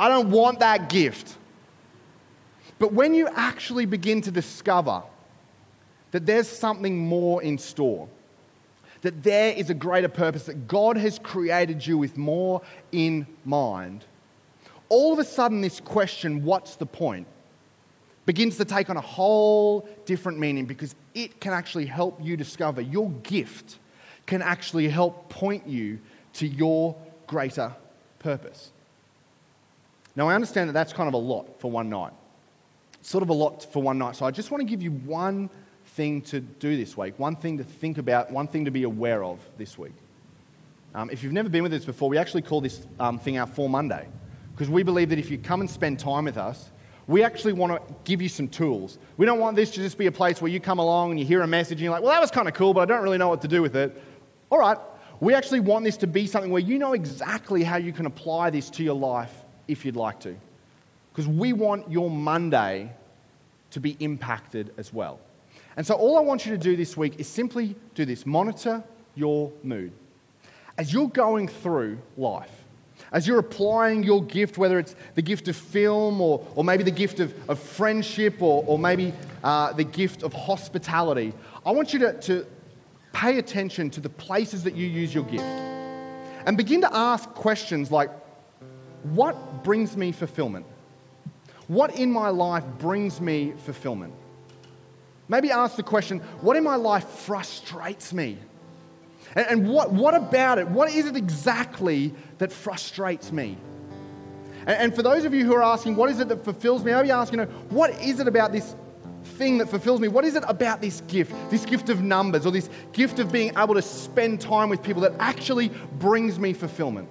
I 0.00 0.08
don't 0.08 0.30
want 0.30 0.60
that 0.60 0.88
gift. 0.88 1.36
But 2.78 2.94
when 2.94 3.12
you 3.12 3.28
actually 3.28 3.84
begin 3.84 4.22
to 4.22 4.30
discover 4.30 5.02
that 6.12 6.24
there's 6.24 6.48
something 6.48 6.96
more 6.96 7.42
in 7.42 7.58
store, 7.58 8.08
that 9.02 9.22
there 9.22 9.52
is 9.52 9.68
a 9.68 9.74
greater 9.74 10.08
purpose, 10.08 10.44
that 10.44 10.66
God 10.66 10.96
has 10.96 11.18
created 11.18 11.86
you 11.86 11.98
with 11.98 12.16
more 12.16 12.62
in 12.92 13.26
mind, 13.44 14.06
all 14.88 15.12
of 15.12 15.18
a 15.18 15.24
sudden, 15.24 15.60
this 15.60 15.80
question, 15.80 16.44
what's 16.44 16.76
the 16.76 16.86
point, 16.86 17.26
begins 18.24 18.56
to 18.56 18.64
take 18.64 18.88
on 18.88 18.96
a 18.96 19.02
whole 19.02 19.86
different 20.06 20.38
meaning 20.38 20.64
because 20.64 20.94
it 21.14 21.40
can 21.40 21.52
actually 21.52 21.86
help 21.86 22.18
you 22.22 22.38
discover 22.38 22.80
your 22.80 23.10
gift, 23.22 23.78
can 24.24 24.40
actually 24.40 24.88
help 24.88 25.28
point 25.28 25.66
you 25.66 25.98
to 26.32 26.46
your 26.46 26.96
greater 27.26 27.74
purpose. 28.18 28.72
Now, 30.16 30.28
I 30.28 30.34
understand 30.34 30.68
that 30.68 30.72
that's 30.72 30.92
kind 30.92 31.08
of 31.08 31.14
a 31.14 31.18
lot 31.18 31.60
for 31.60 31.70
one 31.70 31.88
night. 31.88 32.12
Sort 33.02 33.22
of 33.22 33.30
a 33.30 33.34
lot 33.34 33.72
for 33.72 33.82
one 33.82 33.98
night. 33.98 34.16
So 34.16 34.26
I 34.26 34.30
just 34.30 34.50
want 34.50 34.60
to 34.60 34.66
give 34.66 34.82
you 34.82 34.90
one 34.90 35.48
thing 35.86 36.22
to 36.22 36.40
do 36.40 36.76
this 36.76 36.96
week, 36.96 37.18
one 37.18 37.36
thing 37.36 37.58
to 37.58 37.64
think 37.64 37.98
about, 37.98 38.30
one 38.30 38.46
thing 38.46 38.64
to 38.64 38.70
be 38.70 38.82
aware 38.82 39.24
of 39.24 39.38
this 39.56 39.78
week. 39.78 39.94
Um, 40.94 41.08
if 41.10 41.22
you've 41.22 41.32
never 41.32 41.48
been 41.48 41.62
with 41.62 41.72
us 41.72 41.84
before, 41.84 42.08
we 42.08 42.18
actually 42.18 42.42
call 42.42 42.60
this 42.60 42.86
um, 42.98 43.18
thing 43.18 43.38
our 43.38 43.46
Full 43.46 43.68
Monday 43.68 44.06
because 44.52 44.68
we 44.68 44.82
believe 44.82 45.08
that 45.08 45.18
if 45.18 45.30
you 45.30 45.38
come 45.38 45.60
and 45.60 45.70
spend 45.70 45.98
time 45.98 46.24
with 46.24 46.36
us, 46.36 46.70
we 47.06 47.24
actually 47.24 47.52
want 47.52 47.72
to 47.72 47.94
give 48.04 48.20
you 48.20 48.28
some 48.28 48.46
tools. 48.46 48.98
We 49.16 49.26
don't 49.26 49.38
want 49.38 49.56
this 49.56 49.70
to 49.72 49.80
just 49.80 49.98
be 49.98 50.06
a 50.06 50.12
place 50.12 50.42
where 50.42 50.50
you 50.50 50.60
come 50.60 50.78
along 50.78 51.12
and 51.12 51.18
you 51.18 51.26
hear 51.26 51.42
a 51.42 51.46
message 51.46 51.78
and 51.78 51.80
you're 51.80 51.92
like, 51.92 52.02
well, 52.02 52.12
that 52.12 52.20
was 52.20 52.30
kind 52.30 52.46
of 52.46 52.54
cool, 52.54 52.74
but 52.74 52.82
I 52.82 52.84
don't 52.84 53.02
really 53.02 53.18
know 53.18 53.28
what 53.28 53.42
to 53.42 53.48
do 53.48 53.62
with 53.62 53.74
it. 53.74 54.00
All 54.50 54.58
right, 54.58 54.76
we 55.18 55.34
actually 55.34 55.60
want 55.60 55.84
this 55.84 55.96
to 55.98 56.06
be 56.06 56.26
something 56.26 56.50
where 56.50 56.60
you 56.60 56.78
know 56.78 56.92
exactly 56.92 57.62
how 57.62 57.76
you 57.76 57.92
can 57.92 58.06
apply 58.06 58.50
this 58.50 58.68
to 58.70 58.82
your 58.82 58.94
life 58.94 59.39
if 59.70 59.84
you'd 59.84 59.96
like 59.96 60.20
to. 60.20 60.36
Because 61.12 61.26
we 61.26 61.52
want 61.52 61.90
your 61.90 62.10
Monday 62.10 62.92
to 63.70 63.80
be 63.80 63.96
impacted 64.00 64.72
as 64.76 64.92
well. 64.92 65.20
And 65.76 65.86
so, 65.86 65.94
all 65.94 66.18
I 66.18 66.20
want 66.20 66.44
you 66.44 66.52
to 66.52 66.58
do 66.58 66.76
this 66.76 66.96
week 66.96 67.18
is 67.18 67.28
simply 67.28 67.76
do 67.94 68.04
this 68.04 68.26
monitor 68.26 68.82
your 69.14 69.52
mood. 69.62 69.92
As 70.78 70.92
you're 70.92 71.08
going 71.08 71.48
through 71.48 71.98
life, 72.16 72.64
as 73.12 73.26
you're 73.26 73.38
applying 73.38 74.02
your 74.02 74.22
gift, 74.22 74.56
whether 74.56 74.78
it's 74.78 74.94
the 75.14 75.22
gift 75.22 75.48
of 75.48 75.56
film 75.56 76.20
or, 76.20 76.46
or 76.54 76.64
maybe 76.64 76.82
the 76.82 76.90
gift 76.90 77.20
of, 77.20 77.34
of 77.50 77.58
friendship 77.58 78.40
or, 78.40 78.64
or 78.66 78.78
maybe 78.78 79.12
uh, 79.42 79.72
the 79.72 79.84
gift 79.84 80.22
of 80.22 80.32
hospitality, 80.32 81.32
I 81.66 81.72
want 81.72 81.92
you 81.92 81.98
to, 82.00 82.20
to 82.20 82.46
pay 83.12 83.38
attention 83.38 83.90
to 83.90 84.00
the 84.00 84.08
places 84.08 84.62
that 84.64 84.74
you 84.74 84.86
use 84.86 85.14
your 85.14 85.24
gift 85.24 85.44
and 86.46 86.56
begin 86.56 86.80
to 86.82 86.94
ask 86.94 87.28
questions 87.30 87.90
like 87.90 88.10
what 89.02 89.64
brings 89.64 89.96
me 89.96 90.12
fulfillment? 90.12 90.66
What 91.68 91.96
in 91.96 92.10
my 92.10 92.28
life 92.30 92.64
brings 92.78 93.20
me 93.20 93.52
fulfillment? 93.64 94.14
Maybe 95.28 95.50
ask 95.52 95.76
the 95.76 95.84
question 95.84 96.18
what 96.40 96.56
in 96.56 96.64
my 96.64 96.76
life 96.76 97.08
frustrates 97.08 98.12
me? 98.12 98.38
And, 99.36 99.46
and 99.46 99.68
what, 99.68 99.92
what 99.92 100.14
about 100.14 100.58
it? 100.58 100.66
What 100.68 100.90
is 100.90 101.06
it 101.06 101.16
exactly 101.16 102.12
that 102.38 102.52
frustrates 102.52 103.30
me? 103.30 103.56
And, 104.66 104.76
and 104.76 104.94
for 104.94 105.02
those 105.02 105.24
of 105.24 105.32
you 105.32 105.46
who 105.46 105.54
are 105.54 105.62
asking, 105.62 105.96
what 105.96 106.10
is 106.10 106.18
it 106.18 106.28
that 106.28 106.44
fulfills 106.44 106.84
me? 106.84 106.92
Maybe 106.92 107.10
ask, 107.10 107.32
you 107.32 107.38
know, 107.38 107.44
what 107.70 107.90
is 108.02 108.18
it 108.18 108.26
about 108.26 108.52
this 108.52 108.74
thing 109.22 109.58
that 109.58 109.68
fulfills 109.68 110.00
me? 110.00 110.08
What 110.08 110.24
is 110.24 110.34
it 110.34 110.44
about 110.48 110.80
this 110.80 111.02
gift, 111.02 111.32
this 111.50 111.64
gift 111.64 111.88
of 111.90 112.02
numbers, 112.02 112.46
or 112.46 112.52
this 112.52 112.68
gift 112.92 113.18
of 113.18 113.30
being 113.30 113.52
able 113.56 113.74
to 113.74 113.82
spend 113.82 114.40
time 114.40 114.68
with 114.68 114.82
people 114.82 115.02
that 115.02 115.12
actually 115.20 115.68
brings 115.98 116.38
me 116.38 116.52
fulfillment? 116.52 117.08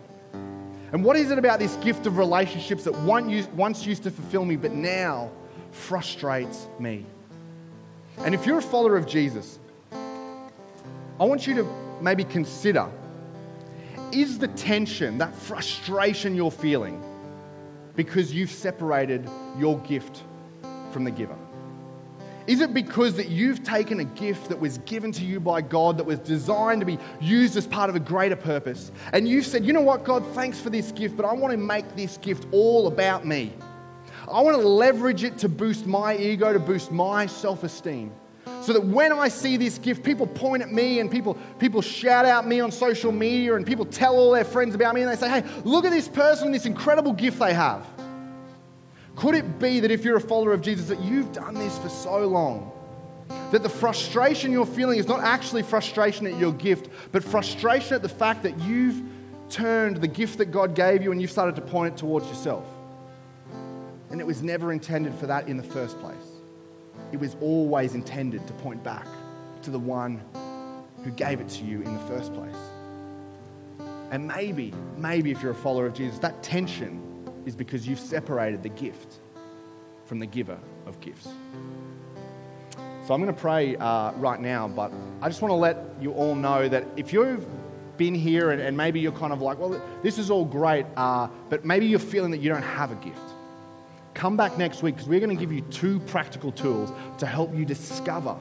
And 0.91 1.03
what 1.03 1.15
is 1.15 1.31
it 1.31 1.37
about 1.37 1.59
this 1.59 1.75
gift 1.77 2.07
of 2.07 2.17
relationships 2.17 2.83
that 2.85 2.97
once 3.01 3.85
used 3.85 4.03
to 4.03 4.11
fulfill 4.11 4.45
me, 4.45 4.55
but 4.55 4.71
now 4.71 5.31
frustrates 5.71 6.67
me? 6.79 7.05
And 8.19 8.33
if 8.33 8.45
you're 8.45 8.57
a 8.57 8.61
follower 8.61 8.97
of 8.97 9.07
Jesus, 9.07 9.59
I 9.91 11.23
want 11.25 11.47
you 11.47 11.55
to 11.55 11.67
maybe 12.01 12.23
consider 12.23 12.89
is 14.11 14.39
the 14.39 14.47
tension, 14.49 15.19
that 15.19 15.35
frustration 15.35 16.35
you're 16.35 16.51
feeling, 16.51 17.01
because 17.95 18.33
you've 18.33 18.51
separated 18.51 19.29
your 19.57 19.77
gift 19.79 20.23
from 20.91 21.03
the 21.03 21.11
giver? 21.11 21.37
Is 22.49 22.61
it 22.61 22.73
because 22.73 23.13
that 23.17 23.29
you've 23.29 23.63
taken 23.63 23.99
a 23.99 24.03
gift 24.03 24.49
that 24.49 24.59
was 24.59 24.79
given 24.79 25.11
to 25.11 25.23
you 25.23 25.39
by 25.39 25.61
God, 25.61 25.99
that 25.99 26.03
was 26.03 26.17
designed 26.17 26.81
to 26.81 26.85
be 26.85 26.97
used 27.21 27.55
as 27.55 27.67
part 27.67 27.91
of 27.91 27.95
a 27.95 27.99
greater 27.99 28.35
purpose, 28.35 28.91
and 29.13 29.27
you've 29.27 29.45
said, 29.45 29.63
you 29.63 29.71
know 29.71 29.81
what, 29.81 30.03
God, 30.03 30.25
thanks 30.33 30.59
for 30.59 30.71
this 30.71 30.91
gift, 30.91 31.15
but 31.15 31.27
I 31.27 31.33
want 31.33 31.51
to 31.51 31.57
make 31.57 31.95
this 31.95 32.17
gift 32.17 32.47
all 32.51 32.87
about 32.87 33.23
me? 33.23 33.53
I 34.27 34.41
want 34.41 34.57
to 34.59 34.67
leverage 34.67 35.23
it 35.23 35.37
to 35.37 35.47
boost 35.47 35.85
my 35.85 36.17
ego, 36.17 36.51
to 36.51 36.57
boost 36.57 36.91
my 36.91 37.27
self 37.27 37.63
esteem 37.63 38.11
so 38.63 38.73
that 38.73 38.83
when 38.83 39.13
I 39.13 39.27
see 39.27 39.55
this 39.55 39.77
gift, 39.77 40.03
people 40.03 40.25
point 40.25 40.63
at 40.63 40.71
me 40.71 40.99
and 40.99 41.11
people, 41.11 41.37
people 41.59 41.83
shout 41.83 42.25
out 42.25 42.47
me 42.47 42.61
on 42.61 42.71
social 42.71 43.11
media 43.11 43.53
and 43.53 43.65
people 43.65 43.85
tell 43.85 44.15
all 44.15 44.31
their 44.31 44.43
friends 44.43 44.73
about 44.73 44.95
me 44.95 45.01
and 45.03 45.11
they 45.11 45.15
say, 45.15 45.29
hey, 45.29 45.43
look 45.65 45.85
at 45.85 45.91
this 45.91 46.07
person, 46.07 46.51
this 46.51 46.65
incredible 46.65 47.13
gift 47.13 47.37
they 47.37 47.53
have. 47.53 47.85
Could 49.19 49.35
it 49.35 49.59
be 49.59 49.79
that 49.81 49.91
if 49.91 50.03
you're 50.03 50.17
a 50.17 50.21
follower 50.21 50.53
of 50.53 50.61
Jesus, 50.61 50.87
that 50.87 50.99
you've 51.01 51.31
done 51.31 51.53
this 51.53 51.77
for 51.77 51.89
so 51.89 52.25
long? 52.25 52.71
That 53.51 53.63
the 53.63 53.69
frustration 53.69 54.51
you're 54.51 54.65
feeling 54.65 54.97
is 54.97 55.07
not 55.07 55.19
actually 55.21 55.63
frustration 55.63 56.25
at 56.25 56.37
your 56.39 56.53
gift, 56.53 56.89
but 57.11 57.23
frustration 57.23 57.95
at 57.95 58.01
the 58.01 58.09
fact 58.09 58.43
that 58.43 58.57
you've 58.61 59.01
turned 59.49 59.97
the 59.97 60.07
gift 60.07 60.37
that 60.37 60.47
God 60.47 60.75
gave 60.75 61.03
you 61.03 61.11
and 61.11 61.21
you've 61.21 61.31
started 61.31 61.55
to 61.55 61.61
point 61.61 61.93
it 61.93 61.97
towards 61.97 62.27
yourself. 62.27 62.65
And 64.09 64.19
it 64.19 64.25
was 64.25 64.41
never 64.41 64.71
intended 64.71 65.13
for 65.15 65.27
that 65.27 65.47
in 65.47 65.57
the 65.57 65.63
first 65.63 65.99
place 65.99 66.15
it 67.11 67.19
was 67.19 67.35
always 67.41 67.95
intended 67.95 68.45
to 68.47 68.53
point 68.53 68.83
back 68.83 69.07
to 69.63 69.71
the 69.71 69.79
one 69.79 70.21
who 71.03 71.11
gave 71.11 71.39
it 71.39 71.49
to 71.49 71.63
you 71.63 71.81
in 71.81 71.93
the 71.93 72.03
first 72.05 72.33
place. 72.33 72.55
And 74.11 74.27
maybe, 74.27 74.73
maybe 74.97 75.31
if 75.31 75.41
you're 75.41 75.51
a 75.51 75.55
follower 75.55 75.85
of 75.85 75.93
Jesus, 75.93 76.19
that 76.19 76.41
tension 76.43 77.01
is 77.45 77.55
because 77.55 77.87
you've 77.87 77.99
separated 77.99 78.63
the 78.63 78.69
gift 78.69 79.15
from 80.05 80.19
the 80.19 80.25
giver 80.25 80.57
of 80.85 80.99
gifts. 81.01 81.29
So 83.05 83.13
I'm 83.13 83.21
going 83.21 83.33
to 83.33 83.41
pray 83.41 83.75
uh, 83.77 84.11
right 84.13 84.39
now, 84.39 84.67
but 84.67 84.91
I 85.21 85.29
just 85.29 85.41
want 85.41 85.51
to 85.51 85.55
let 85.55 85.77
you 85.99 86.11
all 86.11 86.35
know 86.35 86.69
that 86.69 86.85
if 86.95 87.11
you've 87.11 87.45
been 87.97 88.15
here 88.15 88.51
and, 88.51 88.61
and 88.61 88.77
maybe 88.77 88.99
you're 88.99 89.11
kind 89.11 89.33
of 89.33 89.41
like, 89.41 89.57
well, 89.57 89.81
this 90.03 90.17
is 90.17 90.29
all 90.29 90.45
great, 90.45 90.85
uh, 90.95 91.27
but 91.49 91.65
maybe 91.65 91.87
you're 91.87 91.99
feeling 91.99 92.31
that 92.31 92.37
you 92.37 92.49
don't 92.49 92.61
have 92.61 92.91
a 92.91 92.95
gift 92.95 93.19
come 94.19 94.35
back 94.35 94.57
next 94.57 94.83
week 94.83 94.95
because 94.95 95.07
we're 95.07 95.19
going 95.21 95.35
to 95.35 95.39
give 95.39 95.51
you 95.51 95.61
two 95.71 95.97
practical 96.01 96.51
tools 96.51 96.91
to 97.17 97.25
help 97.25 97.55
you 97.55 97.63
discover 97.63 98.35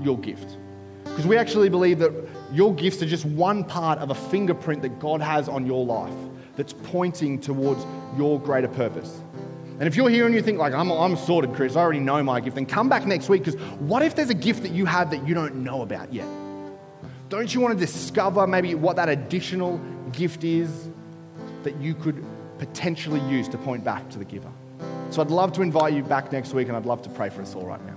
your 0.00 0.16
gift. 0.16 0.56
Because 1.02 1.26
we 1.26 1.36
actually 1.36 1.68
believe 1.68 1.98
that 1.98 2.12
your 2.52 2.72
gifts 2.72 3.02
are 3.02 3.06
just 3.06 3.24
one 3.24 3.64
part 3.64 3.98
of 3.98 4.10
a 4.10 4.14
fingerprint 4.14 4.80
that 4.82 5.00
God 5.00 5.20
has 5.20 5.48
on 5.48 5.66
your 5.66 5.84
life 5.84 6.14
that's 6.58 6.74
pointing 6.82 7.40
towards 7.40 7.86
your 8.18 8.38
greater 8.40 8.66
purpose. 8.66 9.22
And 9.78 9.86
if 9.86 9.94
you're 9.94 10.10
here 10.10 10.26
and 10.26 10.34
you 10.34 10.42
think, 10.42 10.58
like, 10.58 10.74
I'm, 10.74 10.90
I'm 10.90 11.16
sorted, 11.16 11.54
Chris, 11.54 11.76
I 11.76 11.80
already 11.80 12.00
know 12.00 12.20
my 12.24 12.40
gift, 12.40 12.56
then 12.56 12.66
come 12.66 12.88
back 12.88 13.06
next 13.06 13.28
week 13.28 13.44
because 13.44 13.58
what 13.78 14.02
if 14.02 14.16
there's 14.16 14.28
a 14.28 14.34
gift 14.34 14.64
that 14.64 14.72
you 14.72 14.84
have 14.84 15.12
that 15.12 15.26
you 15.26 15.34
don't 15.34 15.62
know 15.62 15.82
about 15.82 16.12
yet? 16.12 16.26
Don't 17.28 17.54
you 17.54 17.60
want 17.60 17.78
to 17.78 17.86
discover 17.86 18.44
maybe 18.48 18.74
what 18.74 18.96
that 18.96 19.08
additional 19.08 19.78
gift 20.10 20.42
is 20.42 20.88
that 21.62 21.76
you 21.80 21.94
could 21.94 22.24
potentially 22.58 23.20
use 23.30 23.46
to 23.48 23.58
point 23.58 23.84
back 23.84 24.10
to 24.10 24.18
the 24.18 24.24
giver? 24.24 24.50
So 25.10 25.22
I'd 25.22 25.30
love 25.30 25.52
to 25.52 25.62
invite 25.62 25.92
you 25.92 26.02
back 26.02 26.32
next 26.32 26.54
week 26.54 26.66
and 26.66 26.76
I'd 26.76 26.86
love 26.86 27.02
to 27.02 27.08
pray 27.10 27.30
for 27.30 27.40
us 27.40 27.54
all 27.54 27.66
right 27.66 27.80
now. 27.86 27.94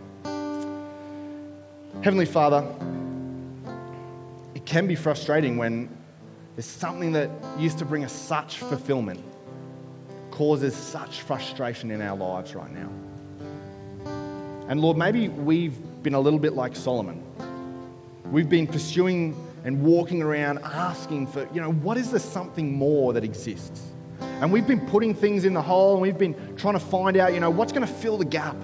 Heavenly 2.03 2.25
Father, 2.25 2.63
it 4.53 4.67
can 4.67 4.85
be 4.85 4.93
frustrating 4.93 5.57
when 5.57 5.89
there's 6.55 6.65
something 6.65 7.13
that 7.13 7.29
used 7.57 7.79
to 7.79 7.85
bring 7.85 8.03
us 8.03 8.11
such 8.11 8.59
fulfillment 8.59 9.23
causes 10.31 10.75
such 10.75 11.21
frustration 11.21 11.91
in 11.91 12.01
our 12.01 12.15
lives 12.15 12.55
right 12.55 12.71
now. 12.73 12.89
And 14.67 14.79
Lord, 14.81 14.97
maybe 14.97 15.27
we've 15.27 15.77
been 16.03 16.13
a 16.13 16.19
little 16.19 16.39
bit 16.39 16.53
like 16.53 16.75
Solomon. 16.75 17.23
We've 18.31 18.49
been 18.49 18.67
pursuing 18.67 19.35
and 19.63 19.83
walking 19.83 20.21
around 20.21 20.59
asking 20.59 21.27
for, 21.27 21.47
you 21.53 21.61
know, 21.61 21.71
what 21.71 21.97
is 21.97 22.11
the 22.11 22.19
something 22.19 22.73
more 22.73 23.13
that 23.13 23.23
exists? 23.23 23.83
And 24.41 24.51
we've 24.51 24.65
been 24.65 24.87
putting 24.87 25.13
things 25.13 25.45
in 25.45 25.53
the 25.53 25.61
hole 25.61 25.93
and 25.93 26.01
we've 26.01 26.17
been 26.17 26.55
trying 26.55 26.73
to 26.73 26.79
find 26.79 27.17
out, 27.17 27.33
you 27.33 27.39
know, 27.39 27.49
what's 27.49 27.71
going 27.71 27.85
to 27.85 27.93
fill 27.93 28.17
the 28.17 28.25
gap? 28.25 28.55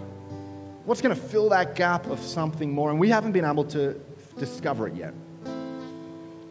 What's 0.86 1.02
going 1.02 1.13
to 1.13 1.21
fill 1.21 1.50
that 1.50 1.76
gap 1.76 2.08
of 2.08 2.19
something 2.19 2.71
more? 2.71 2.89
And 2.89 3.00
we 3.00 3.10
haven't 3.10 3.34
been 3.34 3.45
able 3.45 3.65
to 3.65 4.00
discover 4.39 4.88
it 4.88 4.95
yet. 4.95 5.13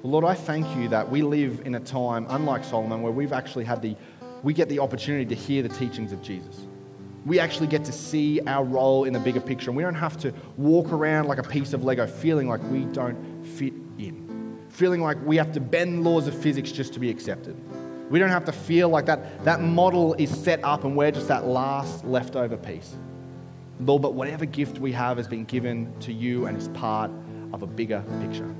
Lord, 0.07 0.25
I 0.25 0.35
thank 0.35 0.77
you 0.77 0.89
that 0.89 1.11
we 1.11 1.23
live 1.23 1.63
in 1.65 1.75
a 1.75 1.81
time, 1.81 2.27
unlike 2.29 2.63
Solomon, 2.63 3.03
where 3.03 3.11
we've 3.11 3.33
actually 3.33 3.65
had 3.65 3.83
the, 3.83 3.97
we 4.45 4.55
get 4.55 4.69
the 4.69 4.79
opportunity 4.79 5.25
to 5.27 5.35
hear 5.35 5.65
the 5.65 5.69
teachings 5.69 6.13
of 6.13 6.23
Jesus. 6.23 6.69
We 7.25 7.41
actually 7.41 7.67
get 7.67 7.85
to 7.87 7.93
see 7.93 8.41
our 8.47 8.63
role 8.63 9.03
in 9.03 9.13
the 9.13 9.19
bigger 9.19 9.41
picture, 9.41 9.71
and 9.71 9.77
we 9.77 9.83
don't 9.83 9.97
have 9.97 10.17
to 10.19 10.33
walk 10.57 10.93
around 10.93 11.27
like 11.27 11.39
a 11.39 11.43
piece 11.43 11.73
of 11.73 11.83
Lego 11.83 12.07
feeling 12.07 12.49
like 12.49 12.63
we 12.71 12.85
don't 12.85 13.45
fit 13.45 13.73
in, 13.99 14.65
feeling 14.69 15.03
like 15.03 15.19
we 15.25 15.37
have 15.39 15.51
to 15.53 15.61
bend 15.61 16.05
laws 16.05 16.29
of 16.29 16.41
physics 16.41 16.71
just 16.71 16.93
to 16.95 17.01
be 17.01 17.11
accepted. 17.11 17.57
We 18.09 18.21
don't 18.21 18.31
have 18.31 18.45
to 18.45 18.53
feel 18.53 18.89
like 18.89 19.07
that, 19.07 19.45
that 19.45 19.61
model 19.61 20.15
is 20.15 20.31
set 20.31 20.63
up 20.63 20.85
and 20.85 20.97
we're 20.97 21.11
just 21.11 21.27
that 21.27 21.47
last 21.47 22.05
leftover 22.05 22.57
piece. 22.57 22.95
Lord, 23.81 24.03
but 24.03 24.15
whatever 24.15 24.47
gift 24.47 24.79
we 24.79 24.93
have 24.93 25.17
has 25.17 25.27
been 25.27 25.45
given 25.45 25.93
to 26.01 26.13
you 26.13 26.47
and 26.47 26.57
is 26.57 26.69
part 26.69 27.11
of 27.53 27.65
a 27.65 27.67
bigger 27.67 28.05
picture. 28.21 28.55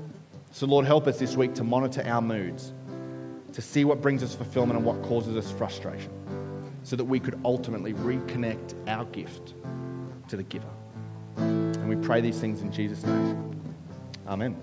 So, 0.57 0.65
Lord, 0.65 0.87
help 0.87 1.05
us 1.05 1.19
this 1.19 1.35
week 1.35 1.53
to 1.53 1.63
monitor 1.63 2.01
our 2.07 2.19
moods, 2.19 2.73
to 3.53 3.61
see 3.61 3.85
what 3.85 4.01
brings 4.01 4.23
us 4.23 4.33
fulfillment 4.33 4.75
and 4.75 4.83
what 4.83 5.03
causes 5.03 5.37
us 5.37 5.51
frustration, 5.51 6.11
so 6.81 6.95
that 6.95 7.05
we 7.05 7.19
could 7.19 7.39
ultimately 7.45 7.93
reconnect 7.93 8.73
our 8.87 9.05
gift 9.05 9.53
to 10.29 10.35
the 10.35 10.41
giver. 10.41 10.65
And 11.35 11.87
we 11.87 11.95
pray 11.95 12.21
these 12.21 12.39
things 12.39 12.61
in 12.61 12.71
Jesus' 12.71 13.03
name. 13.03 13.61
Amen. 14.27 14.59